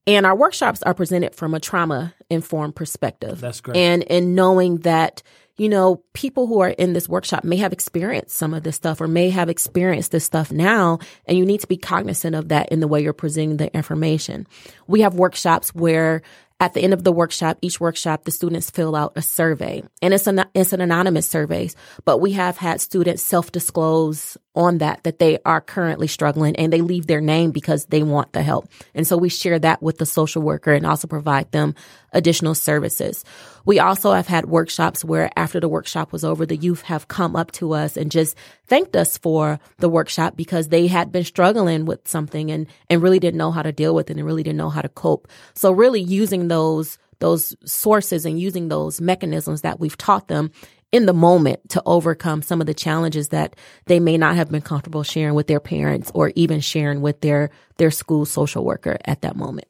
And 0.07 0.27
our 0.27 0.35
workshops 0.35 0.83
are 0.83 0.95
presented 0.95 1.35
from 1.35 1.55
a 1.55 1.61
trauma 1.61 2.15
informed 2.29 2.75
perspective. 2.75 3.41
That's 3.41 3.61
great. 3.61 3.77
And 3.77 4.03
in 4.03 4.35
knowing 4.35 4.79
that, 4.79 5.23
you 5.57 5.69
know, 5.69 6.03
people 6.13 6.49
who 6.49 6.61
are 6.61 6.71
in 6.71 6.93
this 6.93 7.09
workshop 7.09 7.45
may 7.45 7.59
have 7.59 7.73
experienced 7.73 8.37
some 8.37 8.55
of 8.55 8.65
this 8.65 8.75
stuff 8.75 9.01
or 9.01 9.07
may 9.07 9.31
have 9.31 9.49
experienced 9.49 10.11
this 10.11 10.25
stuff 10.25 10.51
now, 10.51 10.99
and 11.27 11.39
you 11.39 11.47
need 11.47 11.61
to 11.61 11.69
be 11.69 11.77
cognizant 11.77 12.35
of 12.35 12.49
that 12.49 12.71
in 12.71 12.81
the 12.81 12.89
way 12.89 13.01
you're 13.01 13.13
presenting 13.13 13.59
the 13.59 13.73
information. 13.73 14.47
We 14.89 15.03
have 15.03 15.15
workshops 15.15 15.73
where 15.73 16.23
at 16.63 16.75
the 16.75 16.81
end 16.81 16.93
of 16.93 17.03
the 17.03 17.11
workshop, 17.11 17.59
each 17.61 17.81
workshop, 17.81 18.23
the 18.23 18.31
students 18.31 18.71
fill 18.71 18.95
out 18.95 19.13
a 19.17 19.21
survey 19.21 19.83
and 20.01 20.15
it's 20.15 20.29
an, 20.29 20.45
it's 20.55 20.73
an 20.73 20.81
anonymous 20.81 21.29
survey, 21.29 21.69
but 22.05 22.19
we 22.19 22.33
have 22.33 22.57
had 22.57 22.81
students 22.81 23.21
self-disclose 23.21 24.39
on 24.55 24.79
that, 24.79 25.03
that 25.03 25.19
they 25.19 25.41
are 25.45 25.61
currently 25.61 26.07
struggling 26.07 26.55
and 26.55 26.73
they 26.73 26.81
leave 26.81 27.09
their 27.09 27.21
name 27.21 27.51
because 27.51 27.87
they 27.87 28.05
want 28.05 28.33
the 28.33 28.43
help. 28.43 28.69
And 28.95 29.05
so 29.05 29.17
we 29.17 29.29
share 29.29 29.59
that 29.59 29.83
with 29.83 29.99
the 29.99 30.07
social 30.07 30.41
worker 30.41 30.73
and 30.73 30.87
also 30.87 31.09
provide 31.09 31.51
them 31.51 31.75
additional 32.13 32.55
services. 32.55 33.25
We 33.65 33.79
also 33.79 34.13
have 34.13 34.27
had 34.27 34.47
workshops 34.47 35.05
where 35.05 35.31
after 35.37 35.61
the 35.61 35.69
workshop 35.69 36.13
was 36.13 36.25
over, 36.25 36.47
the 36.47 36.57
youth 36.57 36.83
have 36.83 37.09
come 37.09 37.37
up 37.37 37.53
to 37.53 37.73
us 37.73 37.97
and 37.97 38.11
just 38.11 38.37
thanked 38.67 38.97
us 38.97 39.19
for 39.19 39.61
the 39.79 39.89
workshop 39.89 40.37
because 40.37 40.69
they 40.69 40.87
had 40.87 41.13
been 41.13 41.25
struggling 41.25 41.85
with 41.85 42.07
something 42.09 42.51
and, 42.51 42.67
and 42.91 43.03
really 43.03 43.21
didn't 43.21 43.39
know 43.39 43.53
how 43.53 43.63
to 43.63 43.73
deal 43.73 43.95
with 43.95 44.11
it 44.11 44.17
and 44.17 44.27
really 44.27 44.43
didn't 44.43 44.59
know 44.59 44.71
how 44.71 44.83
to 44.83 44.89
cope. 44.89 45.29
So 45.55 45.73
really 45.73 46.01
using 46.01 46.49
those, 46.49 46.99
those 47.21 47.55
sources 47.65 48.27
and 48.27 48.41
using 48.41 48.69
those 48.69 49.01
mechanisms 49.01 49.63
that 49.63 49.79
we've 49.79 49.99
taught 49.99 50.29
them 50.29 50.51
in 50.93 51.07
the 51.07 51.15
moment 51.15 51.67
to 51.71 51.83
overcome 51.87 52.43
some 52.43 52.61
of 52.61 52.67
the 52.67 52.75
challenges 52.75 53.29
that 53.29 53.57
they 53.87 53.99
may 53.99 54.19
not 54.19 54.37
have 54.37 54.51
been 54.51 54.61
comfortable 54.61 55.03
sharing 55.03 55.35
with 55.35 55.47
their 55.47 55.61
parents 55.61 56.11
or 56.15 56.33
even 56.37 56.61
sharing 56.61 57.01
with 57.01 57.21
their, 57.23 57.51
their 57.79 57.91
school 57.91 58.27
social 58.27 58.65
worker 58.65 58.99
at 59.07 59.23
that 59.23 59.35
moment. 59.35 59.67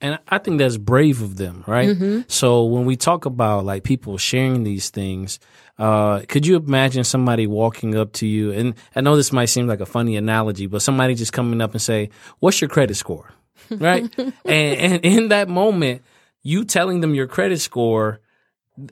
And 0.00 0.18
I 0.28 0.38
think 0.38 0.58
that's 0.58 0.78
brave 0.78 1.20
of 1.20 1.36
them, 1.36 1.62
right? 1.66 1.88
So 2.28 2.64
when 2.64 2.86
we 2.86 2.96
talk 2.96 3.26
about 3.26 3.64
like 3.66 3.84
people 3.84 4.16
sharing 4.16 4.64
these 4.64 4.88
things, 4.88 5.38
uh, 5.78 6.20
could 6.28 6.46
you 6.46 6.56
imagine 6.56 7.04
somebody 7.04 7.46
walking 7.46 7.94
up 7.96 8.12
to 8.14 8.26
you? 8.26 8.52
And 8.52 8.74
I 8.96 9.02
know 9.02 9.16
this 9.16 9.30
might 9.32 9.46
seem 9.46 9.66
like 9.66 9.80
a 9.80 9.86
funny 9.86 10.16
analogy, 10.16 10.66
but 10.66 10.80
somebody 10.82 11.14
just 11.14 11.32
coming 11.32 11.60
up 11.60 11.72
and 11.72 11.82
say, 11.82 12.08
"What's 12.38 12.60
your 12.60 12.68
credit 12.68 12.96
score?" 12.96 13.30
Right? 13.70 14.10
and, 14.18 14.34
and 14.46 15.04
in 15.04 15.28
that 15.28 15.48
moment, 15.48 16.02
you 16.42 16.64
telling 16.64 17.00
them 17.00 17.14
your 17.14 17.26
credit 17.26 17.60
score. 17.60 18.20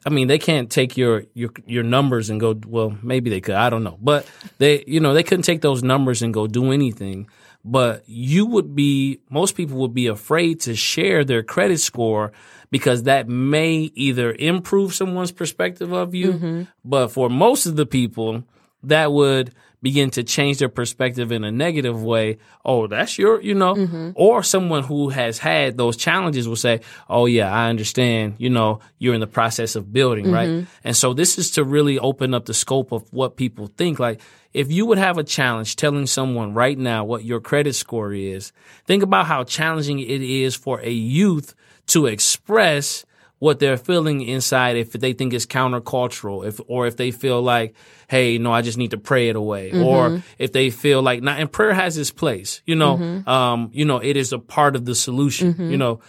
I 0.05 0.11
mean, 0.11 0.29
they 0.29 0.39
can't 0.39 0.71
take 0.71 0.97
your 0.99 1.25
your 1.33 1.51
your 1.67 1.83
numbers 1.85 2.29
and 2.29 2.39
go. 2.39 2.55
Well, 2.67 2.97
maybe 3.03 3.31
they 3.31 3.41
could. 3.41 3.55
I 3.55 3.71
don't 3.71 3.83
know, 3.83 3.97
but 4.01 4.27
they, 4.59 4.85
you 4.87 5.01
know, 5.01 5.15
they 5.15 5.23
couldn't 5.23 5.45
take 5.45 5.63
those 5.63 5.83
numbers 5.83 6.21
and 6.21 6.35
go 6.35 6.47
do 6.47 6.73
anything. 6.73 7.29
But 7.65 8.05
you 8.07 8.47
would 8.47 8.75
be. 8.75 9.21
Most 9.31 9.57
people 9.57 9.79
would 9.79 9.95
be 9.95 10.07
afraid 10.07 10.61
to 10.61 10.75
share 10.75 11.25
their 11.25 11.43
credit 11.43 11.79
score 11.79 12.33
because 12.71 13.05
that 13.05 13.29
may 13.29 13.91
either 13.95 14.33
improve 14.33 14.95
someone's 14.95 15.33
perspective 15.33 15.93
of 15.93 16.15
you, 16.15 16.33
mm-hmm. 16.33 16.63
but 16.85 17.09
for 17.09 17.29
most 17.29 17.67
of 17.67 17.77
the 17.77 17.87
people, 17.87 18.45
that 18.83 19.13
would 19.13 19.55
begin 19.83 20.11
to 20.11 20.25
change 20.25 20.59
their 20.59 20.69
perspective 20.69 21.31
in 21.33 21.45
a 21.45 21.53
negative 21.53 22.03
way. 22.03 22.39
Oh, 22.65 22.87
that's 22.87 23.19
your, 23.19 23.41
you 23.41 23.55
know, 23.55 23.75
mm-hmm. 23.75 24.11
or 24.15 24.43
someone 24.43 24.83
who 24.83 25.11
has 25.11 25.39
had 25.39 25.77
those 25.77 25.97
challenges 25.97 26.49
will 26.49 26.57
say, 26.57 26.81
Oh 27.09 27.27
yeah, 27.27 27.53
I 27.53 27.69
understand, 27.69 28.35
you 28.39 28.51
know, 28.51 28.81
you're 28.99 29.15
in 29.15 29.21
the 29.21 29.27
process 29.27 29.77
of 29.77 29.93
building, 29.93 30.31
right? 30.31 30.49
Mm-hmm. 30.49 30.71
And 30.85 30.97
so 30.97 31.15
this 31.15 31.39
is 31.39 31.53
to 31.53 31.65
really 31.65 31.99
open 31.99 32.35
up 32.35 32.47
the 32.47 32.55
scope 32.55 32.93
of 32.93 33.13
what 33.13 33.37
people 33.37 33.69
think. 33.69 33.99
Like 33.99 34.21
if 34.53 34.73
you 34.73 34.87
would 34.87 34.99
have 34.99 35.19
a 35.19 35.25
challenge 35.25 35.77
telling 35.77 36.07
someone 36.07 36.55
right 36.55 36.79
now 36.79 37.05
what 37.05 37.25
your 37.25 37.41
credit 37.41 37.75
score 37.75 38.13
is, 38.13 38.53
think 38.87 39.03
about 39.03 39.27
how 39.27 39.45
challenging 39.45 40.01
it 40.01 40.23
is 40.23 40.55
for 40.55 40.81
a 40.81 40.91
youth 40.91 41.55
to 41.89 42.07
express 42.07 43.05
what 43.39 43.61
they're 43.61 43.77
feeling 43.77 44.21
inside 44.21 44.77
if 44.77 44.93
they 44.93 45.13
think 45.13 45.33
it's 45.33 45.47
countercultural 45.47 46.47
if 46.47 46.61
or 46.67 46.87
if 46.87 46.97
they 46.97 47.11
feel 47.11 47.41
like 47.41 47.75
hey 48.09 48.39
no 48.39 48.53
i 48.53 48.63
just 48.63 48.79
need 48.79 48.91
to 48.91 48.99
pray 48.99 49.29
it 49.29 49.37
away 49.37 49.71
or 49.73 50.21
if 50.39 50.53
they 50.53 50.71
feel 50.71 51.03
like 51.03 51.23
not 51.23 51.39
and 51.39 51.53
prayer 51.53 51.73
has 51.73 51.97
its 51.97 52.11
place 52.11 52.63
you 52.67 52.75
know 52.75 53.23
um 53.27 53.71
you 53.73 53.85
know 53.85 53.99
it 53.99 54.17
is 54.17 54.33
a 54.33 54.39
part 54.39 54.75
of 54.77 54.85
the 54.85 54.95
solution 54.95 55.71
you 55.71 55.77
know. 55.77 56.01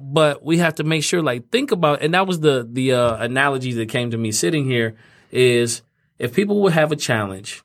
But 0.00 0.42
we 0.42 0.58
have 0.58 0.76
to 0.76 0.82
make 0.84 1.04
sure 1.04 1.20
like 1.20 1.50
think 1.50 1.70
about 1.70 2.02
and 2.02 2.14
that 2.14 2.26
was 2.26 2.40
the 2.40 2.66
the 2.68 2.94
uh, 2.94 3.22
analogy 3.22 3.72
that 3.74 3.90
came 3.90 4.10
to 4.12 4.16
me 4.16 4.32
sitting 4.32 4.64
here 4.64 4.96
is 5.30 5.82
if 6.18 6.32
people 6.32 6.62
would 6.62 6.72
have 6.72 6.90
a 6.90 6.96
challenge 6.96 7.62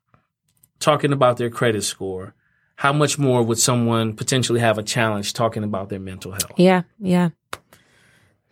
talking 0.79 1.13
about 1.13 1.37
their 1.37 1.49
credit 1.49 1.83
score 1.83 2.35
how 2.79 2.93
much 2.93 3.19
more 3.19 3.43
would 3.43 3.57
someone 3.57 4.15
potentially 4.15 4.61
have 4.61 4.77
a 4.77 4.83
challenge 4.83 5.33
talking 5.33 5.65
about 5.65 5.89
their 5.89 5.99
mental 5.99 6.31
health? 6.31 6.53
Yeah, 6.55 6.83
yeah. 6.97 7.29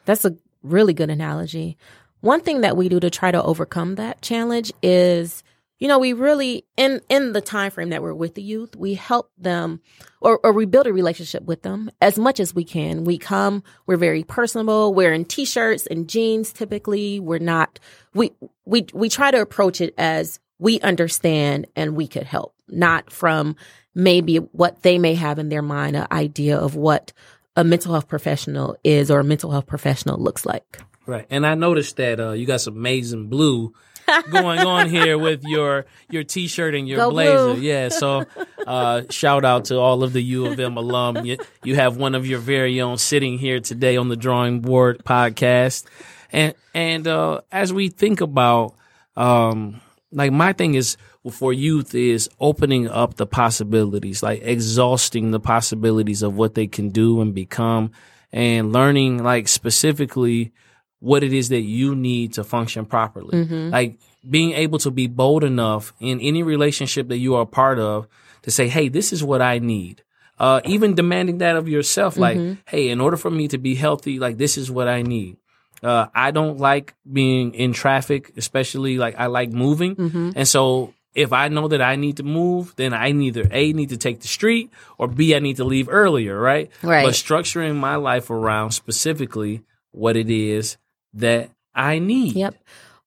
That's 0.03 0.25
a 0.25 0.35
really 0.67 0.93
good 0.93 1.09
analogy. 1.09 1.77
One 2.21 2.41
thing 2.41 2.61
that 2.61 2.77
we 2.77 2.89
do 2.89 2.99
to 2.99 3.09
try 3.09 3.31
to 3.31 3.43
overcome 3.43 3.95
that 3.95 4.21
challenge 4.21 4.73
is, 4.81 5.43
you 5.79 5.87
know, 5.87 5.99
we 5.99 6.13
really 6.13 6.65
in 6.75 7.01
in 7.09 7.33
the 7.33 7.41
time 7.41 7.69
frame 7.71 7.89
that 7.89 8.01
we're 8.01 8.13
with 8.13 8.35
the 8.35 8.41
youth, 8.41 8.75
we 8.75 8.95
help 8.95 9.31
them 9.37 9.81
or, 10.21 10.39
or 10.43 10.51
we 10.51 10.65
build 10.65 10.87
a 10.87 10.93
relationship 10.93 11.43
with 11.43 11.61
them 11.61 11.91
as 12.01 12.17
much 12.17 12.39
as 12.39 12.55
we 12.55 12.63
can. 12.63 13.03
We 13.03 13.19
come, 13.19 13.63
we're 13.85 13.97
very 13.97 14.23
personable, 14.23 14.93
we're 14.93 15.13
in 15.13 15.25
t-shirts 15.25 15.85
and 15.85 16.09
jeans 16.09 16.51
typically. 16.51 17.19
We're 17.19 17.37
not 17.37 17.79
we 18.13 18.31
we 18.65 18.87
we 18.93 19.09
try 19.09 19.29
to 19.29 19.41
approach 19.41 19.79
it 19.79 19.93
as 19.97 20.39
we 20.59 20.79
understand 20.81 21.67
and 21.75 21.95
we 21.95 22.07
could 22.07 22.23
help, 22.23 22.55
not 22.67 23.11
from 23.11 23.55
maybe 23.93 24.37
what 24.37 24.83
they 24.83 24.97
may 24.97 25.15
have 25.15 25.39
in 25.39 25.49
their 25.49 25.61
mind, 25.61 25.95
an 25.95 26.07
idea 26.11 26.57
of 26.57 26.75
what 26.75 27.13
a 27.57 27.63
mental 27.63 27.91
health 27.91 28.07
professional 28.07 28.77
is 28.83 29.11
or 29.11 29.19
a 29.19 29.23
mental 29.23 29.51
health 29.51 29.65
professional 29.67 30.17
looks 30.17 30.45
like. 30.45 30.79
Right. 31.05 31.25
And 31.29 31.45
I 31.45 31.55
noticed 31.55 31.97
that 31.97 32.19
uh, 32.19 32.31
you 32.31 32.45
got 32.45 32.61
some 32.61 32.77
amazing 32.77 33.27
blue 33.27 33.73
going 34.31 34.59
on 34.59 34.89
here 34.89 35.17
with 35.17 35.43
your 35.43 35.85
your 36.09 36.23
t-shirt 36.23 36.75
and 36.75 36.87
your 36.87 36.97
Go 36.97 37.09
blazer. 37.09 37.53
blue. 37.55 37.61
Yeah. 37.61 37.89
So 37.89 38.23
uh, 38.65 39.01
shout 39.09 39.43
out 39.43 39.65
to 39.65 39.77
all 39.79 40.03
of 40.03 40.13
the 40.13 40.21
U 40.21 40.45
of 40.45 40.59
M 40.59 40.77
alum. 40.77 41.25
You, 41.25 41.37
you 41.63 41.75
have 41.75 41.97
one 41.97 42.15
of 42.15 42.25
your 42.25 42.39
very 42.39 42.79
own 42.79 42.97
sitting 42.97 43.37
here 43.37 43.59
today 43.59 43.97
on 43.97 44.07
the 44.07 44.15
Drawing 44.15 44.61
Board 44.61 45.03
podcast. 45.03 45.85
And 46.31 46.53
and 46.73 47.07
uh, 47.07 47.41
as 47.51 47.73
we 47.73 47.89
think 47.89 48.21
about 48.21 48.75
um, 49.15 49.81
like 50.11 50.31
my 50.31 50.53
thing 50.53 50.75
is 50.75 50.95
for 51.31 51.53
youth 51.53 51.93
is 51.95 52.29
opening 52.39 52.87
up 52.87 53.15
the 53.15 53.25
possibilities, 53.25 54.21
like 54.23 54.41
exhausting 54.43 55.31
the 55.31 55.39
possibilities 55.39 56.21
of 56.23 56.35
what 56.35 56.55
they 56.55 56.67
can 56.67 56.89
do 56.89 57.21
and 57.21 57.33
become 57.33 57.91
and 58.31 58.73
learning 58.73 59.23
like 59.23 59.47
specifically 59.47 60.51
what 60.99 61.23
it 61.23 61.31
is 61.33 61.49
that 61.49 61.61
you 61.61 61.95
need 61.95 62.33
to 62.33 62.43
function 62.43 62.85
properly. 62.85 63.37
Like 63.71 63.99
being 64.27 64.51
able 64.53 64.79
to 64.79 64.91
be 64.91 65.07
bold 65.07 65.43
enough 65.43 65.93
in 65.99 66.19
any 66.21 66.43
relationship 66.43 67.07
that 67.09 67.17
you 67.17 67.35
are 67.35 67.43
a 67.43 67.45
part 67.45 67.79
of 67.79 68.07
to 68.41 68.51
say, 68.51 68.67
Hey, 68.67 68.89
this 68.89 69.13
is 69.13 69.23
what 69.23 69.41
I 69.41 69.59
need. 69.59 70.03
Uh, 70.39 70.61
even 70.65 70.93
demanding 70.95 71.39
that 71.39 71.55
of 71.55 71.67
yourself, 71.67 72.17
like, 72.17 72.37
Hey, 72.67 72.89
in 72.89 72.99
order 73.01 73.17
for 73.17 73.31
me 73.31 73.47
to 73.49 73.57
be 73.57 73.75
healthy, 73.75 74.19
like 74.19 74.37
this 74.37 74.57
is 74.57 74.69
what 74.69 74.87
I 74.87 75.01
need. 75.01 75.37
Uh, 75.83 76.07
I 76.13 76.31
don't 76.31 76.57
like 76.57 76.95
being 77.11 77.53
in 77.53 77.71
traffic, 77.71 78.33
especially 78.35 78.97
like 78.97 79.15
I 79.19 79.27
like 79.27 79.51
moving. 79.51 79.95
And 80.35 80.47
so 80.47 80.93
if 81.13 81.33
I 81.33 81.47
know 81.47 81.67
that 81.67 81.81
I 81.81 81.95
need 81.95 82.17
to 82.17 82.23
move, 82.23 82.73
then 82.75 82.93
I 82.93 83.09
either 83.09 83.47
A, 83.51 83.73
need 83.73 83.89
to 83.89 83.97
take 83.97 84.19
the 84.19 84.27
street 84.27 84.71
or 84.97 85.07
B, 85.07 85.35
I 85.35 85.39
need 85.39 85.57
to 85.57 85.63
leave 85.63 85.89
earlier, 85.89 86.39
right? 86.39 86.69
Right. 86.83 87.05
But 87.05 87.13
structuring 87.13 87.75
my 87.75 87.95
life 87.95 88.29
around 88.29 88.71
specifically 88.71 89.63
what 89.91 90.15
it 90.15 90.29
is 90.29 90.77
that 91.13 91.49
I 91.73 91.99
need. 91.99 92.33
Yep. 92.33 92.55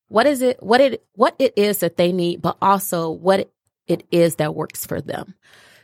What 0.08 0.26
is 0.26 0.42
it? 0.42 0.60
What 0.62 0.80
it 0.80 1.04
what 1.14 1.36
it 1.38 1.52
is 1.56 1.78
that 1.78 1.96
they 1.96 2.10
need, 2.10 2.42
but 2.42 2.56
also 2.60 3.10
what 3.10 3.40
it, 3.40 3.52
it 3.86 4.04
is 4.10 4.36
that 4.36 4.56
works 4.56 4.84
for 4.84 5.00
them. 5.00 5.34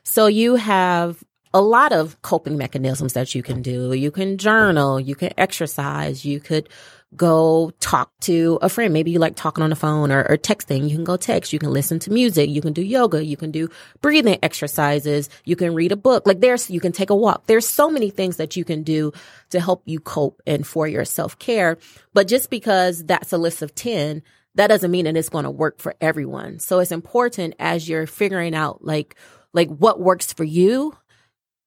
So 0.02 0.26
you 0.26 0.56
have 0.56 1.22
a 1.54 1.60
lot 1.60 1.92
of 1.92 2.20
coping 2.22 2.58
mechanisms 2.58 3.12
that 3.14 3.34
you 3.34 3.42
can 3.42 3.62
do. 3.62 3.92
You 3.92 4.10
can 4.10 4.36
journal, 4.36 5.00
you 5.00 5.14
can 5.14 5.32
exercise, 5.38 6.24
you 6.24 6.40
could 6.40 6.68
go 7.14 7.70
talk 7.80 8.10
to 8.20 8.58
a 8.62 8.68
friend. 8.68 8.92
Maybe 8.92 9.10
you 9.10 9.18
like 9.18 9.36
talking 9.36 9.62
on 9.62 9.70
the 9.70 9.76
phone 9.76 10.10
or, 10.10 10.26
or 10.28 10.36
texting. 10.36 10.88
You 10.88 10.96
can 10.96 11.04
go 11.04 11.16
text. 11.16 11.52
You 11.52 11.58
can 11.58 11.72
listen 11.72 11.98
to 12.00 12.12
music. 12.12 12.50
You 12.50 12.60
can 12.60 12.72
do 12.72 12.82
yoga. 12.82 13.24
You 13.24 13.36
can 13.36 13.50
do 13.50 13.68
breathing 14.00 14.38
exercises. 14.42 15.30
You 15.44 15.56
can 15.56 15.74
read 15.74 15.92
a 15.92 15.96
book. 15.96 16.26
Like 16.26 16.40
there's, 16.40 16.70
you 16.70 16.80
can 16.80 16.92
take 16.92 17.10
a 17.10 17.16
walk. 17.16 17.46
There's 17.46 17.68
so 17.68 17.90
many 17.90 18.10
things 18.10 18.36
that 18.36 18.56
you 18.56 18.64
can 18.64 18.82
do 18.82 19.12
to 19.50 19.60
help 19.60 19.82
you 19.86 20.00
cope 20.00 20.42
and 20.46 20.66
for 20.66 20.88
your 20.88 21.04
self 21.04 21.38
care. 21.38 21.78
But 22.12 22.28
just 22.28 22.50
because 22.50 23.04
that's 23.04 23.32
a 23.32 23.38
list 23.38 23.62
of 23.62 23.74
10, 23.74 24.22
that 24.56 24.66
doesn't 24.68 24.90
mean 24.90 25.04
that 25.04 25.16
it's 25.16 25.28
going 25.28 25.44
to 25.44 25.50
work 25.50 25.80
for 25.80 25.94
everyone. 26.00 26.58
So 26.58 26.80
it's 26.80 26.92
important 26.92 27.54
as 27.58 27.88
you're 27.88 28.06
figuring 28.06 28.54
out 28.54 28.84
like, 28.84 29.14
like 29.52 29.68
what 29.68 30.00
works 30.00 30.32
for 30.32 30.44
you 30.44 30.96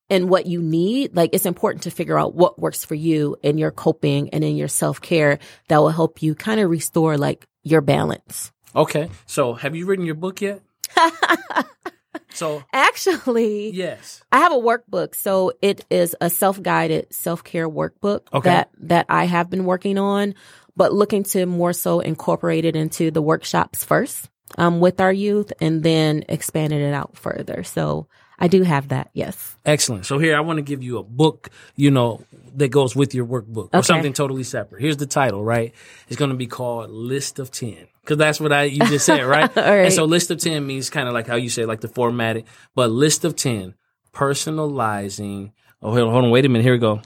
and 0.09 0.29
what 0.29 0.45
you 0.45 0.61
need, 0.61 1.15
like 1.15 1.31
it's 1.33 1.45
important 1.45 1.83
to 1.83 1.91
figure 1.91 2.17
out 2.19 2.35
what 2.35 2.59
works 2.59 2.83
for 2.85 2.95
you 2.95 3.35
in 3.43 3.57
your 3.57 3.71
coping 3.71 4.29
and 4.29 4.43
in 4.43 4.55
your 4.55 4.67
self 4.67 5.01
care 5.01 5.39
that 5.67 5.77
will 5.77 5.89
help 5.89 6.21
you 6.21 6.35
kind 6.35 6.59
of 6.59 6.69
restore 6.69 7.17
like 7.17 7.45
your 7.63 7.81
balance. 7.81 8.51
Okay. 8.75 9.09
So 9.25 9.53
have 9.53 9.75
you 9.75 9.85
written 9.85 10.05
your 10.05 10.15
book 10.15 10.41
yet? 10.41 10.61
so 12.31 12.63
Actually, 12.73 13.71
yes. 13.71 14.23
I 14.31 14.39
have 14.39 14.51
a 14.51 14.55
workbook. 14.57 15.15
So 15.15 15.53
it 15.61 15.85
is 15.89 16.15
a 16.21 16.29
self-guided 16.29 17.13
self-care 17.13 17.69
workbook 17.69 18.21
Okay. 18.33 18.49
that 18.49 18.69
that 18.79 19.05
I 19.09 19.25
have 19.25 19.49
been 19.49 19.65
working 19.65 19.97
on, 19.97 20.35
but 20.75 20.93
looking 20.93 21.23
to 21.23 21.45
more 21.45 21.73
so 21.73 21.99
incorporate 21.99 22.65
it 22.65 22.75
into 22.75 23.11
the 23.11 23.21
workshops 23.21 23.83
first 23.83 24.29
um, 24.57 24.79
with 24.79 24.99
our 24.99 25.13
youth 25.13 25.51
and 25.61 25.83
then 25.83 26.23
expanding 26.29 26.81
it 26.81 26.93
out 26.93 27.17
further. 27.17 27.63
So 27.63 28.07
I 28.39 28.47
do 28.47 28.63
have 28.63 28.87
that. 28.87 29.09
Yes. 29.13 29.55
Excellent. 29.65 30.05
So 30.05 30.17
here 30.17 30.35
I 30.35 30.39
want 30.39 30.57
to 30.57 30.61
give 30.63 30.81
you 30.81 30.97
a 30.97 31.03
book, 31.03 31.49
you 31.75 31.91
know, 31.91 32.23
that 32.55 32.69
goes 32.69 32.95
with 32.95 33.13
your 33.13 33.25
workbook 33.25 33.69
or 33.73 33.83
something 33.83 34.13
totally 34.13 34.43
separate. 34.43 34.81
Here's 34.81 34.97
the 34.97 35.05
title, 35.05 35.43
right? 35.43 35.73
It's 36.07 36.17
going 36.17 36.31
to 36.31 36.37
be 36.37 36.47
called 36.47 36.89
List 36.89 37.37
of 37.39 37.51
10. 37.51 37.87
Cause 38.05 38.17
that's 38.17 38.39
what 38.39 38.51
I, 38.51 38.63
you 38.63 38.79
just 38.87 39.05
said, 39.05 39.23
right? 39.25 39.55
And 39.57 39.93
so 39.93 40.05
list 40.05 40.31
of 40.31 40.39
10 40.39 40.65
means 40.65 40.89
kind 40.89 41.07
of 41.07 41.13
like 41.13 41.27
how 41.27 41.35
you 41.35 41.49
say, 41.49 41.65
like 41.65 41.81
the 41.81 41.87
formatting, 41.87 42.45
but 42.73 42.89
list 42.89 43.23
of 43.23 43.35
10, 43.35 43.75
personalizing. 44.13 45.51
Oh, 45.81 45.91
hold 45.91 46.07
on, 46.07 46.11
hold 46.11 46.25
on. 46.25 46.31
Wait 46.31 46.43
a 46.45 46.49
minute. 46.49 46.63
Here 46.63 46.73
we 46.73 46.79
go. 46.79 47.01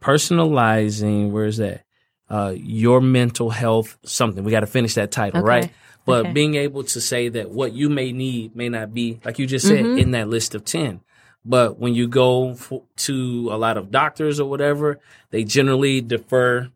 Personalizing. 0.00 1.30
Where's 1.30 1.56
that? 1.58 1.84
Uh, 2.30 2.54
your 2.56 3.00
mental 3.00 3.50
health, 3.50 3.98
something. 4.04 4.44
We 4.44 4.50
got 4.50 4.60
to 4.60 4.66
finish 4.66 4.94
that 4.94 5.10
title, 5.10 5.40
Okay. 5.40 5.48
right? 5.48 5.70
But 6.08 6.20
Okay. 6.26 6.32
being 6.32 6.54
able 6.56 6.82
to 6.84 7.00
say 7.00 7.28
that 7.28 7.50
what 7.50 7.72
you 7.72 7.88
may 7.88 8.12
need 8.12 8.56
may 8.56 8.68
not 8.68 8.92
be, 8.94 9.20
like 9.24 9.38
you 9.38 9.46
just 9.46 9.66
said, 9.66 9.84
Mm-hmm. 9.84 9.98
in 9.98 10.10
that 10.12 10.28
list 10.28 10.54
of 10.54 10.64
10. 10.64 11.00
But 11.44 11.78
when 11.78 11.94
you 11.94 12.08
go 12.08 12.50
f- 12.52 12.72
to 13.06 13.48
a 13.52 13.56
lot 13.56 13.76
of 13.76 13.90
doctors 13.90 14.40
or 14.40 14.48
whatever, 14.50 14.98
they 15.30 15.44
generally 15.44 16.00
defer 16.00 16.70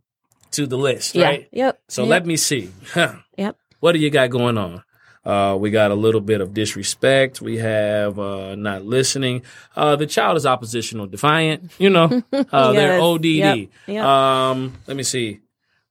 to 0.52 0.66
the 0.66 0.76
list, 0.78 1.14
Yeah. 1.14 1.24
right? 1.26 1.48
Yep. 1.52 1.80
So 1.88 2.02
yep. 2.02 2.10
let 2.10 2.26
me 2.26 2.36
see. 2.36 2.70
Yep. 3.36 3.56
What 3.80 3.92
do 3.92 3.98
you 3.98 4.10
got 4.10 4.30
going 4.30 4.56
on? 4.58 4.82
Uh, 5.24 5.56
we 5.58 5.70
got 5.70 5.90
a 5.92 5.94
little 5.94 6.20
bit 6.20 6.40
of 6.40 6.52
disrespect. 6.52 7.40
We 7.40 7.58
have 7.58 8.18
uh, 8.18 8.54
not 8.56 8.84
listening. 8.84 9.42
Uh, 9.76 9.94
the 9.96 10.06
child 10.06 10.36
is 10.36 10.44
oppositional, 10.46 11.06
defiant. 11.06 11.70
You 11.78 11.90
know, 11.90 12.22
uh, 12.32 12.72
they're 12.72 13.00
ODD. 13.00 13.24
Yep. 13.24 13.68
Yep. 13.86 14.04
Um, 14.04 14.72
let 14.86 14.96
me 14.96 15.04
see. 15.04 15.40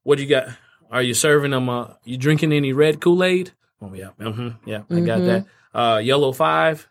What 0.03 0.17
do 0.17 0.23
you 0.23 0.29
got? 0.29 0.47
Are 0.91 1.01
you 1.01 1.13
serving 1.13 1.51
them? 1.51 1.69
Uh, 1.69 1.87
you 2.03 2.17
drinking 2.17 2.51
any 2.51 2.73
red 2.73 2.99
Kool 3.01 3.23
Aid? 3.23 3.51
Oh 3.81 3.93
yeah, 3.93 4.09
hmm 4.19 4.49
yeah, 4.65 4.83
I 4.89 4.99
got 4.99 5.19
Mm-hmm. 5.19 5.25
that. 5.25 5.45
Uh, 5.73 5.97
yellow 5.99 6.31
five. 6.33 6.87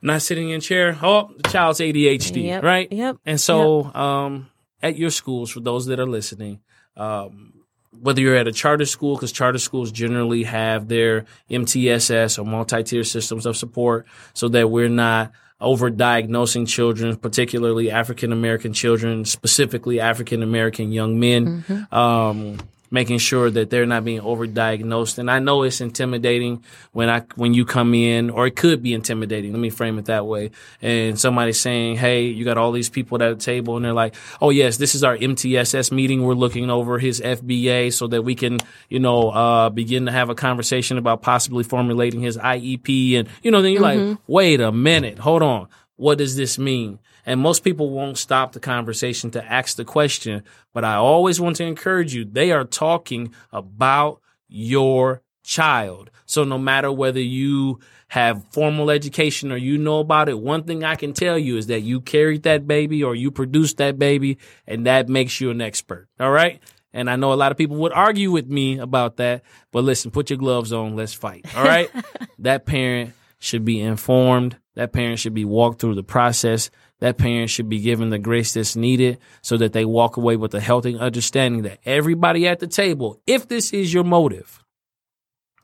Not 0.00 0.22
sitting 0.22 0.50
in 0.50 0.60
chair. 0.60 0.96
Oh, 1.02 1.30
the 1.36 1.48
child's 1.48 1.80
ADHD, 1.80 2.44
Yep. 2.44 2.62
right? 2.62 2.92
Yep. 2.92 3.16
And 3.26 3.40
so, 3.40 3.84
um, 3.94 4.48
at 4.80 4.96
your 4.96 5.10
schools, 5.10 5.50
for 5.50 5.58
those 5.60 5.86
that 5.86 5.98
are 5.98 6.06
listening, 6.06 6.60
um, 6.96 7.54
whether 7.90 8.20
you're 8.20 8.36
at 8.36 8.46
a 8.46 8.52
charter 8.52 8.84
school, 8.84 9.16
because 9.16 9.32
charter 9.32 9.58
schools 9.58 9.90
generally 9.90 10.44
have 10.44 10.86
their 10.86 11.24
MTSS 11.50 12.38
or 12.38 12.44
multi-tier 12.44 13.02
systems 13.02 13.44
of 13.44 13.56
support, 13.56 14.06
so 14.34 14.46
that 14.50 14.70
we're 14.70 14.88
not 14.88 15.32
over-diagnosing 15.60 16.66
children, 16.66 17.16
particularly 17.16 17.90
African 17.90 18.32
American 18.32 18.72
children, 18.72 19.24
specifically 19.24 20.00
African 20.00 20.42
American 20.42 20.92
young 20.92 21.18
men. 21.18 21.64
Um, 21.90 22.58
making 22.90 23.18
sure 23.18 23.50
that 23.50 23.70
they're 23.70 23.86
not 23.86 24.04
being 24.04 24.20
overdiagnosed. 24.20 25.18
And 25.18 25.30
I 25.30 25.38
know 25.38 25.62
it's 25.62 25.80
intimidating 25.80 26.64
when 26.92 27.08
I 27.08 27.20
when 27.36 27.54
you 27.54 27.64
come 27.64 27.94
in, 27.94 28.30
or 28.30 28.46
it 28.46 28.56
could 28.56 28.82
be 28.82 28.94
intimidating. 28.94 29.52
Let 29.52 29.60
me 29.60 29.70
frame 29.70 29.98
it 29.98 30.06
that 30.06 30.26
way. 30.26 30.50
And 30.80 31.18
somebody's 31.18 31.60
saying, 31.60 31.96
"Hey, 31.96 32.26
you 32.26 32.44
got 32.44 32.58
all 32.58 32.72
these 32.72 32.88
people 32.88 33.22
at 33.22 33.38
the 33.38 33.44
table," 33.44 33.76
and 33.76 33.84
they're 33.84 33.92
like, 33.92 34.14
"Oh 34.40 34.50
yes, 34.50 34.76
this 34.76 34.94
is 34.94 35.04
our 35.04 35.16
MTSS 35.16 35.92
meeting. 35.92 36.22
We're 36.22 36.34
looking 36.34 36.70
over 36.70 36.98
his 36.98 37.20
FBA 37.20 37.92
so 37.92 38.06
that 38.08 38.22
we 38.22 38.34
can, 38.34 38.58
you 38.88 38.98
know, 38.98 39.30
uh, 39.30 39.70
begin 39.70 40.06
to 40.06 40.12
have 40.12 40.30
a 40.30 40.34
conversation 40.34 40.98
about 40.98 41.22
possibly 41.22 41.64
formulating 41.64 42.20
his 42.20 42.36
IEP." 42.36 43.18
And 43.18 43.28
you 43.42 43.50
know, 43.50 43.62
then 43.62 43.72
you're 43.72 43.82
like, 43.82 44.18
"Wait 44.26 44.60
a 44.60 44.72
minute, 44.72 45.18
hold 45.18 45.42
on." 45.42 45.68
What 45.96 46.18
does 46.18 46.36
this 46.36 46.58
mean? 46.60 47.00
And 47.28 47.42
most 47.42 47.62
people 47.62 47.90
won't 47.90 48.16
stop 48.16 48.52
the 48.52 48.58
conversation 48.58 49.30
to 49.32 49.44
ask 49.44 49.76
the 49.76 49.84
question, 49.84 50.44
but 50.72 50.82
I 50.82 50.94
always 50.94 51.38
want 51.38 51.56
to 51.56 51.64
encourage 51.64 52.14
you. 52.14 52.24
They 52.24 52.52
are 52.52 52.64
talking 52.64 53.34
about 53.52 54.22
your 54.48 55.20
child. 55.42 56.10
So 56.24 56.44
no 56.44 56.56
matter 56.56 56.90
whether 56.90 57.20
you 57.20 57.80
have 58.08 58.46
formal 58.50 58.90
education 58.90 59.52
or 59.52 59.58
you 59.58 59.76
know 59.76 60.00
about 60.00 60.30
it, 60.30 60.38
one 60.38 60.62
thing 60.62 60.84
I 60.84 60.94
can 60.94 61.12
tell 61.12 61.36
you 61.36 61.58
is 61.58 61.66
that 61.66 61.80
you 61.80 62.00
carried 62.00 62.44
that 62.44 62.66
baby 62.66 63.04
or 63.04 63.14
you 63.14 63.30
produced 63.30 63.76
that 63.76 63.98
baby 63.98 64.38
and 64.66 64.86
that 64.86 65.10
makes 65.10 65.38
you 65.38 65.50
an 65.50 65.60
expert. 65.60 66.08
All 66.18 66.30
right. 66.30 66.62
And 66.94 67.10
I 67.10 67.16
know 67.16 67.34
a 67.34 67.34
lot 67.34 67.52
of 67.52 67.58
people 67.58 67.76
would 67.76 67.92
argue 67.92 68.30
with 68.30 68.48
me 68.48 68.78
about 68.78 69.18
that, 69.18 69.42
but 69.70 69.84
listen, 69.84 70.10
put 70.10 70.30
your 70.30 70.38
gloves 70.38 70.72
on. 70.72 70.96
Let's 70.96 71.12
fight. 71.12 71.44
All 71.54 71.62
right. 71.62 71.90
that 72.38 72.64
parent 72.64 73.12
should 73.38 73.66
be 73.66 73.80
informed. 73.80 74.56
That 74.76 74.92
parent 74.94 75.18
should 75.18 75.34
be 75.34 75.44
walked 75.44 75.80
through 75.80 75.96
the 75.96 76.02
process. 76.02 76.70
That 77.00 77.16
parent 77.16 77.50
should 77.50 77.68
be 77.68 77.80
given 77.80 78.10
the 78.10 78.18
grace 78.18 78.54
that's 78.54 78.74
needed 78.74 79.18
so 79.40 79.56
that 79.58 79.72
they 79.72 79.84
walk 79.84 80.16
away 80.16 80.36
with 80.36 80.54
a 80.54 80.60
healthy 80.60 80.98
understanding 80.98 81.62
that 81.62 81.78
everybody 81.84 82.48
at 82.48 82.58
the 82.58 82.66
table, 82.66 83.20
if 83.26 83.46
this 83.46 83.72
is 83.72 83.94
your 83.94 84.04
motive, 84.04 84.64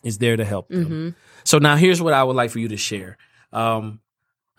is 0.04 0.18
there 0.18 0.36
to 0.36 0.44
help 0.44 0.68
them. 0.68 0.84
Mm-hmm. 0.84 1.08
So 1.42 1.58
now 1.58 1.76
here's 1.76 2.00
what 2.00 2.14
I 2.14 2.22
would 2.22 2.36
like 2.36 2.50
for 2.50 2.60
you 2.60 2.68
to 2.68 2.76
share. 2.76 3.16
Um, 3.52 4.00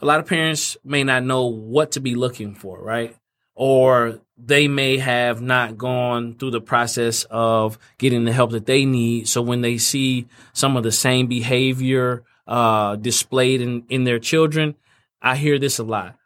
a 0.02 0.06
lot 0.06 0.20
of 0.20 0.26
parents 0.26 0.76
may 0.84 1.04
not 1.04 1.24
know 1.24 1.46
what 1.46 1.92
to 1.92 2.02
be 2.02 2.16
looking 2.16 2.56
for, 2.56 2.82
right? 2.82 3.16
Or 3.54 4.20
they 4.38 4.68
may 4.68 4.98
have 4.98 5.42
not 5.42 5.78
gone 5.78 6.36
through 6.36 6.52
the 6.52 6.62
process 6.62 7.24
of 7.30 7.80
getting 7.98 8.26
the 8.26 8.34
help 8.34 8.52
that 8.52 8.66
they 8.66 8.86
need. 8.86 9.30
So 9.30 9.42
when 9.42 9.62
they 9.62 9.78
see 9.78 10.28
some 10.52 10.76
of 10.76 10.84
the 10.84 10.92
same 10.92 11.28
behavior 11.28 12.24
uh, 12.46 12.98
displayed 12.98 13.62
in, 13.62 13.86
in 13.88 14.04
their 14.04 14.20
children, 14.20 14.76
I 15.22 15.38
hear 15.38 15.58
this 15.58 15.80
a 15.80 15.84
lot. 15.84 16.18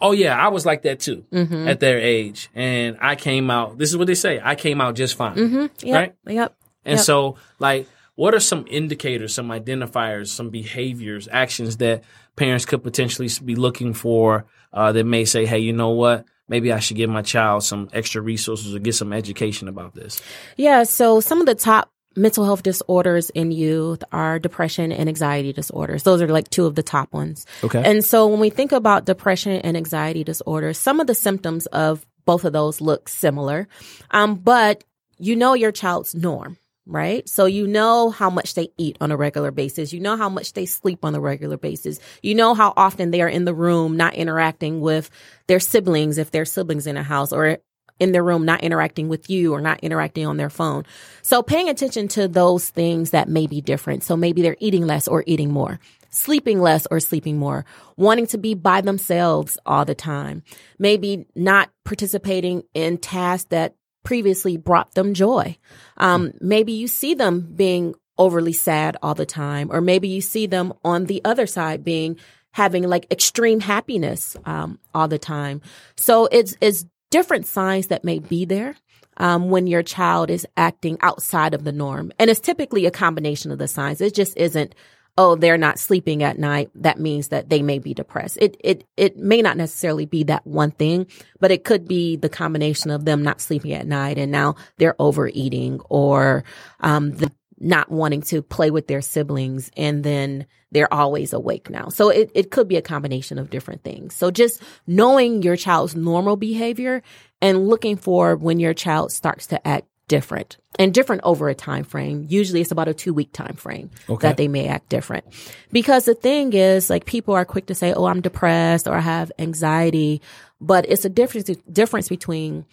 Oh 0.00 0.12
yeah, 0.12 0.36
I 0.36 0.48
was 0.48 0.64
like 0.64 0.82
that 0.82 1.00
too 1.00 1.24
Mm-hmm. 1.32 1.68
at 1.68 1.80
their 1.80 1.98
age, 1.98 2.50
and 2.54 2.96
I 3.00 3.16
came 3.16 3.50
out. 3.50 3.78
This 3.78 3.90
is 3.90 3.96
what 3.96 4.06
they 4.06 4.14
say: 4.14 4.40
I 4.42 4.54
came 4.54 4.80
out 4.80 4.94
just 4.94 5.16
fine. 5.16 5.36
Mm-hmm. 5.36 5.86
Yep. 5.86 5.94
Right? 5.94 6.14
Yep. 6.26 6.54
And 6.84 6.96
Yep. 6.98 7.04
so, 7.04 7.36
like, 7.58 7.88
what 8.14 8.34
are 8.34 8.40
some 8.40 8.64
indicators, 8.68 9.34
some 9.34 9.48
identifiers, 9.48 10.28
some 10.28 10.50
behaviors, 10.50 11.28
actions 11.30 11.78
that 11.78 12.04
parents 12.36 12.64
could 12.64 12.82
potentially 12.82 13.28
be 13.44 13.56
looking 13.56 13.92
for 13.94 14.46
uh, 14.72 14.92
that 14.92 15.04
may 15.04 15.24
say, 15.24 15.44
hey, 15.46 15.58
you 15.58 15.72
know 15.72 15.90
what? 15.90 16.24
Maybe 16.48 16.72
I 16.72 16.78
should 16.78 16.96
give 16.96 17.10
my 17.10 17.22
child 17.22 17.62
some 17.64 17.90
extra 17.92 18.22
resources 18.22 18.74
or 18.74 18.78
get 18.78 18.94
some 18.94 19.12
education 19.12 19.68
about 19.68 19.94
this. 19.94 20.22
Yeah, 20.56 20.84
so 20.84 21.20
some 21.20 21.40
of 21.40 21.46
the 21.46 21.54
top 21.54 21.90
mental 22.16 22.44
health 22.44 22.62
disorders 22.62 23.30
in 23.30 23.52
youth 23.52 24.02
are 24.12 24.38
depression 24.38 24.92
and 24.92 25.08
anxiety 25.08 25.52
disorders. 25.52 26.02
Those 26.02 26.22
are 26.22 26.28
like 26.28 26.50
two 26.50 26.66
of 26.66 26.74
the 26.74 26.82
top 26.82 27.12
ones. 27.12 27.46
Okay. 27.62 27.82
And 27.84 28.04
so 28.04 28.26
when 28.26 28.40
we 28.40 28.50
think 28.50 28.72
about 28.72 29.04
depression 29.04 29.52
and 29.52 29.76
anxiety 29.76 30.24
disorders, 30.24 30.78
some 30.78 31.00
of 31.00 31.06
the 31.06 31.14
symptoms 31.14 31.66
of 31.66 32.04
both 32.24 32.44
of 32.44 32.52
those 32.52 32.80
look 32.80 33.08
similar. 33.08 33.68
Um, 34.10 34.34
but 34.34 34.84
you 35.18 35.34
know 35.34 35.54
your 35.54 35.72
child's 35.72 36.14
norm, 36.14 36.58
right? 36.86 37.28
So 37.28 37.46
you 37.46 37.66
know 37.66 38.10
how 38.10 38.30
much 38.30 38.54
they 38.54 38.68
eat 38.76 38.98
on 39.00 39.10
a 39.10 39.16
regular 39.16 39.50
basis. 39.50 39.92
You 39.92 40.00
know 40.00 40.16
how 40.16 40.28
much 40.28 40.52
they 40.52 40.66
sleep 40.66 41.04
on 41.04 41.14
a 41.14 41.20
regular 41.20 41.56
basis. 41.56 41.98
You 42.22 42.34
know 42.34 42.54
how 42.54 42.74
often 42.76 43.10
they 43.10 43.22
are 43.22 43.28
in 43.28 43.44
the 43.44 43.54
room 43.54 43.96
not 43.96 44.14
interacting 44.14 44.80
with 44.80 45.10
their 45.46 45.60
siblings 45.60 46.18
if 46.18 46.30
their 46.30 46.44
siblings 46.44 46.86
in 46.86 46.96
a 46.96 47.02
house 47.02 47.32
or 47.32 47.58
in 47.98 48.12
their 48.12 48.24
room 48.24 48.44
not 48.44 48.62
interacting 48.62 49.08
with 49.08 49.28
you 49.28 49.52
or 49.52 49.60
not 49.60 49.80
interacting 49.80 50.26
on 50.26 50.36
their 50.36 50.50
phone. 50.50 50.84
So 51.22 51.42
paying 51.42 51.68
attention 51.68 52.08
to 52.08 52.28
those 52.28 52.68
things 52.68 53.10
that 53.10 53.28
may 53.28 53.46
be 53.46 53.60
different. 53.60 54.02
So 54.04 54.16
maybe 54.16 54.42
they're 54.42 54.56
eating 54.60 54.86
less 54.86 55.08
or 55.08 55.24
eating 55.26 55.52
more, 55.52 55.80
sleeping 56.10 56.60
less 56.60 56.86
or 56.90 57.00
sleeping 57.00 57.38
more, 57.38 57.64
wanting 57.96 58.26
to 58.28 58.38
be 58.38 58.54
by 58.54 58.80
themselves 58.80 59.58
all 59.66 59.84
the 59.84 59.94
time, 59.94 60.42
maybe 60.78 61.26
not 61.34 61.70
participating 61.84 62.62
in 62.74 62.98
tasks 62.98 63.48
that 63.50 63.74
previously 64.04 64.56
brought 64.56 64.94
them 64.94 65.12
joy. 65.14 65.56
Um, 65.96 66.32
maybe 66.40 66.72
you 66.72 66.88
see 66.88 67.14
them 67.14 67.52
being 67.54 67.94
overly 68.16 68.52
sad 68.52 68.96
all 69.02 69.14
the 69.14 69.26
time, 69.26 69.68
or 69.70 69.80
maybe 69.80 70.08
you 70.08 70.20
see 70.20 70.46
them 70.46 70.72
on 70.84 71.06
the 71.06 71.20
other 71.24 71.46
side 71.46 71.84
being 71.84 72.16
having 72.52 72.82
like 72.84 73.06
extreme 73.10 73.60
happiness 73.60 74.36
um, 74.44 74.78
all 74.94 75.08
the 75.08 75.18
time. 75.18 75.60
So 75.96 76.26
it's 76.26 76.56
it's 76.60 76.84
different 77.10 77.46
signs 77.46 77.88
that 77.88 78.04
may 78.04 78.18
be 78.18 78.44
there 78.44 78.76
um, 79.16 79.50
when 79.50 79.66
your 79.66 79.82
child 79.82 80.30
is 80.30 80.46
acting 80.56 80.98
outside 81.00 81.54
of 81.54 81.64
the 81.64 81.72
norm, 81.72 82.12
and 82.18 82.30
it's 82.30 82.40
typically 82.40 82.86
a 82.86 82.90
combination 82.90 83.50
of 83.50 83.58
the 83.58 83.68
signs. 83.68 84.00
It 84.00 84.14
just 84.14 84.36
isn't. 84.36 84.74
Oh, 85.20 85.34
they're 85.34 85.58
not 85.58 85.80
sleeping 85.80 86.22
at 86.22 86.38
night. 86.38 86.70
That 86.76 87.00
means 87.00 87.28
that 87.28 87.48
they 87.48 87.60
may 87.60 87.80
be 87.80 87.92
depressed. 87.92 88.38
It 88.40 88.56
it 88.62 88.84
it 88.96 89.16
may 89.16 89.42
not 89.42 89.56
necessarily 89.56 90.06
be 90.06 90.22
that 90.24 90.46
one 90.46 90.70
thing, 90.70 91.08
but 91.40 91.50
it 91.50 91.64
could 91.64 91.88
be 91.88 92.14
the 92.14 92.28
combination 92.28 92.92
of 92.92 93.04
them 93.04 93.24
not 93.24 93.40
sleeping 93.40 93.72
at 93.72 93.86
night 93.86 94.16
and 94.16 94.30
now 94.30 94.54
they're 94.76 94.94
overeating 95.00 95.80
or 95.88 96.44
um, 96.78 97.10
the 97.16 97.32
not 97.60 97.90
wanting 97.90 98.22
to 98.22 98.42
play 98.42 98.70
with 98.70 98.86
their 98.86 99.00
siblings 99.00 99.70
and 99.76 100.04
then 100.04 100.46
they're 100.70 100.92
always 100.92 101.32
awake 101.32 101.70
now. 101.70 101.88
So 101.88 102.10
it, 102.10 102.30
it 102.34 102.50
could 102.50 102.68
be 102.68 102.76
a 102.76 102.82
combination 102.82 103.38
of 103.38 103.50
different 103.50 103.82
things. 103.82 104.14
So 104.14 104.30
just 104.30 104.62
knowing 104.86 105.42
your 105.42 105.56
child's 105.56 105.96
normal 105.96 106.36
behavior 106.36 107.02
and 107.40 107.68
looking 107.68 107.96
for 107.96 108.36
when 108.36 108.60
your 108.60 108.74
child 108.74 109.12
starts 109.12 109.46
to 109.48 109.66
act 109.66 109.86
different 110.08 110.56
and 110.78 110.94
different 110.94 111.22
over 111.24 111.48
a 111.48 111.54
time 111.54 111.84
frame. 111.84 112.26
Usually 112.28 112.60
it's 112.60 112.70
about 112.70 112.88
a 112.88 112.94
two 112.94 113.12
week 113.12 113.32
time 113.32 113.54
frame 113.54 113.90
Okay. 114.08 114.26
that 114.26 114.36
they 114.36 114.48
may 114.48 114.66
act 114.68 114.88
different. 114.88 115.24
Because 115.70 116.06
the 116.06 116.14
thing 116.14 116.52
is 116.54 116.88
like 116.88 117.04
people 117.04 117.34
are 117.34 117.44
quick 117.44 117.66
to 117.66 117.74
say, 117.74 117.92
Oh, 117.92 118.06
I'm 118.06 118.22
depressed 118.22 118.88
or 118.88 118.94
I 118.94 119.00
have 119.00 119.30
anxiety, 119.38 120.22
but 120.60 120.86
it's 120.88 121.04
a 121.04 121.10
difference, 121.10 121.50
difference 121.70 122.08
between 122.08 122.64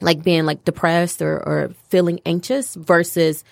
like 0.00 0.22
being 0.22 0.44
like 0.46 0.64
depressed 0.64 1.20
or, 1.22 1.36
or 1.36 1.70
feeling 1.88 2.20
anxious 2.24 2.74
versus 2.74 3.44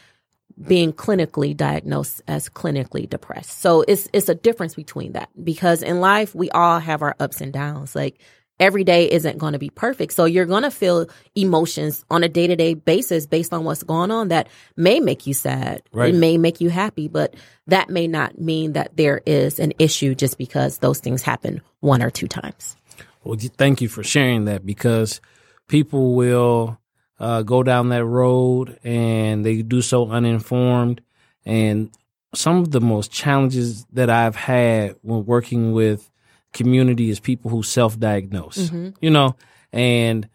being 0.67 0.93
clinically 0.93 1.57
diagnosed 1.57 2.23
as 2.27 2.49
clinically 2.49 3.09
depressed. 3.09 3.61
So 3.61 3.83
it's 3.87 4.09
it's 4.13 4.29
a 4.29 4.35
difference 4.35 4.75
between 4.75 5.13
that 5.13 5.29
because 5.43 5.83
in 5.83 6.01
life 6.01 6.35
we 6.35 6.51
all 6.51 6.79
have 6.79 7.03
our 7.03 7.15
ups 7.21 7.41
and 7.41 7.53
downs. 7.53 7.95
Like 7.95 8.19
every 8.59 8.85
day 8.85 9.11
isn't 9.11 9.39
going 9.39 9.53
to 9.53 9.59
be 9.59 9.71
perfect. 9.71 10.13
So 10.15 10.25
you're 10.25 10.47
going 10.47 10.63
to 10.63 10.71
feel 10.71 11.09
emotions 11.35 12.05
on 12.11 12.25
a 12.25 12.29
day-to-day 12.29 12.75
basis 12.75 13.27
based 13.27 13.53
on 13.53 13.65
what's 13.65 13.83
going 13.83 14.11
on 14.11 14.29
that 14.29 14.49
may 14.77 14.99
make 15.01 15.27
you 15.27 15.35
sad. 15.35 15.83
Right. 15.93 16.15
It 16.15 16.19
may 16.19 16.39
make 16.39 16.61
you 16.61 16.71
happy, 16.71 17.09
but 17.09 17.35
that 17.67 17.91
may 17.91 18.07
not 18.07 18.41
mean 18.41 18.73
that 18.73 18.97
there 18.97 19.21
is 19.27 19.59
an 19.59 19.75
issue 19.79 20.15
just 20.15 20.39
because 20.39 20.79
those 20.79 21.01
things 21.01 21.23
happen 21.23 21.61
one 21.81 22.03
or 22.03 22.11
two 22.11 22.29
times. 22.29 22.77
Well, 23.25 23.37
thank 23.39 23.81
you 23.83 23.89
for 23.89 24.03
sharing 24.03 24.47
that 24.47 24.65
because 24.65 25.21
people 25.69 26.15
will 26.15 26.79
uh, 27.19 27.43
go 27.43 27.63
down 27.63 27.89
that 27.91 28.05
road 28.05 28.79
and 28.85 29.45
they 29.45 29.63
do 29.63 29.83
so 29.83 30.09
uninformed. 30.11 31.01
And 31.45 31.91
some 32.35 32.59
of 32.59 32.71
the 32.71 32.81
most 32.81 33.11
challenges 33.11 33.85
that 33.93 34.11
I've 34.11 34.37
had 34.37 34.97
when 35.03 35.25
working 35.25 35.73
with 35.73 36.11
community 36.53 37.11
is 37.11 37.21
people 37.21 37.51
who 37.51 37.63
self-diagnose. 37.63 38.71
You 39.01 39.11
know, 39.11 39.37
and 39.73 40.29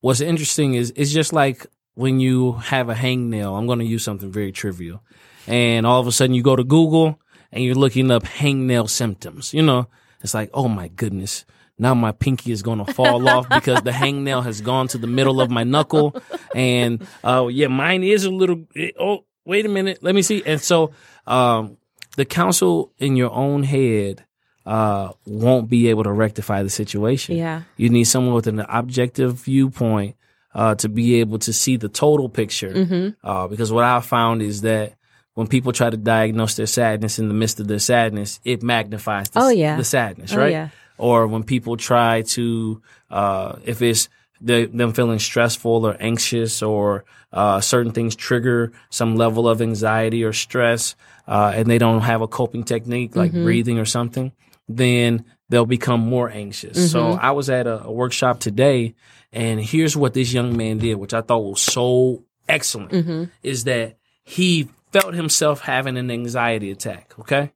what's 0.00 0.20
interesting 0.20 0.74
is 0.74 0.92
it's 0.96 1.12
just 1.12 1.32
like 1.32 1.66
when 1.94 2.20
you 2.20 2.52
have 2.52 2.88
a 2.88 2.94
hangnail. 2.94 3.56
I'm 3.56 3.66
going 3.66 3.78
to 3.78 3.84
use 3.84 4.02
something 4.02 4.30
very 4.30 4.52
trivial, 4.52 5.02
and 5.46 5.86
all 5.86 6.00
of 6.00 6.06
a 6.06 6.12
sudden 6.12 6.34
you 6.34 6.42
go 6.42 6.56
to 6.56 6.64
Google 6.64 7.20
and 7.52 7.62
you're 7.62 7.76
looking 7.76 8.10
up 8.10 8.24
hangnail 8.24 8.90
symptoms. 8.90 9.54
You 9.54 9.62
know, 9.62 9.86
it's 10.20 10.34
like, 10.34 10.50
oh 10.52 10.68
my 10.68 10.88
goodness. 10.88 11.44
Now 11.78 11.94
my 11.94 12.12
pinky 12.12 12.52
is 12.52 12.62
going 12.62 12.84
to 12.84 12.92
fall 12.92 13.28
off 13.34 13.48
because 13.48 13.82
the 13.82 13.90
hangnail 13.90 14.44
has 14.44 14.60
gone 14.60 14.88
to 14.88 14.98
the 14.98 15.06
middle 15.08 15.40
of 15.40 15.50
my 15.50 15.64
knuckle. 15.64 16.14
And, 16.54 17.06
uh, 17.24 17.48
yeah, 17.50 17.66
mine 17.68 18.04
is 18.04 18.24
a 18.24 18.30
little, 18.30 18.64
oh, 18.98 19.24
wait 19.44 19.66
a 19.66 19.68
minute. 19.68 19.98
Let 20.02 20.14
me 20.14 20.22
see. 20.22 20.42
And 20.46 20.60
so, 20.60 20.92
um, 21.26 21.76
the 22.16 22.24
counsel 22.24 22.92
in 22.98 23.16
your 23.16 23.32
own 23.32 23.64
head, 23.64 24.24
uh, 24.66 25.12
won't 25.26 25.68
be 25.68 25.88
able 25.88 26.04
to 26.04 26.12
rectify 26.12 26.62
the 26.62 26.70
situation. 26.70 27.36
Yeah. 27.36 27.62
You 27.76 27.90
need 27.90 28.04
someone 28.04 28.34
with 28.34 28.46
an 28.46 28.60
objective 28.60 29.34
viewpoint, 29.34 30.16
uh, 30.54 30.74
to 30.76 30.88
be 30.88 31.16
able 31.16 31.38
to 31.40 31.52
see 31.52 31.76
the 31.76 31.88
total 31.88 32.28
picture. 32.28 32.72
Mm-hmm. 32.72 33.26
Uh, 33.28 33.48
because 33.48 33.72
what 33.72 33.84
I 33.84 34.00
found 34.00 34.40
is 34.40 34.62
that 34.62 34.94
when 35.34 35.48
people 35.48 35.72
try 35.72 35.90
to 35.90 35.96
diagnose 35.96 36.54
their 36.54 36.66
sadness 36.66 37.18
in 37.18 37.26
the 37.28 37.34
midst 37.34 37.58
of 37.58 37.66
their 37.66 37.80
sadness, 37.80 38.38
it 38.44 38.62
magnifies 38.62 39.28
the, 39.30 39.40
Oh, 39.42 39.48
yeah. 39.48 39.76
the 39.76 39.82
sadness, 39.84 40.32
Oh, 40.32 40.38
right? 40.38 40.52
yeah. 40.52 40.68
Or 40.98 41.26
when 41.26 41.42
people 41.42 41.76
try 41.76 42.22
to, 42.22 42.80
uh, 43.10 43.56
if 43.64 43.82
it's 43.82 44.08
the, 44.40 44.66
them 44.66 44.92
feeling 44.92 45.18
stressful 45.18 45.86
or 45.86 45.96
anxious 45.98 46.62
or 46.62 47.04
uh, 47.32 47.60
certain 47.60 47.92
things 47.92 48.14
trigger 48.14 48.72
some 48.90 49.16
level 49.16 49.48
of 49.48 49.60
anxiety 49.60 50.22
or 50.22 50.32
stress, 50.32 50.94
uh, 51.26 51.52
and 51.54 51.68
they 51.68 51.78
don't 51.78 52.02
have 52.02 52.20
a 52.22 52.28
coping 52.28 52.62
technique 52.64 53.16
like 53.16 53.32
Mm-hmm. 53.32 53.44
breathing 53.44 53.78
or 53.78 53.84
something, 53.84 54.32
then 54.68 55.24
they'll 55.48 55.66
become 55.66 56.00
more 56.00 56.30
anxious. 56.30 56.92
So 56.92 57.00
Mm-hmm. 57.02 57.24
I 57.24 57.30
was 57.32 57.50
at 57.50 57.66
a, 57.66 57.84
a 57.84 57.90
workshop 57.92 58.38
today, 58.38 58.94
and 59.32 59.58
here's 59.60 59.96
what 59.96 60.14
this 60.14 60.32
young 60.32 60.56
man 60.56 60.78
did, 60.78 60.94
which 60.94 61.14
I 61.14 61.22
thought 61.22 61.38
was 61.40 61.60
so 61.60 62.22
excellent, 62.48 62.92
Mm-hmm. 62.92 63.24
is 63.42 63.64
that 63.64 63.96
he 64.22 64.68
felt 64.92 65.14
himself 65.14 65.60
having 65.60 65.96
an 65.96 66.10
anxiety 66.10 66.70
attack. 66.70 67.14
Okay, 67.18 67.50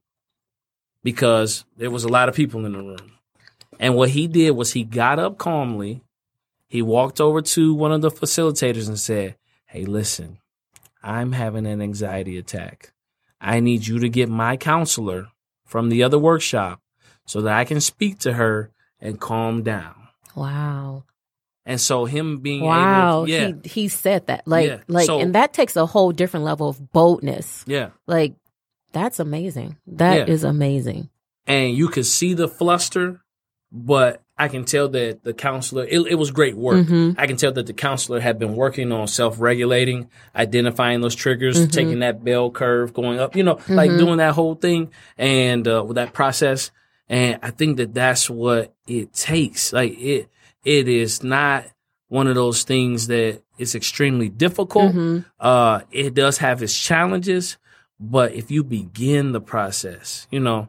because 1.03 1.64
there 1.76 1.91
was 1.91 2.05
a 2.05 2.09
lot 2.09 2.28
of 2.28 2.34
people 2.34 2.64
in 2.66 2.72
the 2.72 2.78
room. 2.82 3.12
And 3.78 3.94
what 3.94 4.10
he 4.10 4.26
did 4.26 4.50
was 4.52 4.72
he 4.72 4.84
got 4.84 5.18
up 5.18 5.38
calmly. 5.38 6.02
He 6.68 6.82
walked 6.82 7.20
over 7.20 7.40
to 7.42 7.74
one 7.74 7.92
of 7.92 8.00
the 8.02 8.10
facilitators 8.10 8.88
and 8.88 8.98
said, 8.98 9.36
Hey, 9.66 9.84
listen, 9.84 10.38
I'm 11.02 11.32
having 11.32 11.66
an 11.66 11.80
anxiety 11.80 12.38
attack. 12.38 12.92
I 13.40 13.60
need 13.60 13.86
you 13.86 13.98
to 14.00 14.08
get 14.08 14.28
my 14.28 14.56
counselor 14.56 15.28
from 15.64 15.88
the 15.90 16.02
other 16.02 16.18
workshop 16.18 16.80
so 17.26 17.40
that 17.42 17.56
I 17.56 17.64
can 17.64 17.80
speak 17.80 18.18
to 18.20 18.32
her 18.32 18.70
and 19.00 19.20
calm 19.20 19.62
down. 19.62 19.94
Wow. 20.34 21.04
And 21.64 21.80
so 21.80 22.06
him 22.06 22.38
being 22.38 22.62
Wow. 22.64 23.18
able, 23.24 23.28
yeah, 23.28 23.52
He 23.62 23.68
he 23.82 23.88
said 23.88 24.26
that. 24.26 24.48
Like 24.48 24.66
Yeah. 24.66 24.78
like 24.88 25.06
So- 25.06 25.20
and 25.20 25.34
that 25.34 25.52
takes 25.52 25.76
a 25.76 25.84
whole 25.86 26.12
different 26.12 26.44
level 26.44 26.68
of 26.68 26.92
boldness. 26.92 27.64
yeah. 27.66 27.90
Like 28.06 28.34
that's 28.92 29.20
amazing. 29.20 29.76
That 29.86 30.28
is 30.28 30.42
Yeah. 30.42 30.50
amazing. 30.50 31.10
and 31.46 31.74
you 31.74 31.88
could 31.88 32.04
see 32.04 32.34
the 32.34 32.46
fluster, 32.48 33.22
but 33.70 34.22
I 34.36 34.48
can 34.48 34.64
tell 34.64 34.88
that 34.90 35.24
the 35.24 35.34
counselor, 35.34 35.84
it, 35.84 35.98
it 36.06 36.14
was 36.14 36.30
great 36.30 36.56
work. 36.56 36.86
Mhm. 36.86 37.16
I 37.18 37.26
can 37.26 37.36
tell 37.36 37.50
that 37.52 37.66
the 37.66 37.72
counselor 37.72 38.20
had 38.20 38.38
been 38.38 38.54
working 38.54 38.92
on 38.92 39.08
self 39.08 39.40
regulating, 39.40 40.08
identifying 40.34 41.00
those 41.00 41.14
triggers, 41.16 41.66
taking 41.68 41.98
that 42.00 42.24
bell 42.24 42.50
curve, 42.50 42.94
going 42.94 43.18
up, 43.18 43.34
you 43.36 43.42
know, 43.42 43.58
like 43.68 43.90
doing 43.90 44.18
that 44.18 44.34
whole 44.34 44.54
thing 44.54 44.90
and 45.16 45.66
uh, 45.66 45.82
with 45.86 45.96
that 45.96 46.12
process. 46.12 46.70
And 47.08 47.40
I 47.42 47.50
think 47.50 47.78
that 47.78 47.94
that's 47.94 48.30
what 48.30 48.74
it 48.86 49.12
takes. 49.12 49.72
Like 49.72 49.98
it, 49.98 50.28
it 50.64 50.88
is 50.88 51.22
not 51.22 51.64
one 52.08 52.26
of 52.26 52.34
those 52.36 52.62
things 52.62 53.08
that 53.08 53.42
is 53.58 53.74
extremely 53.74 54.28
difficult. 54.28 54.94
Mhm. 54.94 55.24
Uh, 55.40 55.80
it 55.90 56.14
does 56.14 56.38
have 56.38 56.62
its 56.62 56.78
challenges, 56.78 57.58
but 57.98 58.32
if 58.34 58.50
you 58.50 58.62
begin 58.62 59.32
the 59.32 59.40
process, 59.40 60.26
you 60.30 60.38
know, 60.40 60.68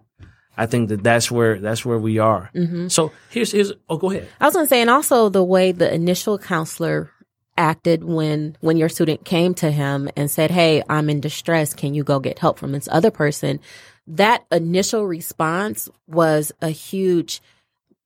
I 0.60 0.66
think 0.66 0.90
that 0.90 1.02
that's 1.02 1.32
where 1.32 1.58
that's 1.58 1.86
where 1.86 1.98
we 1.98 2.20
are. 2.20 2.52
Mm-hmm. 2.54 2.90
So 2.90 3.14
here's 3.30 3.54
here's 3.54 3.72
oh 3.90 3.96
go 3.96 4.12
ahead. 4.12 4.28
I 4.42 4.46
was 4.46 4.54
going 4.54 4.66
to 4.66 4.70
say, 4.70 4.82
and 4.82 4.90
also 4.90 5.30
the 5.30 5.44
way 5.44 5.72
the 5.72 5.92
initial 5.92 6.38
counselor 6.38 7.12
acted 7.58 8.04
when 8.04 8.58
when 8.60 8.76
your 8.76 8.90
student 8.90 9.24
came 9.24 9.54
to 9.56 9.72
him 9.72 10.10
and 10.18 10.30
said, 10.30 10.52
"Hey, 10.52 10.84
I'm 10.90 11.10
in 11.10 11.22
distress. 11.22 11.74
Can 11.74 11.94
you 11.94 12.04
go 12.04 12.20
get 12.20 12.40
help 12.40 12.60
from 12.60 12.74
this 12.74 12.90
other 12.92 13.10
person?" 13.10 13.62
That 14.06 14.46
initial 14.52 15.06
response 15.06 15.88
was 16.08 16.52
a 16.62 16.70
huge 16.70 17.42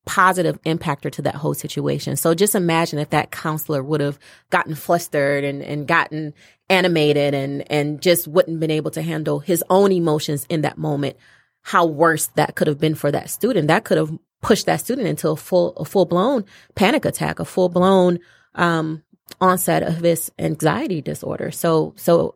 positive 0.06 0.62
impactor 0.64 1.10
to 1.14 1.22
that 1.24 1.36
whole 1.36 1.54
situation. 1.56 2.18
So 2.18 2.36
just 2.36 2.54
imagine 2.56 3.00
if 3.00 3.10
that 3.12 3.32
counselor 3.32 3.82
would 3.82 4.02
have 4.02 4.20
gotten 4.50 4.76
flustered 4.76 5.44
and, 5.44 5.64
and 5.64 5.88
gotten 5.88 6.34
animated 6.70 7.34
and, 7.34 7.70
and 7.72 8.02
just 8.02 8.28
wouldn't 8.28 8.60
been 8.60 8.70
able 8.70 8.92
to 8.92 9.02
handle 9.02 9.40
his 9.40 9.64
own 9.70 9.92
emotions 9.92 10.46
in 10.50 10.62
that 10.62 10.78
moment, 10.78 11.16
how 11.64 11.86
worse 11.86 12.28
that 12.36 12.56
could 12.56 12.68
have 12.68 12.80
been 12.80 12.96
for 12.96 13.12
that 13.12 13.30
student. 13.30 13.68
That 13.68 13.84
could 13.86 13.98
have 13.98 14.12
pushed 14.42 14.66
that 14.68 14.80
student 14.82 15.08
into 15.08 15.30
a 15.30 15.36
full, 15.36 15.74
a 15.78 15.86
full 15.86 16.06
blown 16.06 16.46
panic 16.76 17.06
attack, 17.06 17.40
a 17.40 17.46
full 17.46 17.70
blown, 17.70 18.20
um, 18.56 19.02
onset 19.40 19.82
of 19.84 20.02
this 20.02 20.30
anxiety 20.38 21.02
disorder. 21.02 21.50
So, 21.52 21.94
so 21.96 22.36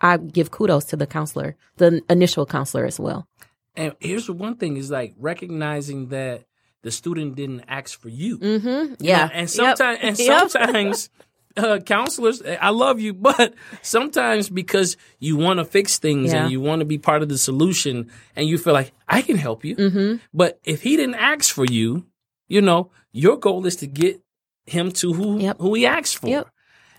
I 0.00 0.18
give 0.18 0.50
kudos 0.50 0.84
to 0.86 0.96
the 0.96 1.06
counselor, 1.06 1.56
the 1.78 2.02
initial 2.10 2.46
counselor 2.46 2.84
as 2.84 3.00
well. 3.00 3.26
And 3.74 3.94
here's 4.00 4.26
the 4.26 4.32
one 4.34 4.56
thing 4.56 4.76
is 4.76 4.90
like 4.90 5.14
recognizing 5.18 6.08
that 6.08 6.44
the 6.82 6.90
student 6.90 7.34
didn't 7.36 7.64
ask 7.66 7.98
for 7.98 8.08
you. 8.08 8.38
Mm-hmm. 8.38 8.68
You 8.68 8.96
Yeah. 9.00 9.26
know, 9.26 9.30
and 9.32 9.48
Yep. 9.48 9.76
sometimes 9.78 9.98
and 10.02 10.18
Yep. 10.26 10.50
sometimes 10.50 11.10
uh, 11.58 11.78
counselors, 11.80 12.42
I 12.42 12.70
love 12.70 13.00
you, 13.00 13.12
but 13.28 13.54
sometimes 13.82 14.48
because 14.48 14.96
you 15.18 15.36
want 15.36 15.58
to 15.58 15.64
fix 15.64 15.98
things 15.98 16.32
Yeah. 16.32 16.42
and 16.44 16.52
you 16.52 16.60
want 16.60 16.80
to 16.80 16.86
be 16.86 16.98
part 16.98 17.22
of 17.22 17.28
the 17.28 17.38
solution, 17.38 18.10
and 18.36 18.48
you 18.48 18.58
feel 18.58 18.72
like 18.72 18.92
I 19.08 19.22
can 19.22 19.36
help 19.36 19.64
you. 19.64 19.76
Mm-hmm. 19.76 20.16
But 20.32 20.60
if 20.64 20.82
he 20.82 20.96
didn't 20.96 21.16
ask 21.16 21.54
for 21.54 21.64
you, 21.64 22.06
you 22.48 22.60
know, 22.62 22.90
your 23.12 23.36
goal 23.38 23.66
is 23.66 23.76
to 23.76 23.86
get 23.86 24.20
him 24.66 24.92
to 24.92 25.12
who 25.12 25.38
Yep. 25.40 25.56
who 25.60 25.74
he 25.74 25.86
asked 25.86 26.18
for. 26.18 26.28
Yep. 26.28 26.48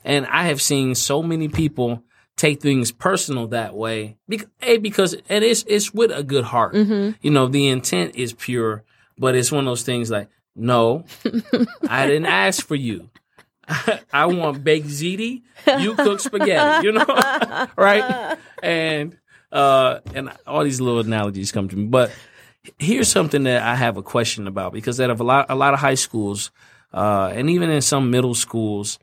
And 0.04 0.26
I 0.28 0.44
have 0.46 0.62
seen 0.62 0.96
so 0.96 1.22
many 1.24 1.48
people 1.50 2.04
take 2.38 2.62
things 2.62 2.92
personal 2.92 3.48
that 3.48 3.76
way. 3.76 4.18
Because, 4.28 4.48
a 4.62 4.78
because 4.78 5.14
and 5.28 5.44
it's 5.44 5.64
it's 5.68 5.94
with 5.94 6.12
a 6.12 6.24
good 6.24 6.46
heart. 6.46 6.74
Mm-hmm. 6.74 7.18
You 7.22 7.32
know, 7.32 7.48
the 7.48 7.68
intent 7.68 8.16
is 8.16 8.34
pure, 8.34 8.84
but 9.18 9.36
it's 9.36 9.52
one 9.52 9.66
of 9.68 9.72
those 9.72 9.84
things 9.84 10.10
like, 10.10 10.30
no, 10.56 11.06
I 11.90 12.08
didn't 12.08 12.26
ask 12.28 12.66
for 12.66 12.76
you. 12.76 13.10
I 14.14 14.26
want 14.26 14.64
baked 14.64 14.88
ziti. 14.88 15.44
You 15.80 15.96
cook 15.96 16.20
spaghetti. 16.20 16.88
You 16.88 16.94
know, 16.94 17.06
right? 17.78 18.38
And 18.64 19.18
uh, 19.52 20.00
and 20.14 20.32
all 20.46 20.64
these 20.64 20.82
little 20.82 21.00
analogies 21.00 21.52
come 21.52 21.70
to 21.70 21.76
me. 21.76 21.86
But 21.86 22.12
here's 22.78 23.08
something 23.08 23.44
that 23.44 23.64
I 23.64 23.76
have 23.76 23.98
a 23.98 24.04
question 24.04 24.48
about 24.48 24.74
because 24.74 25.00
out 25.00 25.10
of 25.10 25.20
a 25.20 25.24
lot 25.24 25.48
a 25.50 25.56
lot 25.56 25.74
of 25.74 25.80
high 25.80 25.96
schools, 25.96 26.52
uh, 26.94 27.32
and 27.34 27.50
even 27.50 27.70
in 27.70 27.82
some 27.82 28.12
middle 28.12 28.36
schools, 28.36 29.00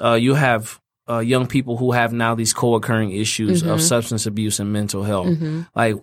uh, 0.00 0.14
you 0.14 0.34
have 0.34 0.80
uh, 1.08 1.18
young 1.18 1.46
people 1.46 1.76
who 1.76 1.92
have 1.92 2.12
now 2.12 2.34
these 2.34 2.52
co-occurring 2.52 3.12
issues 3.12 3.62
of 3.62 3.80
substance 3.82 4.26
abuse 4.26 4.60
and 4.60 4.72
mental 4.72 5.02
health. 5.02 5.26
Like, 5.74 5.96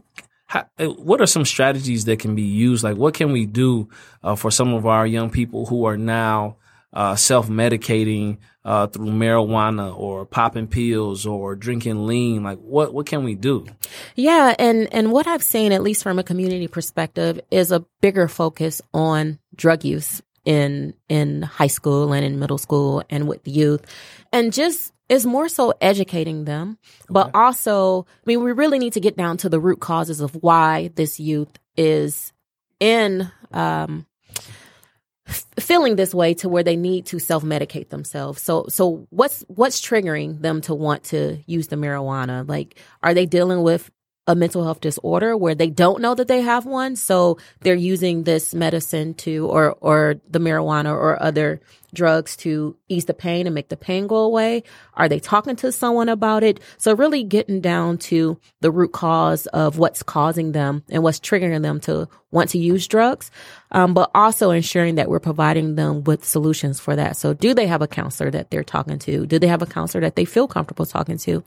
how, 0.47 0.65
what 0.77 1.21
are 1.21 1.25
some 1.25 1.45
strategies 1.45 2.05
that 2.05 2.19
can 2.19 2.35
be 2.35 2.41
used? 2.41 2.83
Like, 2.83 2.97
what 2.97 3.13
can 3.13 3.31
we 3.31 3.45
do 3.45 3.89
uh, 4.23 4.35
for 4.35 4.51
some 4.51 4.73
of 4.73 4.85
our 4.85 5.05
young 5.07 5.29
people 5.29 5.65
who 5.65 5.85
are 5.85 5.97
now 5.97 6.57
uh, 6.93 7.15
self-medicating 7.15 8.37
uh, 8.65 8.87
through 8.87 9.07
marijuana 9.07 9.97
or 9.97 10.25
popping 10.25 10.67
pills 10.67 11.25
or 11.25 11.55
drinking 11.55 12.05
lean? 12.05 12.43
Like, 12.43 12.59
what 12.59 12.93
what 12.93 13.05
can 13.05 13.23
we 13.23 13.35
do? 13.35 13.65
Yeah, 14.15 14.55
and 14.57 14.91
and 14.93 15.11
what 15.11 15.27
I've 15.27 15.43
seen, 15.43 15.71
at 15.71 15.83
least 15.83 16.03
from 16.03 16.19
a 16.19 16.23
community 16.23 16.67
perspective, 16.67 17.39
is 17.51 17.71
a 17.71 17.85
bigger 18.01 18.27
focus 18.27 18.81
on 18.93 19.39
drug 19.55 19.85
use 19.85 20.21
in 20.45 20.93
in 21.09 21.43
high 21.43 21.67
school 21.67 22.13
and 22.13 22.25
in 22.25 22.39
middle 22.39 22.57
school 22.57 23.03
and 23.09 23.27
with 23.27 23.47
youth, 23.47 23.85
and 24.31 24.51
just 24.51 24.93
is 25.09 25.25
more 25.25 25.47
so 25.47 25.73
educating 25.79 26.43
them, 26.45 26.77
but 27.09 27.31
also, 27.33 28.05
I 28.05 28.23
mean, 28.25 28.43
we 28.43 28.51
really 28.51 28.77
need 28.77 28.93
to 28.93 28.99
get 28.99 29.15
down 29.15 29.37
to 29.37 29.49
the 29.49 29.59
root 29.59 29.79
causes 29.79 30.19
of 30.19 30.35
why 30.35 30.89
this 30.95 31.19
youth 31.19 31.57
is 31.77 32.33
in 32.79 33.31
um 33.53 34.05
feeling 35.59 35.95
this 35.95 36.13
way 36.13 36.33
to 36.35 36.49
where 36.49 36.63
they 36.63 36.75
need 36.75 37.05
to 37.07 37.19
self-medicate 37.19 37.89
themselves. 37.89 38.41
So 38.41 38.65
so 38.69 39.07
what's 39.09 39.43
what's 39.47 39.81
triggering 39.81 40.41
them 40.41 40.61
to 40.61 40.73
want 40.73 41.03
to 41.05 41.39
use 41.45 41.67
the 41.67 41.75
marijuana? 41.75 42.47
Like 42.47 42.79
are 43.03 43.13
they 43.13 43.25
dealing 43.25 43.61
with 43.61 43.91
a 44.27 44.35
mental 44.35 44.63
health 44.63 44.81
disorder 44.81 45.35
where 45.35 45.55
they 45.55 45.69
don't 45.69 46.01
know 46.01 46.13
that 46.13 46.27
they 46.27 46.41
have 46.41 46.65
one. 46.65 46.95
So 46.95 47.37
they're 47.61 47.75
using 47.75 48.23
this 48.23 48.53
medicine 48.53 49.13
to 49.15 49.47
or 49.47 49.71
or 49.79 50.15
the 50.29 50.39
marijuana 50.39 50.91
or 50.91 51.21
other 51.21 51.61
drugs 51.93 52.35
to 52.35 52.75
ease 52.89 53.05
the 53.05 53.13
pain 53.13 53.47
and 53.47 53.55
make 53.55 53.69
the 53.69 53.77
pain 53.77 54.07
go 54.07 54.17
away. 54.17 54.63
Are 54.93 55.07
they 55.07 55.19
talking 55.19 55.55
to 55.57 55.71
someone 55.71 56.09
about 56.09 56.43
it? 56.43 56.59
So 56.77 56.93
really 56.93 57.23
getting 57.23 57.61
down 57.61 57.97
to 57.99 58.37
the 58.59 58.69
root 58.69 58.91
cause 58.91 59.47
of 59.47 59.77
what's 59.77 60.03
causing 60.03 60.51
them 60.51 60.83
and 60.89 61.01
what's 61.01 61.19
triggering 61.19 61.61
them 61.61 61.79
to 61.81 62.09
want 62.29 62.49
to 62.49 62.57
use 62.57 62.87
drugs 62.87 63.31
um, 63.71 63.93
but 63.93 64.11
also 64.15 64.51
ensuring 64.51 64.95
that 64.95 65.09
we're 65.09 65.19
providing 65.19 65.75
them 65.75 66.03
with 66.03 66.25
solutions 66.25 66.79
for 66.79 66.95
that. 66.95 67.17
So 67.17 67.33
do 67.33 67.53
they 67.53 67.67
have 67.67 67.81
a 67.81 67.87
counselor 67.87 68.31
that 68.31 68.49
they're 68.49 68.63
talking 68.63 68.99
to? 68.99 69.25
Do 69.25 69.39
they 69.39 69.47
have 69.47 69.61
a 69.61 69.65
counselor 69.65 70.01
that 70.01 70.15
they 70.15 70.25
feel 70.25 70.47
comfortable 70.47 70.85
talking 70.85 71.17
to 71.19 71.43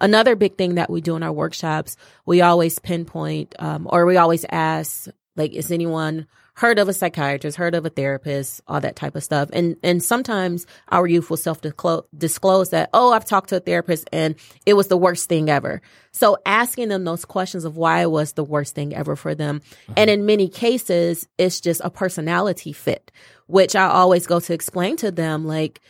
Another 0.00 0.36
big 0.36 0.56
thing 0.56 0.76
that 0.76 0.90
we 0.90 1.00
do 1.00 1.16
in 1.16 1.22
our 1.22 1.32
workshops, 1.32 1.96
we 2.26 2.40
always 2.40 2.78
pinpoint, 2.78 3.54
um, 3.58 3.86
or 3.90 4.06
we 4.06 4.16
always 4.16 4.44
ask, 4.50 5.08
like, 5.36 5.52
is 5.52 5.70
anyone 5.70 6.26
heard 6.60 6.78
of 6.78 6.88
a 6.88 6.92
psychiatrist, 6.92 7.56
heard 7.56 7.74
of 7.74 7.86
a 7.86 7.88
therapist, 7.88 8.60
all 8.68 8.82
that 8.82 8.94
type 8.94 9.16
of 9.16 9.24
stuff. 9.24 9.48
And 9.52 9.76
and 9.82 10.02
sometimes 10.02 10.66
our 10.90 11.06
youth 11.06 11.30
will 11.30 11.38
self 11.38 11.60
disclose 11.62 12.70
that, 12.70 12.90
oh, 12.92 13.12
I've 13.12 13.24
talked 13.24 13.48
to 13.48 13.56
a 13.56 13.60
therapist 13.60 14.08
and 14.12 14.34
it 14.66 14.74
was 14.74 14.88
the 14.88 14.96
worst 14.96 15.28
thing 15.28 15.48
ever. 15.48 15.80
So 16.12 16.36
asking 16.44 16.88
them 16.88 17.04
those 17.04 17.24
questions 17.24 17.64
of 17.64 17.78
why 17.78 18.02
it 18.02 18.10
was 18.10 18.34
the 18.34 18.44
worst 18.44 18.74
thing 18.74 18.94
ever 18.94 19.16
for 19.16 19.34
them. 19.34 19.62
And 19.96 20.10
in 20.10 20.26
many 20.26 20.48
cases, 20.48 21.26
it's 21.38 21.60
just 21.60 21.80
a 21.82 21.90
personality 21.90 22.72
fit, 22.72 23.10
which 23.46 23.74
I 23.74 23.86
always 23.86 24.26
go 24.26 24.38
to 24.40 24.52
explain 24.52 24.96
to 24.98 25.10
them, 25.10 25.46
like, 25.46 25.80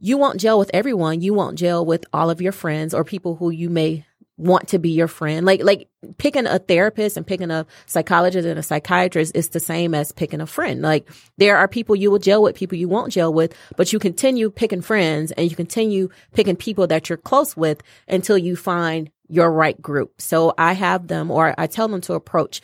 you 0.00 0.16
won't 0.16 0.40
gel 0.40 0.58
with 0.58 0.70
everyone. 0.72 1.20
You 1.20 1.34
won't 1.34 1.58
gel 1.58 1.84
with 1.84 2.04
all 2.12 2.30
of 2.30 2.40
your 2.40 2.52
friends 2.52 2.94
or 2.94 3.04
people 3.04 3.36
who 3.36 3.50
you 3.50 3.68
may 3.70 4.04
want 4.40 4.68
to 4.68 4.78
be 4.78 4.90
your 4.90 5.06
friend. 5.06 5.44
Like 5.44 5.62
like 5.62 5.88
picking 6.16 6.46
a 6.46 6.58
therapist 6.58 7.16
and 7.18 7.26
picking 7.26 7.50
a 7.50 7.66
psychologist 7.86 8.48
and 8.48 8.58
a 8.58 8.62
psychiatrist 8.62 9.32
is 9.34 9.50
the 9.50 9.60
same 9.60 9.94
as 9.94 10.12
picking 10.12 10.40
a 10.40 10.46
friend. 10.46 10.80
Like 10.80 11.08
there 11.36 11.58
are 11.58 11.68
people 11.68 11.94
you 11.94 12.10
will 12.10 12.18
gel 12.18 12.42
with, 12.42 12.56
people 12.56 12.78
you 12.78 12.88
won't 12.88 13.12
gel 13.12 13.32
with, 13.32 13.54
but 13.76 13.92
you 13.92 13.98
continue 13.98 14.50
picking 14.50 14.80
friends 14.80 15.30
and 15.32 15.50
you 15.50 15.56
continue 15.56 16.08
picking 16.32 16.56
people 16.56 16.86
that 16.86 17.08
you're 17.08 17.18
close 17.18 17.56
with 17.56 17.82
until 18.08 18.38
you 18.38 18.56
find 18.56 19.10
your 19.28 19.52
right 19.52 19.80
group. 19.80 20.20
So 20.20 20.54
I 20.56 20.72
have 20.72 21.08
them 21.08 21.30
or 21.30 21.54
I 21.58 21.66
tell 21.66 21.88
them 21.88 22.00
to 22.02 22.14
approach 22.14 22.62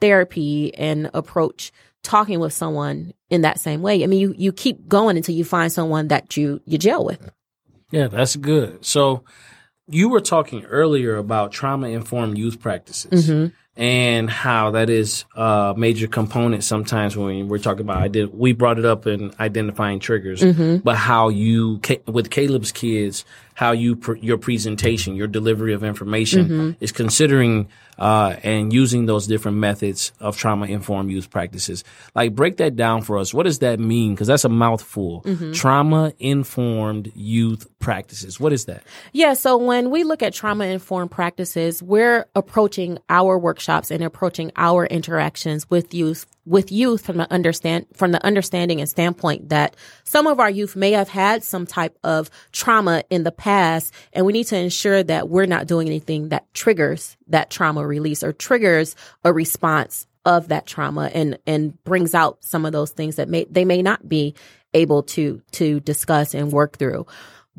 therapy 0.00 0.74
and 0.74 1.10
approach 1.12 1.72
talking 2.02 2.40
with 2.40 2.52
someone 2.52 3.12
in 3.30 3.42
that 3.42 3.60
same 3.60 3.82
way. 3.82 4.02
I 4.02 4.06
mean, 4.06 4.20
you, 4.20 4.34
you 4.36 4.52
keep 4.52 4.88
going 4.88 5.16
until 5.16 5.34
you 5.34 5.44
find 5.44 5.72
someone 5.72 6.08
that 6.08 6.36
you, 6.36 6.60
you 6.64 6.78
gel 6.78 7.04
with. 7.04 7.30
Yeah, 7.90 8.08
that's 8.08 8.36
good. 8.36 8.84
So 8.84 9.24
you 9.88 10.08
were 10.10 10.20
talking 10.20 10.64
earlier 10.66 11.16
about 11.16 11.52
trauma 11.52 11.88
informed 11.88 12.36
youth 12.36 12.60
practices 12.60 13.28
mm-hmm. 13.28 13.80
and 13.80 14.28
how 14.28 14.72
that 14.72 14.90
is 14.90 15.24
a 15.34 15.74
major 15.76 16.06
component 16.06 16.62
sometimes 16.62 17.16
when 17.16 17.48
we're 17.48 17.58
talking 17.58 17.80
about 17.80 18.02
I 18.02 18.08
did 18.08 18.34
we 18.34 18.52
brought 18.52 18.78
it 18.78 18.84
up 18.84 19.06
in 19.06 19.32
identifying 19.40 19.98
triggers, 19.98 20.42
mm-hmm. 20.42 20.76
but 20.78 20.96
how 20.96 21.30
you 21.30 21.80
with 22.06 22.30
Caleb's 22.30 22.70
kids, 22.70 23.24
how 23.54 23.72
you 23.72 23.98
your 24.20 24.36
presentation, 24.36 25.16
your 25.16 25.26
delivery 25.26 25.72
of 25.72 25.82
information 25.82 26.44
mm-hmm. 26.44 26.84
is 26.84 26.92
considering 26.92 27.68
uh, 27.98 28.36
and 28.42 28.72
using 28.72 29.06
those 29.06 29.26
different 29.26 29.58
methods 29.58 30.12
of 30.20 30.36
trauma 30.36 30.66
informed 30.66 31.10
youth 31.10 31.30
practices. 31.30 31.84
Like 32.14 32.34
break 32.34 32.58
that 32.58 32.76
down 32.76 33.02
for 33.02 33.18
us. 33.18 33.34
What 33.34 33.44
does 33.44 33.58
that 33.60 33.80
mean? 33.80 34.14
Because 34.14 34.28
that's 34.28 34.44
a 34.44 34.48
mouthful. 34.48 35.24
Trauma 35.52 36.12
informed 36.18 37.12
youth 37.14 37.66
practices. 37.78 38.38
What 38.38 38.52
is 38.52 38.66
that? 38.66 38.82
Yeah, 39.12 39.34
so 39.34 39.56
when 39.56 39.90
we 39.90 40.04
look 40.04 40.22
at 40.22 40.34
trauma 40.34 40.66
informed 40.66 41.10
practices, 41.10 41.82
we're 41.82 42.26
approaching 42.34 42.98
our 43.08 43.38
workshops 43.38 43.90
and 43.90 44.02
approaching 44.02 44.52
our 44.56 44.86
interactions 44.86 45.68
with 45.70 45.94
youth 45.94 46.26
with 46.48 46.72
youth 46.72 47.04
from 47.04 47.18
the 47.18 47.30
understand 47.30 47.86
from 47.94 48.10
the 48.10 48.24
understanding 48.24 48.80
and 48.80 48.88
standpoint 48.88 49.50
that 49.50 49.76
some 50.04 50.26
of 50.26 50.40
our 50.40 50.48
youth 50.48 50.74
may 50.74 50.92
have 50.92 51.08
had 51.08 51.44
some 51.44 51.66
type 51.66 51.96
of 52.02 52.30
trauma 52.52 53.02
in 53.10 53.22
the 53.22 53.30
past 53.30 53.92
and 54.14 54.24
we 54.24 54.32
need 54.32 54.44
to 54.44 54.56
ensure 54.56 55.02
that 55.02 55.28
we're 55.28 55.46
not 55.46 55.66
doing 55.66 55.86
anything 55.86 56.30
that 56.30 56.52
triggers 56.54 57.18
that 57.26 57.50
trauma 57.50 57.86
release 57.88 58.22
or 58.22 58.32
triggers 58.32 58.94
a 59.24 59.32
response 59.32 60.06
of 60.24 60.48
that 60.48 60.66
trauma 60.66 61.10
and 61.14 61.38
and 61.46 61.82
brings 61.84 62.14
out 62.14 62.44
some 62.44 62.66
of 62.66 62.72
those 62.72 62.90
things 62.90 63.16
that 63.16 63.28
may 63.28 63.44
they 63.50 63.64
may 63.64 63.82
not 63.82 64.08
be 64.08 64.34
able 64.74 65.02
to 65.02 65.40
to 65.52 65.80
discuss 65.80 66.34
and 66.34 66.52
work 66.52 66.76
through 66.76 67.06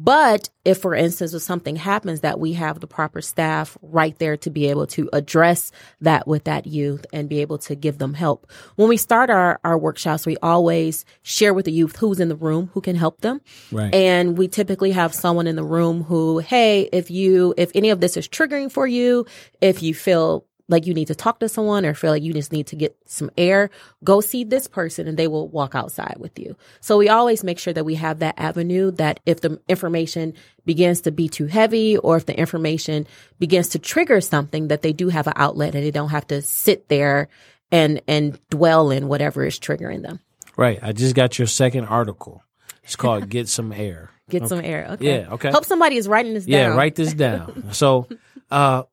But 0.01 0.49
if, 0.63 0.77
for 0.77 0.95
instance, 0.95 1.33
if 1.33 1.41
something 1.41 1.75
happens, 1.75 2.21
that 2.21 2.39
we 2.39 2.53
have 2.53 2.79
the 2.79 2.87
proper 2.87 3.21
staff 3.21 3.77
right 3.81 4.17
there 4.17 4.37
to 4.37 4.49
be 4.49 4.67
able 4.69 4.87
to 4.87 5.09
address 5.11 5.73
that 5.99 6.25
with 6.25 6.45
that 6.45 6.65
youth 6.65 7.05
and 7.11 7.27
be 7.27 7.41
able 7.41 7.57
to 7.57 7.75
give 7.75 7.97
them 7.97 8.13
help. 8.13 8.49
When 8.77 8.87
we 8.87 8.95
start 8.95 9.29
our, 9.29 9.59
our 9.65 9.77
workshops, 9.77 10.25
we 10.25 10.37
always 10.37 11.03
share 11.21 11.53
with 11.53 11.65
the 11.65 11.73
youth 11.73 11.97
who's 11.97 12.21
in 12.21 12.29
the 12.29 12.37
room, 12.37 12.69
who 12.73 12.79
can 12.79 12.95
help 12.95 13.19
them. 13.19 13.41
Right. 13.73 13.93
And 13.93 14.37
we 14.37 14.47
typically 14.47 14.91
have 14.91 15.13
someone 15.13 15.47
in 15.47 15.57
the 15.57 15.65
room 15.65 16.03
who, 16.03 16.39
hey, 16.39 16.87
if 16.93 17.11
you, 17.11 17.53
if 17.57 17.69
any 17.75 17.89
of 17.89 17.99
this 17.99 18.15
is 18.15 18.29
triggering 18.29 18.71
for 18.71 18.87
you, 18.87 19.25
if 19.59 19.83
you 19.83 19.93
feel 19.93 20.45
like 20.69 20.85
you 20.85 20.93
need 20.93 21.07
to 21.07 21.15
talk 21.15 21.39
to 21.39 21.49
someone 21.49 21.85
or 21.85 21.93
feel 21.93 22.11
like 22.11 22.23
you 22.23 22.31
just 22.31 22.53
need 22.53 22.67
to 22.67 22.75
get 22.77 22.95
some 23.05 23.29
air, 23.37 23.69
go 24.03 24.21
see 24.21 24.43
this 24.45 24.67
person 24.67 25.07
and 25.07 25.17
they 25.17 25.27
will 25.27 25.49
walk 25.49 25.75
outside 25.75 26.15
with 26.19 26.39
you. 26.39 26.55
So 26.79 26.97
we 26.97 27.09
always 27.09 27.43
make 27.43 27.59
sure 27.59 27.73
that 27.73 27.83
we 27.83 27.95
have 27.95 28.19
that 28.19 28.35
avenue 28.37 28.91
that 28.91 29.19
if 29.25 29.41
the 29.41 29.59
information 29.67 30.33
begins 30.65 31.01
to 31.01 31.11
be 31.11 31.27
too 31.27 31.47
heavy 31.47 31.97
or 31.97 32.15
if 32.15 32.25
the 32.25 32.39
information 32.39 33.05
begins 33.39 33.67
to 33.69 33.79
trigger 33.79 34.21
something 34.21 34.69
that 34.69 34.81
they 34.83 34.93
do 34.93 35.09
have 35.09 35.27
an 35.27 35.33
outlet 35.35 35.75
and 35.75 35.83
they 35.83 35.91
don't 35.91 36.09
have 36.09 36.27
to 36.27 36.41
sit 36.41 36.87
there 36.87 37.27
and 37.71 38.01
and 38.07 38.39
dwell 38.49 38.89
in 38.91 39.07
whatever 39.07 39.45
is 39.45 39.59
triggering 39.59 40.01
them. 40.03 40.19
Right. 40.55 40.79
I 40.81 40.91
just 40.93 41.15
got 41.15 41.37
your 41.37 41.47
second 41.47 41.85
article. 41.85 42.43
It's 42.83 42.95
called 43.03 43.29
Get 43.29 43.47
Some 43.49 43.71
Air. 43.73 44.11
Get 44.29 44.47
some 44.47 44.59
air. 44.63 44.87
Okay. 44.91 45.21
Yeah, 45.21 45.33
okay. 45.33 45.49
Hope 45.49 45.65
somebody 45.65 45.97
is 45.97 46.07
writing 46.07 46.35
this 46.35 46.45
Yeah, 46.45 46.67
down. 46.67 46.77
write 46.77 46.93
this 46.93 47.13
down. 47.13 47.69
so, 47.73 48.07
uh, 48.51 48.83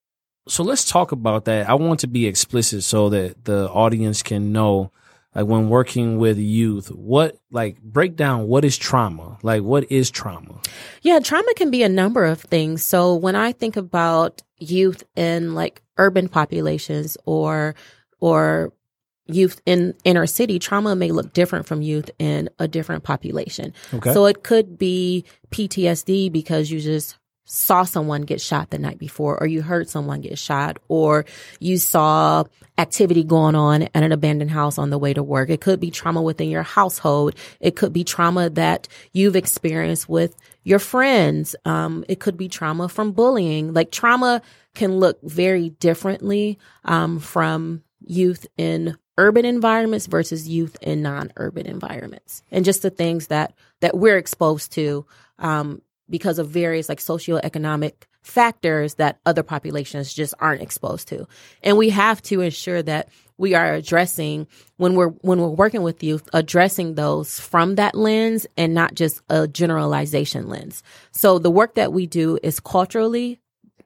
so 0.49 0.63
let's 0.63 0.85
talk 0.85 1.13
about 1.13 1.45
that. 1.47 1.69
I 1.69 1.75
want 1.75 2.01
to 2.01 2.07
be 2.07 2.27
explicit 2.27 2.83
so 2.85 3.09
that 3.11 3.45
the 3.45 3.69
audience 3.71 4.23
can 4.23 4.53
know, 4.53 4.93
like, 5.35 5.47
when 5.47 5.69
working 5.69 6.19
with 6.19 6.39
youth, 6.39 6.89
what, 6.91 7.37
like, 7.51 7.81
break 7.83 8.17
down 8.17 8.47
what 8.47 8.65
is 8.65 8.77
trauma? 8.77 9.39
Like, 9.43 9.63
what 9.63 9.91
is 9.91 10.11
trauma? 10.11 10.61
Yeah, 11.03 11.19
trauma 11.19 11.53
can 11.55 11.71
be 11.71 11.83
a 11.83 11.89
number 11.89 12.25
of 12.25 12.41
things. 12.41 12.85
So 12.85 13.15
when 13.15 13.37
I 13.37 13.53
think 13.53 13.77
about 13.77 14.43
youth 14.59 15.03
in 15.17 15.55
like 15.55 15.83
urban 15.99 16.29
populations 16.29 17.17
or 17.27 17.75
or 18.21 18.73
youth 19.27 19.61
in 19.67 19.95
inner 20.05 20.27
city, 20.27 20.59
trauma 20.59 20.95
may 20.95 21.11
look 21.11 21.33
different 21.33 21.67
from 21.67 21.83
youth 21.83 22.11
in 22.19 22.49
a 22.59 22.69
different 22.69 23.03
population. 23.03 23.73
Okay. 23.93 24.13
So 24.13 24.27
it 24.27 24.43
could 24.43 24.79
be 24.79 25.25
PTSD 25.51 26.31
because 26.33 26.71
you 26.71 26.81
just 26.81 27.19
saw 27.47 27.85
someone 27.85 28.23
get 28.23 28.41
shot 28.41 28.71
the 28.71 28.79
night 28.79 28.99
before 28.99 29.41
or 29.41 29.47
you 29.47 29.63
heard 29.63 29.89
someone 29.89 30.21
get 30.21 30.39
shot 30.39 30.79
or 30.89 31.25
you 31.61 31.79
saw 31.79 32.45
activity 32.77 33.25
going 33.25 33.55
on 33.55 33.83
at 33.83 34.03
an 34.03 34.13
abandoned 34.13 34.51
house 34.51 34.79
on 34.79 34.91
the 34.91 34.99
way 34.99 35.15
to 35.15 35.23
work. 35.23 35.49
It 35.49 35.61
could 35.61 35.81
be 35.81 35.91
trauma 35.91 36.21
within 36.21 36.51
your 36.51 36.65
household. 36.65 37.35
It 37.61 37.77
could 37.77 37.93
be 37.93 38.05
trauma 38.05 38.51
that 38.51 38.89
you've 39.13 39.37
experienced 39.37 40.09
with 40.09 40.37
your 40.65 40.81
friends. 40.81 41.57
Um, 41.65 42.05
it 42.09 42.21
could 42.21 42.37
be 42.37 42.49
trauma 42.49 42.89
from 42.89 43.13
bullying. 43.13 43.73
Like 43.73 43.93
trauma 43.93 44.43
can 44.75 44.99
look 44.99 45.23
very 45.23 45.71
differently 45.71 46.59
um, 46.85 47.21
from 47.21 47.83
youth 48.05 48.47
in 48.59 48.99
urban 49.19 49.45
environments 49.45 50.07
versus 50.07 50.49
youth 50.49 50.77
in 50.83 51.01
non-urban 51.01 51.67
environments 51.67 52.43
and 52.51 52.65
just 52.65 52.83
the 52.83 52.91
things 52.91 53.29
that 53.29 53.55
that 53.81 53.97
we're 53.97 54.19
exposed 54.19 54.73
to 54.73 55.07
um, 55.39 55.81
because 56.09 56.39
of 56.39 56.49
various 56.49 56.89
like 56.89 56.99
socioeconomic 56.99 57.93
factors 58.23 58.95
that 58.95 59.19
other 59.25 59.43
populations 59.43 60.13
just 60.13 60.35
aren't 60.41 60.63
exposed 60.63 61.09
to. 61.09 61.27
And 61.63 61.77
we 61.77 61.91
have 61.91 62.21
to 62.23 62.41
ensure 62.41 62.83
that 62.83 63.09
we 63.39 63.55
are 63.55 63.75
addressing 63.75 64.47
when 64.79 64.95
we're 64.95 65.09
when 65.09 65.41
we're 65.41 65.49
working 65.49 65.83
with 65.83 66.03
youth 66.03 66.29
addressing 66.33 66.95
those 66.95 67.39
from 67.39 67.77
that 67.77 67.95
lens 67.95 68.47
and 68.57 68.75
not 68.75 68.95
just 68.95 69.21
a 69.29 69.47
generalization 69.47 70.49
lens. 70.49 70.83
So 71.13 71.39
the 71.39 71.51
work 71.51 71.75
that 71.75 71.93
we 71.93 72.07
do 72.07 72.39
is 72.43 72.61
culturally 72.61 73.41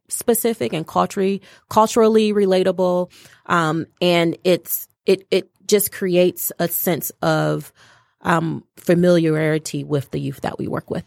specific 0.08 0.72
and 0.72 0.86
culturally 0.86 1.42
culturally 1.68 2.32
relatable 2.32 3.10
um, 3.46 3.86
and 4.00 4.36
it's 4.44 4.88
it 5.06 5.26
it 5.30 5.50
just 5.66 5.92
creates 5.92 6.50
a 6.58 6.66
sense 6.68 7.10
of 7.22 7.72
um, 8.22 8.64
familiarity 8.76 9.84
with 9.84 10.10
the 10.10 10.18
youth 10.18 10.40
that 10.42 10.58
we 10.58 10.68
work 10.68 10.90
with. 10.90 11.04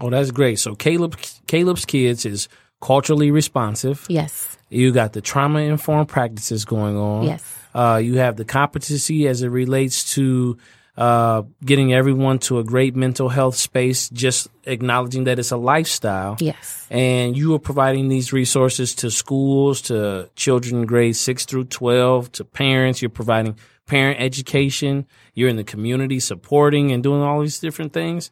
Oh, 0.00 0.10
that's 0.10 0.30
great. 0.30 0.58
So 0.58 0.74
Caleb, 0.74 1.16
Caleb's 1.46 1.84
Kids 1.84 2.24
is 2.24 2.48
culturally 2.80 3.30
responsive. 3.30 4.06
Yes. 4.08 4.56
You 4.68 4.92
got 4.92 5.12
the 5.12 5.20
trauma 5.20 5.60
informed 5.60 6.08
practices 6.08 6.64
going 6.64 6.96
on. 6.96 7.24
Yes. 7.24 7.58
Uh, 7.74 8.00
you 8.02 8.18
have 8.18 8.36
the 8.36 8.44
competency 8.44 9.28
as 9.28 9.42
it 9.42 9.48
relates 9.48 10.14
to 10.14 10.58
uh, 10.96 11.42
getting 11.64 11.92
everyone 11.92 12.38
to 12.38 12.58
a 12.58 12.64
great 12.64 12.94
mental 12.94 13.28
health 13.28 13.56
space, 13.56 14.10
just 14.10 14.48
acknowledging 14.64 15.24
that 15.24 15.38
it's 15.38 15.50
a 15.50 15.56
lifestyle. 15.56 16.36
Yes. 16.40 16.86
And 16.90 17.36
you 17.36 17.54
are 17.54 17.58
providing 17.58 18.08
these 18.08 18.32
resources 18.32 18.94
to 18.96 19.10
schools, 19.10 19.82
to 19.82 20.28
children 20.36 20.86
grades 20.86 21.18
six 21.18 21.44
through 21.44 21.64
12, 21.64 22.32
to 22.32 22.44
parents. 22.44 23.00
You're 23.00 23.08
providing 23.08 23.56
parent 23.86 24.20
education. 24.20 25.06
You're 25.34 25.48
in 25.48 25.56
the 25.56 25.64
community 25.64 26.20
supporting 26.20 26.92
and 26.92 27.02
doing 27.02 27.22
all 27.22 27.40
these 27.40 27.60
different 27.60 27.92
things. 27.92 28.30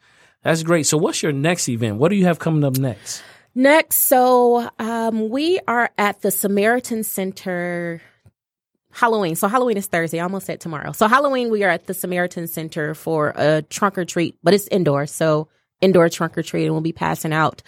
That's 0.49 0.63
great. 0.63 0.87
So, 0.87 0.97
what's 0.97 1.23
your 1.23 1.33
next 1.33 1.69
event? 1.69 1.99
What 1.99 2.09
do 2.09 2.17
you 2.17 2.25
have 2.25 2.39
coming 2.39 2.65
up 2.65 2.79
next? 2.79 3.23
Next, 3.55 3.97
so 3.97 4.71
um, 4.79 5.29
we 5.29 5.61
are 5.69 5.91
at 5.99 6.23
the 6.23 6.31
Samaritan 6.31 7.05
Center 7.05 8.01
Halloween. 8.91 9.37
So 9.37 9.47
Halloween 9.47 9.77
is 9.77 9.87
Thursday. 9.89 10.21
I 10.21 10.23
almost 10.23 10.47
said 10.47 10.59
tomorrow. 10.59 10.93
So 10.93 11.07
Halloween, 11.07 11.51
we 11.51 11.65
are 11.65 11.69
at 11.69 11.87
the 11.87 11.93
Samaritan 11.93 12.47
Center 12.47 12.95
for 12.95 13.35
a 13.37 13.61
trunk 13.61 13.99
or 13.99 14.07
treat, 14.07 14.37
but 14.43 14.55
it's 14.55 14.67
indoor. 14.69 15.07
So 15.07 15.49
indoor 15.83 16.09
trunk 16.09 16.39
or 16.39 16.43
treat, 16.43 16.65
and 16.65 16.73
we'll 16.73 16.81
be 16.81 16.93
passing 16.93 17.35
out 17.35 17.63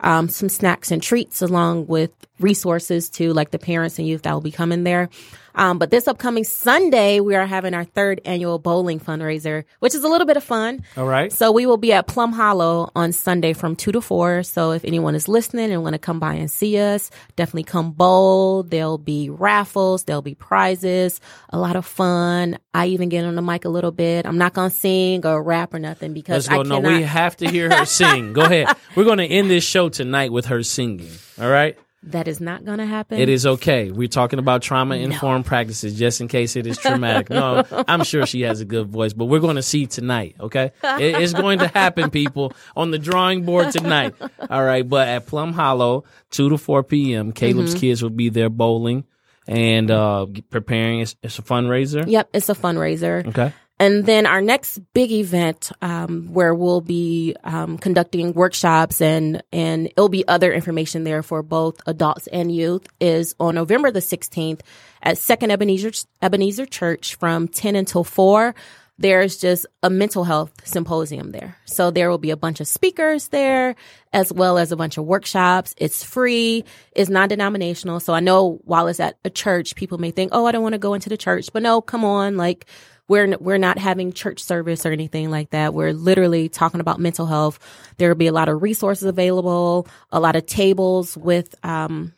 um, 0.00 0.28
some 0.28 0.50
snacks 0.50 0.90
and 0.90 1.02
treats 1.02 1.40
along 1.40 1.86
with 1.86 2.10
resources 2.40 3.10
to 3.10 3.32
like 3.32 3.50
the 3.50 3.58
parents 3.58 3.98
and 3.98 4.06
youth 4.06 4.22
that 4.22 4.32
will 4.32 4.40
be 4.40 4.50
coming 4.50 4.84
there. 4.84 5.08
Um, 5.56 5.78
but 5.78 5.90
this 5.90 6.06
upcoming 6.06 6.44
Sunday, 6.44 7.18
we 7.18 7.34
are 7.34 7.46
having 7.46 7.72
our 7.72 7.84
third 7.84 8.20
annual 8.26 8.58
bowling 8.58 9.00
fundraiser, 9.00 9.64
which 9.78 9.94
is 9.94 10.04
a 10.04 10.08
little 10.08 10.26
bit 10.26 10.36
of 10.36 10.44
fun. 10.44 10.84
All 10.98 11.06
right. 11.06 11.32
So 11.32 11.50
we 11.50 11.64
will 11.64 11.78
be 11.78 11.94
at 11.94 12.06
Plum 12.06 12.32
Hollow 12.32 12.90
on 12.94 13.12
Sunday 13.12 13.54
from 13.54 13.74
two 13.74 13.90
to 13.92 14.02
four. 14.02 14.42
So 14.42 14.72
if 14.72 14.84
anyone 14.84 15.14
is 15.14 15.28
listening 15.28 15.72
and 15.72 15.82
want 15.82 15.94
to 15.94 15.98
come 15.98 16.20
by 16.20 16.34
and 16.34 16.50
see 16.50 16.78
us, 16.78 17.10
definitely 17.36 17.64
come 17.64 17.92
bowl. 17.92 18.64
There'll 18.64 18.98
be 18.98 19.30
raffles, 19.30 20.04
there'll 20.04 20.20
be 20.20 20.34
prizes, 20.34 21.22
a 21.48 21.58
lot 21.58 21.74
of 21.74 21.86
fun. 21.86 22.58
I 22.74 22.88
even 22.88 23.08
get 23.08 23.24
on 23.24 23.34
the 23.34 23.42
mic 23.42 23.64
a 23.64 23.70
little 23.70 23.92
bit. 23.92 24.26
I'm 24.26 24.36
not 24.36 24.52
gonna 24.52 24.68
sing 24.68 25.24
or 25.24 25.42
rap 25.42 25.72
or 25.72 25.78
nothing 25.78 26.12
because 26.12 26.48
Let's 26.48 26.68
go. 26.68 26.76
I 26.76 26.80
No, 26.80 26.86
we 26.86 27.02
have 27.02 27.36
to 27.38 27.48
hear 27.48 27.74
her 27.74 27.86
sing. 27.86 28.34
Go 28.34 28.42
ahead. 28.42 28.68
We're 28.94 29.04
going 29.04 29.18
to 29.18 29.26
end 29.26 29.50
this 29.50 29.64
show 29.64 29.88
tonight 29.88 30.32
with 30.32 30.46
her 30.46 30.62
singing. 30.62 31.10
All 31.40 31.48
right. 31.48 31.78
That 32.06 32.28
is 32.28 32.40
not 32.40 32.64
gonna 32.64 32.86
happen. 32.86 33.18
It 33.18 33.28
is 33.28 33.46
okay. 33.46 33.90
We're 33.90 34.08
talking 34.08 34.38
about 34.38 34.62
trauma 34.62 34.96
informed 34.96 35.44
practices 35.44 35.98
just 35.98 36.20
in 36.20 36.28
case 36.28 36.56
it 36.56 36.66
is 36.66 36.78
traumatic. 36.86 37.30
No, 37.30 37.64
I'm 37.88 38.04
sure 38.04 38.24
she 38.26 38.42
has 38.42 38.60
a 38.60 38.64
good 38.64 38.86
voice, 38.88 39.12
but 39.12 39.26
we're 39.26 39.40
going 39.40 39.56
to 39.56 39.62
see 39.62 39.86
tonight. 39.86 40.36
Okay. 40.40 40.72
It- 40.84 41.16
it's 41.22 41.32
going 41.32 41.58
to 41.60 41.68
happen, 41.68 42.10
people, 42.10 42.52
on 42.76 42.90
the 42.90 42.98
drawing 42.98 43.44
board 43.44 43.70
tonight. 43.72 44.14
All 44.50 44.64
right. 44.64 44.88
But 44.88 45.08
at 45.08 45.26
Plum 45.26 45.52
Hollow, 45.52 46.04
2 46.30 46.50
to 46.50 46.58
4 46.58 46.82
p.m., 46.84 47.32
Caleb's 47.32 47.70
Mm-hmm. 47.72 47.80
kids 47.80 48.02
will 48.02 48.10
be 48.10 48.28
there 48.28 48.48
bowling 48.50 49.04
and 49.48 49.90
uh, 49.90 50.26
preparing. 50.50 51.00
It's, 51.00 51.16
it's 51.22 51.38
a 51.38 51.42
fundraiser. 51.42 52.04
Yep, 52.06 52.30
it's 52.34 52.48
a 52.48 52.54
fundraiser. 52.54 53.26
Okay. 53.28 53.52
And 53.78 54.06
then 54.06 54.24
our 54.24 54.40
next 54.40 54.78
big 54.94 55.12
event, 55.12 55.70
um, 55.82 56.32
where 56.32 56.54
we'll 56.54 56.80
be 56.80 57.36
um, 57.44 57.76
conducting 57.76 58.32
workshops 58.32 59.02
and 59.02 59.42
and 59.52 59.88
it'll 59.88 60.08
be 60.08 60.26
other 60.26 60.50
information 60.50 61.04
there 61.04 61.22
for 61.22 61.42
both 61.42 61.80
adults 61.86 62.26
and 62.28 62.50
youth, 62.50 62.86
is 63.00 63.34
on 63.38 63.54
November 63.54 63.90
the 63.90 64.00
sixteenth 64.00 64.62
at 65.02 65.18
Second 65.18 65.50
Ebenezer 65.50 65.92
Ebenezer 66.22 66.64
Church 66.64 67.16
from 67.16 67.48
ten 67.48 67.76
until 67.76 68.02
four. 68.02 68.54
There's 68.98 69.36
just 69.36 69.66
a 69.82 69.90
mental 69.90 70.24
health 70.24 70.52
symposium 70.64 71.32
there, 71.32 71.58
so 71.66 71.90
there 71.90 72.08
will 72.08 72.16
be 72.16 72.30
a 72.30 72.36
bunch 72.36 72.60
of 72.60 72.66
speakers 72.66 73.28
there 73.28 73.76
as 74.10 74.32
well 74.32 74.56
as 74.56 74.72
a 74.72 74.76
bunch 74.76 74.96
of 74.96 75.04
workshops. 75.04 75.74
It's 75.76 76.02
free, 76.02 76.64
it's 76.92 77.10
non-denominational. 77.10 78.00
So 78.00 78.14
I 78.14 78.20
know 78.20 78.58
while 78.64 78.88
it's 78.88 79.00
at 79.00 79.18
a 79.22 79.28
church, 79.28 79.74
people 79.74 79.98
may 79.98 80.12
think, 80.12 80.30
"Oh, 80.32 80.46
I 80.46 80.52
don't 80.52 80.62
want 80.62 80.72
to 80.72 80.78
go 80.78 80.94
into 80.94 81.10
the 81.10 81.18
church," 81.18 81.50
but 81.52 81.62
no, 81.62 81.82
come 81.82 82.06
on, 82.06 82.38
like 82.38 82.64
we're 83.08 83.36
we're 83.38 83.58
not 83.58 83.78
having 83.78 84.12
church 84.12 84.42
service 84.42 84.84
or 84.84 84.92
anything 84.92 85.30
like 85.30 85.50
that. 85.50 85.74
We're 85.74 85.92
literally 85.92 86.48
talking 86.48 86.80
about 86.80 87.00
mental 87.00 87.26
health. 87.26 87.58
There 87.98 88.08
will 88.08 88.16
be 88.16 88.26
a 88.26 88.32
lot 88.32 88.48
of 88.48 88.62
resources 88.62 89.04
available, 89.06 89.88
a 90.10 90.20
lot 90.20 90.36
of 90.36 90.46
tables 90.46 91.16
with 91.16 91.54
um, 91.64 92.12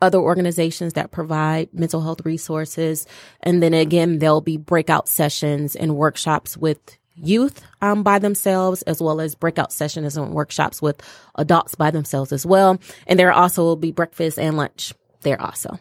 other 0.00 0.18
organizations 0.18 0.94
that 0.94 1.10
provide 1.10 1.72
mental 1.72 2.00
health 2.00 2.24
resources, 2.24 3.06
and 3.40 3.62
then 3.62 3.74
again 3.74 4.18
there'll 4.18 4.40
be 4.40 4.56
breakout 4.56 5.08
sessions 5.08 5.76
and 5.76 5.96
workshops 5.96 6.56
with 6.56 6.98
youth 7.16 7.62
um, 7.80 8.02
by 8.02 8.18
themselves 8.18 8.82
as 8.82 9.00
well 9.00 9.20
as 9.20 9.36
breakout 9.36 9.72
sessions 9.72 10.16
and 10.16 10.32
workshops 10.34 10.82
with 10.82 11.00
adults 11.36 11.76
by 11.76 11.88
themselves 11.88 12.32
as 12.32 12.44
well 12.44 12.76
and 13.06 13.20
there 13.20 13.30
also 13.30 13.62
will 13.62 13.76
be 13.76 13.92
breakfast 13.92 14.36
and 14.36 14.56
lunch 14.56 14.92
there 15.22 15.40
also 15.40 15.78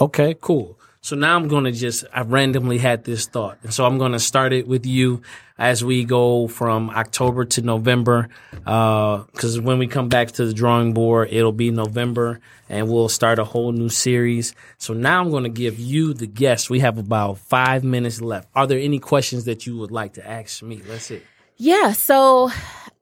Okay, 0.00 0.34
cool. 0.40 0.78
So 1.02 1.16
now 1.16 1.34
I'm 1.34 1.48
going 1.48 1.64
to 1.64 1.72
just, 1.72 2.04
I 2.12 2.22
randomly 2.22 2.76
had 2.78 3.04
this 3.04 3.26
thought. 3.26 3.58
And 3.62 3.72
so 3.72 3.86
I'm 3.86 3.96
going 3.96 4.12
to 4.12 4.20
start 4.20 4.52
it 4.52 4.68
with 4.68 4.84
you 4.84 5.22
as 5.58 5.82
we 5.82 6.04
go 6.04 6.46
from 6.46 6.90
October 6.90 7.46
to 7.46 7.62
November. 7.62 8.28
Uh, 8.66 9.24
cause 9.36 9.58
when 9.58 9.78
we 9.78 9.86
come 9.86 10.08
back 10.08 10.32
to 10.32 10.44
the 10.44 10.52
drawing 10.52 10.92
board, 10.92 11.28
it'll 11.30 11.52
be 11.52 11.70
November 11.70 12.40
and 12.68 12.88
we'll 12.88 13.08
start 13.08 13.38
a 13.38 13.44
whole 13.44 13.72
new 13.72 13.88
series. 13.88 14.54
So 14.76 14.92
now 14.92 15.22
I'm 15.22 15.30
going 15.30 15.44
to 15.44 15.50
give 15.50 15.78
you 15.78 16.12
the 16.12 16.26
guest. 16.26 16.68
We 16.68 16.80
have 16.80 16.98
about 16.98 17.38
five 17.38 17.82
minutes 17.82 18.20
left. 18.20 18.48
Are 18.54 18.66
there 18.66 18.78
any 18.78 18.98
questions 18.98 19.44
that 19.44 19.66
you 19.66 19.78
would 19.78 19.90
like 19.90 20.14
to 20.14 20.26
ask 20.26 20.62
me? 20.62 20.82
Let's 20.86 21.06
see. 21.06 21.22
Yeah. 21.56 21.92
So 21.92 22.50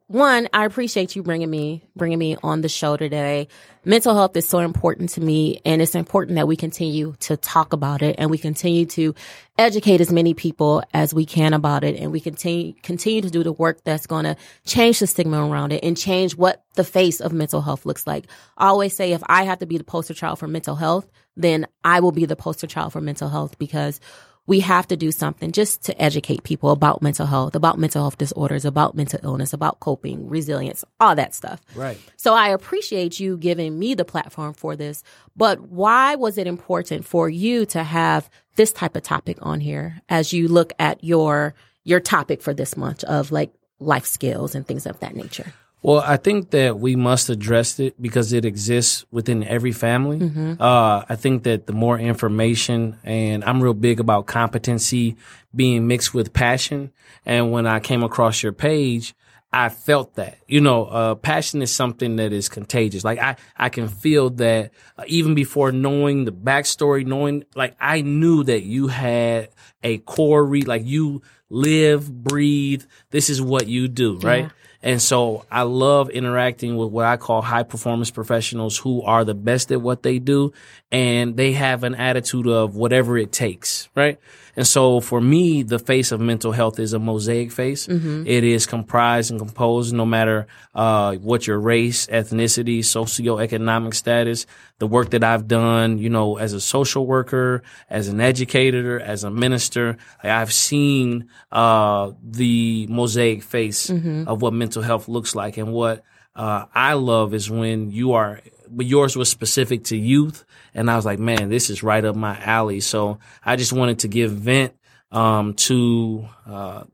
one, 0.08 0.48
I 0.54 0.64
appreciate 0.64 1.14
you 1.14 1.22
bringing 1.22 1.50
me 1.50 1.84
bringing 1.94 2.18
me 2.18 2.36
on 2.42 2.62
the 2.62 2.68
show 2.68 2.96
today. 2.96 3.48
Mental 3.84 4.14
health 4.14 4.34
is 4.36 4.48
so 4.48 4.58
important 4.60 5.10
to 5.10 5.20
me, 5.20 5.60
and 5.66 5.82
it's 5.82 5.94
important 5.94 6.36
that 6.36 6.48
we 6.48 6.56
continue 6.56 7.14
to 7.20 7.36
talk 7.36 7.74
about 7.74 8.00
it 8.00 8.16
and 8.18 8.30
we 8.30 8.38
continue 8.38 8.86
to 8.86 9.14
educate 9.58 10.00
as 10.00 10.10
many 10.10 10.32
people 10.32 10.82
as 10.94 11.12
we 11.12 11.26
can 11.26 11.52
about 11.52 11.84
it, 11.84 11.96
and 11.96 12.10
we 12.10 12.20
continue 12.20 12.72
continue 12.82 13.20
to 13.20 13.30
do 13.30 13.42
the 13.42 13.52
work 13.52 13.84
that's 13.84 14.06
going 14.06 14.24
to 14.24 14.34
change 14.64 14.98
the 14.98 15.06
stigma 15.06 15.46
around 15.46 15.72
it 15.72 15.84
and 15.84 15.94
change 15.94 16.34
what 16.34 16.64
the 16.74 16.84
face 16.84 17.20
of 17.20 17.34
mental 17.34 17.60
health 17.60 17.84
looks 17.84 18.06
like. 18.06 18.26
I 18.56 18.68
always 18.68 18.96
say, 18.96 19.12
if 19.12 19.22
I 19.26 19.44
have 19.44 19.58
to 19.58 19.66
be 19.66 19.76
the 19.76 19.84
poster 19.84 20.14
child 20.14 20.38
for 20.38 20.48
mental 20.48 20.74
health, 20.74 21.06
then 21.36 21.66
I 21.84 22.00
will 22.00 22.12
be 22.12 22.24
the 22.24 22.34
poster 22.34 22.66
child 22.66 22.94
for 22.94 23.02
mental 23.02 23.28
health 23.28 23.58
because 23.58 24.00
we 24.48 24.60
have 24.60 24.88
to 24.88 24.96
do 24.96 25.12
something 25.12 25.52
just 25.52 25.82
to 25.84 26.02
educate 26.02 26.42
people 26.42 26.70
about 26.70 27.02
mental 27.02 27.26
health, 27.26 27.54
about 27.54 27.78
mental 27.78 28.02
health 28.02 28.16
disorders, 28.16 28.64
about 28.64 28.96
mental 28.96 29.20
illness, 29.22 29.52
about 29.52 29.78
coping, 29.78 30.26
resilience, 30.26 30.86
all 30.98 31.14
that 31.14 31.34
stuff. 31.34 31.60
Right. 31.74 31.98
So 32.16 32.32
I 32.32 32.48
appreciate 32.48 33.20
you 33.20 33.36
giving 33.36 33.78
me 33.78 33.94
the 33.94 34.06
platform 34.06 34.54
for 34.54 34.74
this. 34.74 35.04
But 35.36 35.60
why 35.60 36.14
was 36.14 36.38
it 36.38 36.46
important 36.46 37.04
for 37.04 37.28
you 37.28 37.66
to 37.66 37.84
have 37.84 38.30
this 38.56 38.72
type 38.72 38.96
of 38.96 39.02
topic 39.02 39.36
on 39.42 39.60
here 39.60 40.00
as 40.08 40.32
you 40.32 40.48
look 40.48 40.72
at 40.78 41.04
your 41.04 41.54
your 41.84 42.00
topic 42.00 42.40
for 42.40 42.54
this 42.54 42.74
month 42.74 43.04
of 43.04 43.30
like 43.30 43.52
life 43.78 44.06
skills 44.06 44.54
and 44.54 44.66
things 44.66 44.86
of 44.86 44.98
that 45.00 45.14
nature? 45.14 45.52
Well, 45.80 46.02
I 46.04 46.16
think 46.16 46.50
that 46.50 46.78
we 46.78 46.96
must 46.96 47.30
address 47.30 47.78
it 47.78 48.00
because 48.02 48.32
it 48.32 48.44
exists 48.44 49.04
within 49.10 49.44
every 49.44 49.72
family. 49.72 50.18
Mm-hmm. 50.18 50.54
Uh, 50.60 51.04
I 51.08 51.14
think 51.16 51.44
that 51.44 51.66
the 51.66 51.72
more 51.72 51.98
information, 51.98 52.98
and 53.04 53.44
I'm 53.44 53.62
real 53.62 53.74
big 53.74 54.00
about 54.00 54.26
competency 54.26 55.16
being 55.54 55.86
mixed 55.86 56.12
with 56.12 56.32
passion. 56.32 56.90
And 57.24 57.52
when 57.52 57.66
I 57.66 57.78
came 57.78 58.02
across 58.02 58.42
your 58.42 58.52
page, 58.52 59.14
I 59.52 59.70
felt 59.70 60.16
that, 60.16 60.38
you 60.46 60.60
know, 60.60 60.84
uh, 60.84 61.14
passion 61.14 61.62
is 61.62 61.72
something 61.72 62.16
that 62.16 62.32
is 62.32 62.48
contagious. 62.48 63.02
Like 63.02 63.18
I, 63.18 63.36
I 63.56 63.70
can 63.70 63.88
feel 63.88 64.30
that 64.30 64.72
uh, 64.98 65.04
even 65.06 65.34
before 65.34 65.72
knowing 65.72 66.26
the 66.26 66.32
backstory, 66.32 67.06
knowing, 67.06 67.44
like 67.54 67.74
I 67.80 68.02
knew 68.02 68.44
that 68.44 68.64
you 68.64 68.88
had 68.88 69.48
a 69.82 69.98
core 69.98 70.44
read, 70.44 70.68
like 70.68 70.84
you 70.84 71.22
live, 71.48 72.12
breathe. 72.12 72.84
This 73.10 73.30
is 73.30 73.40
what 73.40 73.68
you 73.68 73.88
do, 73.88 74.18
right? 74.18 74.44
Yeah. 74.44 74.50
And 74.82 75.02
so 75.02 75.44
I 75.50 75.62
love 75.62 76.08
interacting 76.10 76.76
with 76.76 76.90
what 76.90 77.04
I 77.04 77.16
call 77.16 77.42
high 77.42 77.64
performance 77.64 78.10
professionals 78.10 78.78
who 78.78 79.02
are 79.02 79.24
the 79.24 79.34
best 79.34 79.72
at 79.72 79.80
what 79.80 80.02
they 80.02 80.18
do 80.20 80.52
and 80.92 81.36
they 81.36 81.52
have 81.52 81.82
an 81.82 81.96
attitude 81.96 82.46
of 82.46 82.76
whatever 82.76 83.18
it 83.18 83.32
takes, 83.32 83.88
right? 83.96 84.18
And 84.58 84.66
so 84.66 84.98
for 84.98 85.20
me, 85.20 85.62
the 85.62 85.78
face 85.78 86.10
of 86.10 86.20
mental 86.20 86.50
health 86.50 86.80
is 86.80 86.92
a 86.92 86.98
mosaic 86.98 87.52
face. 87.52 87.86
It 88.26 88.42
is 88.42 88.66
comprised 88.66 89.30
and 89.30 89.38
composed 89.38 89.94
no 89.94 90.04
matter 90.04 90.48
uh, 90.74 91.14
what 91.14 91.46
your 91.46 91.60
race, 91.60 92.08
ethnicity, 92.08 92.80
socioeconomic 92.80 93.94
status, 93.94 94.46
the 94.80 94.88
work 94.88 95.10
that 95.10 95.22
I've 95.22 95.46
done, 95.46 95.98
you 95.98 96.10
know, 96.10 96.38
as 96.38 96.54
a 96.54 96.60
social 96.60 97.06
worker, 97.06 97.62
as 97.88 98.08
an 98.08 98.20
educator, 98.20 98.98
as 98.98 99.22
a 99.22 99.30
minister, 99.30 99.96
I've 100.24 100.52
seen 100.52 101.28
uh, 101.52 102.10
the 102.20 102.88
mosaic 102.88 103.44
face 103.44 103.88
of 104.26 104.42
what 104.42 104.52
mental 104.54 104.82
health 104.82 105.06
looks 105.06 105.36
like. 105.36 105.56
And 105.56 105.72
what 105.72 106.02
uh, 106.34 106.64
I 106.74 106.94
love 106.94 107.32
is 107.32 107.48
when 107.48 107.92
you 107.92 108.12
are, 108.14 108.40
but 108.70 108.86
yours 108.86 109.16
was 109.16 109.28
specific 109.28 109.84
to 109.84 109.96
youth. 109.96 110.44
And 110.74 110.90
I 110.90 110.96
was 110.96 111.04
like, 111.04 111.18
man, 111.18 111.48
this 111.48 111.70
is 111.70 111.82
right 111.82 112.04
up 112.04 112.16
my 112.16 112.38
alley. 112.42 112.80
So 112.80 113.18
I 113.44 113.56
just 113.56 113.72
wanted 113.72 114.00
to 114.00 114.08
give 114.08 114.32
vent 114.32 114.74
um, 115.10 115.54
to, 115.54 116.28
uh, 116.46 116.84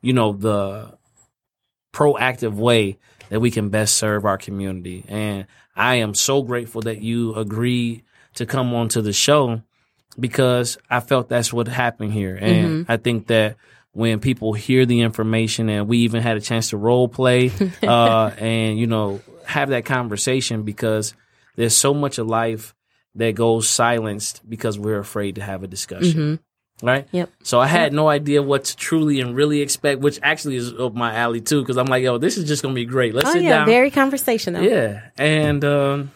you 0.00 0.12
know, 0.12 0.32
the 0.32 0.96
proactive 1.92 2.54
way 2.54 2.98
that 3.28 3.40
we 3.40 3.50
can 3.50 3.68
best 3.68 3.96
serve 3.96 4.24
our 4.24 4.38
community. 4.38 5.04
And 5.08 5.46
I 5.74 5.96
am 5.96 6.14
so 6.14 6.42
grateful 6.42 6.82
that 6.82 7.00
you 7.00 7.34
agreed 7.34 8.04
to 8.34 8.46
come 8.46 8.74
onto 8.74 9.00
the 9.00 9.12
show 9.12 9.62
because 10.18 10.78
I 10.90 11.00
felt 11.00 11.28
that's 11.28 11.52
what 11.52 11.68
happened 11.68 12.12
here. 12.12 12.36
And 12.36 12.86
I 12.88 12.96
think 12.98 13.28
that 13.28 13.56
when 13.92 14.20
people 14.20 14.52
hear 14.52 14.86
the 14.86 15.00
information 15.00 15.68
and 15.68 15.86
we 15.86 15.98
even 15.98 16.22
had 16.22 16.36
a 16.36 16.40
chance 16.40 16.70
to 16.70 16.76
role 16.76 17.08
play 17.08 17.50
uh, 17.82 18.30
and, 18.38 18.78
you 18.78 18.86
know, 18.86 19.20
have 19.46 19.70
that 19.70 19.84
conversation 19.84 20.62
because 20.62 21.14
there's 21.56 21.76
so 21.76 21.92
much 21.94 22.18
of 22.18 22.26
life 22.26 22.74
that 23.14 23.34
goes 23.34 23.68
silenced 23.68 24.40
because 24.48 24.78
we're 24.78 24.98
afraid 24.98 25.34
to 25.36 25.42
have 25.42 25.62
a 25.62 25.66
discussion. 25.66 26.40
Right? 26.82 27.06
Yep. 27.12 27.30
So 27.44 27.60
I 27.60 27.68
had 27.68 27.92
no 27.92 28.08
idea 28.08 28.42
what 28.42 28.64
to 28.64 28.76
truly 28.76 29.20
and 29.20 29.36
really 29.36 29.60
expect, 29.60 30.00
which 30.00 30.18
actually 30.20 30.56
is 30.56 30.72
up 30.74 30.94
my 30.94 31.14
alley 31.14 31.40
too, 31.40 31.60
because 31.60 31.76
I'm 31.76 31.86
like, 31.86 32.02
yo, 32.02 32.18
this 32.18 32.36
is 32.36 32.48
just 32.48 32.62
gonna 32.62 32.74
be 32.74 32.86
great. 32.86 33.14
Let's 33.14 33.28
Oh 33.28 33.32
sit 33.34 33.42
yeah, 33.42 33.58
down. 33.58 33.66
very 33.66 33.90
conversational. 33.92 34.64
Yeah, 34.64 35.02
and 35.16 35.64
um, 35.64 36.10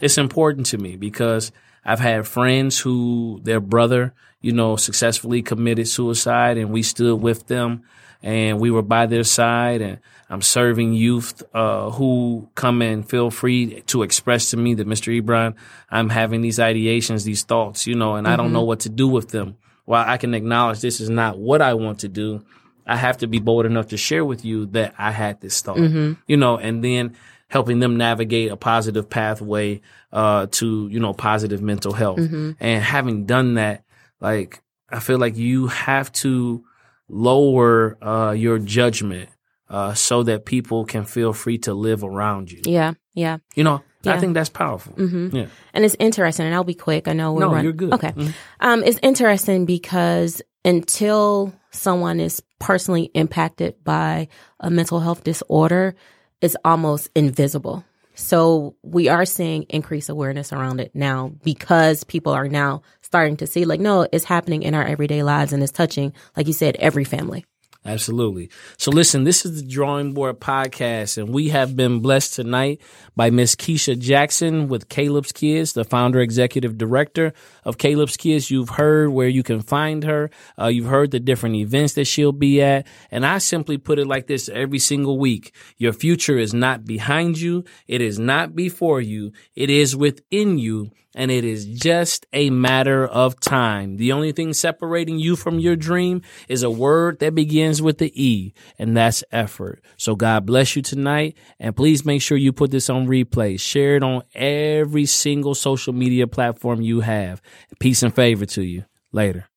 it's 0.00 0.18
important 0.18 0.66
to 0.66 0.78
me 0.78 0.94
because 0.96 1.50
I've 1.84 1.98
had 1.98 2.28
friends 2.28 2.78
who 2.78 3.40
their 3.42 3.58
brother, 3.58 4.14
you 4.40 4.52
know, 4.52 4.76
successfully 4.76 5.42
committed 5.42 5.88
suicide, 5.88 6.56
and 6.56 6.70
we 6.70 6.84
stood 6.84 7.20
with 7.20 7.48
them, 7.48 7.82
and 8.22 8.60
we 8.60 8.70
were 8.70 8.82
by 8.82 9.06
their 9.06 9.24
side, 9.24 9.80
and 9.80 9.98
I'm 10.30 10.42
serving 10.42 10.94
youth 10.94 11.42
uh, 11.54 11.90
who 11.90 12.48
come 12.54 12.80
and 12.82 13.08
feel 13.08 13.30
free 13.30 13.82
to 13.82 14.02
express 14.02 14.50
to 14.50 14.56
me 14.56 14.74
that 14.74 14.86
Mr. 14.86 15.20
Ebron, 15.20 15.54
I'm 15.90 16.08
having 16.08 16.40
these 16.40 16.58
ideations, 16.58 17.24
these 17.24 17.42
thoughts, 17.42 17.86
you 17.86 17.94
know, 17.94 18.14
and 18.14 18.26
I 18.26 18.36
don't 18.36 18.52
know 18.52 18.62
what 18.64 18.80
to 18.80 18.88
do 18.88 19.08
with 19.08 19.28
them. 19.30 19.56
While 19.84 20.04
I 20.08 20.16
can 20.16 20.32
acknowledge 20.34 20.80
this 20.80 21.00
is 21.00 21.10
not 21.10 21.38
what 21.38 21.60
I 21.60 21.74
want 21.74 22.00
to 22.00 22.08
do, 22.08 22.44
I 22.86 22.96
have 22.96 23.18
to 23.18 23.26
be 23.26 23.40
bold 23.40 23.66
enough 23.66 23.88
to 23.88 23.96
share 23.96 24.24
with 24.24 24.44
you 24.44 24.66
that 24.66 24.94
I 24.96 25.10
had 25.10 25.40
this 25.40 25.60
thought, 25.60 25.78
you 26.26 26.36
know, 26.36 26.56
and 26.56 26.82
then 26.82 27.14
helping 27.48 27.80
them 27.80 27.96
navigate 27.98 28.50
a 28.50 28.56
positive 28.56 29.10
pathway 29.10 29.80
uh, 30.12 30.46
to, 30.52 30.88
you 30.88 30.98
know, 31.00 31.12
positive 31.12 31.60
mental 31.60 31.92
health. 31.92 32.18
And 32.58 32.82
having 32.82 33.26
done 33.26 33.54
that, 33.54 33.84
like, 34.20 34.62
I 34.88 35.00
feel 35.00 35.18
like 35.18 35.36
you 35.36 35.66
have 35.66 36.10
to 36.14 36.64
lower 37.12 37.98
uh, 38.02 38.32
your 38.32 38.58
judgment 38.58 39.28
uh, 39.68 39.94
so 39.94 40.22
that 40.24 40.44
people 40.44 40.84
can 40.84 41.04
feel 41.04 41.32
free 41.32 41.58
to 41.58 41.74
live 41.74 42.02
around 42.02 42.50
you. 42.50 42.62
Yeah, 42.64 42.94
yeah. 43.14 43.38
You 43.54 43.64
know, 43.64 43.82
I 44.04 44.18
think 44.18 44.34
that's 44.34 44.50
powerful. 44.50 44.94
Yeah. 44.98 45.46
And 45.72 45.84
it's 45.84 45.96
interesting, 45.98 46.46
and 46.46 46.54
I'll 46.54 46.64
be 46.64 46.74
quick. 46.74 47.06
I 47.06 47.12
know 47.12 47.32
we're 47.32 47.40
No, 47.40 47.60
you're 47.60 47.72
good. 47.72 47.90
Mm-hmm. 47.90 48.20
Okay. 48.20 48.32
Um, 48.60 48.82
it's 48.82 48.98
interesting 49.02 49.64
because 49.66 50.42
until 50.64 51.52
someone 51.70 52.20
is 52.20 52.42
personally 52.58 53.10
impacted 53.14 53.82
by 53.84 54.28
a 54.60 54.70
mental 54.70 55.00
health 55.00 55.24
disorder, 55.24 55.94
it's 56.40 56.56
almost 56.64 57.10
invisible. 57.14 57.84
So 58.14 58.76
we 58.82 59.08
are 59.08 59.24
seeing 59.24 59.62
increased 59.64 60.10
awareness 60.10 60.52
around 60.52 60.80
it 60.80 60.94
now 60.94 61.32
because 61.42 62.04
people 62.04 62.32
are 62.32 62.48
now 62.48 62.82
starting 63.12 63.36
to 63.36 63.46
see 63.46 63.66
like, 63.66 63.78
no, 63.78 64.08
it's 64.10 64.24
happening 64.24 64.62
in 64.62 64.74
our 64.74 64.82
everyday 64.82 65.22
lives 65.22 65.52
and 65.52 65.62
it's 65.62 65.70
touching, 65.70 66.14
like 66.34 66.46
you 66.46 66.54
said, 66.54 66.76
every 66.76 67.04
family. 67.04 67.44
Absolutely. 67.84 68.48
So 68.78 68.90
listen, 68.90 69.24
this 69.24 69.44
is 69.44 69.60
the 69.60 69.68
Drawing 69.68 70.14
Board 70.14 70.40
Podcast, 70.40 71.18
and 71.18 71.34
we 71.34 71.50
have 71.50 71.76
been 71.76 72.00
blessed 72.00 72.32
tonight 72.32 72.80
by 73.14 73.28
Miss 73.28 73.54
Keisha 73.54 73.98
Jackson 73.98 74.68
with 74.68 74.88
Caleb's 74.88 75.32
Kids, 75.32 75.74
the 75.74 75.84
founder, 75.84 76.20
executive 76.20 76.78
director 76.78 77.34
of 77.64 77.76
Caleb's 77.76 78.16
Kids. 78.16 78.50
You've 78.50 78.70
heard 78.70 79.10
where 79.10 79.28
you 79.28 79.42
can 79.42 79.60
find 79.60 80.04
her. 80.04 80.30
Uh, 80.58 80.68
you've 80.68 80.86
heard 80.86 81.10
the 81.10 81.20
different 81.20 81.56
events 81.56 81.92
that 81.94 82.06
she'll 82.06 82.32
be 82.32 82.62
at. 82.62 82.86
And 83.10 83.26
I 83.26 83.36
simply 83.38 83.76
put 83.76 83.98
it 83.98 84.06
like 84.06 84.26
this 84.26 84.48
every 84.48 84.78
single 84.78 85.18
week. 85.18 85.54
Your 85.76 85.92
future 85.92 86.38
is 86.38 86.54
not 86.54 86.86
behind 86.86 87.38
you. 87.40 87.64
It 87.88 88.00
is 88.00 88.18
not 88.18 88.56
before 88.56 89.02
you. 89.02 89.32
It 89.54 89.68
is 89.68 89.94
within 89.94 90.56
you 90.56 90.92
and 91.14 91.30
it 91.30 91.44
is 91.44 91.66
just 91.66 92.26
a 92.32 92.50
matter 92.50 93.06
of 93.06 93.38
time. 93.40 93.96
The 93.96 94.12
only 94.12 94.32
thing 94.32 94.52
separating 94.52 95.18
you 95.18 95.36
from 95.36 95.58
your 95.58 95.76
dream 95.76 96.22
is 96.48 96.62
a 96.62 96.70
word 96.70 97.18
that 97.20 97.34
begins 97.34 97.82
with 97.82 97.98
the 97.98 98.12
E, 98.20 98.52
and 98.78 98.96
that's 98.96 99.24
effort. 99.32 99.82
So 99.96 100.16
God 100.16 100.46
bless 100.46 100.76
you 100.76 100.82
tonight, 100.82 101.36
and 101.58 101.76
please 101.76 102.04
make 102.04 102.22
sure 102.22 102.36
you 102.36 102.52
put 102.52 102.70
this 102.70 102.90
on 102.90 103.06
replay. 103.06 103.60
Share 103.60 103.96
it 103.96 104.02
on 104.02 104.22
every 104.34 105.06
single 105.06 105.54
social 105.54 105.92
media 105.92 106.26
platform 106.26 106.80
you 106.80 107.00
have. 107.00 107.42
Peace 107.78 108.02
and 108.02 108.14
favor 108.14 108.46
to 108.46 108.62
you. 108.62 108.84
Later. 109.12 109.48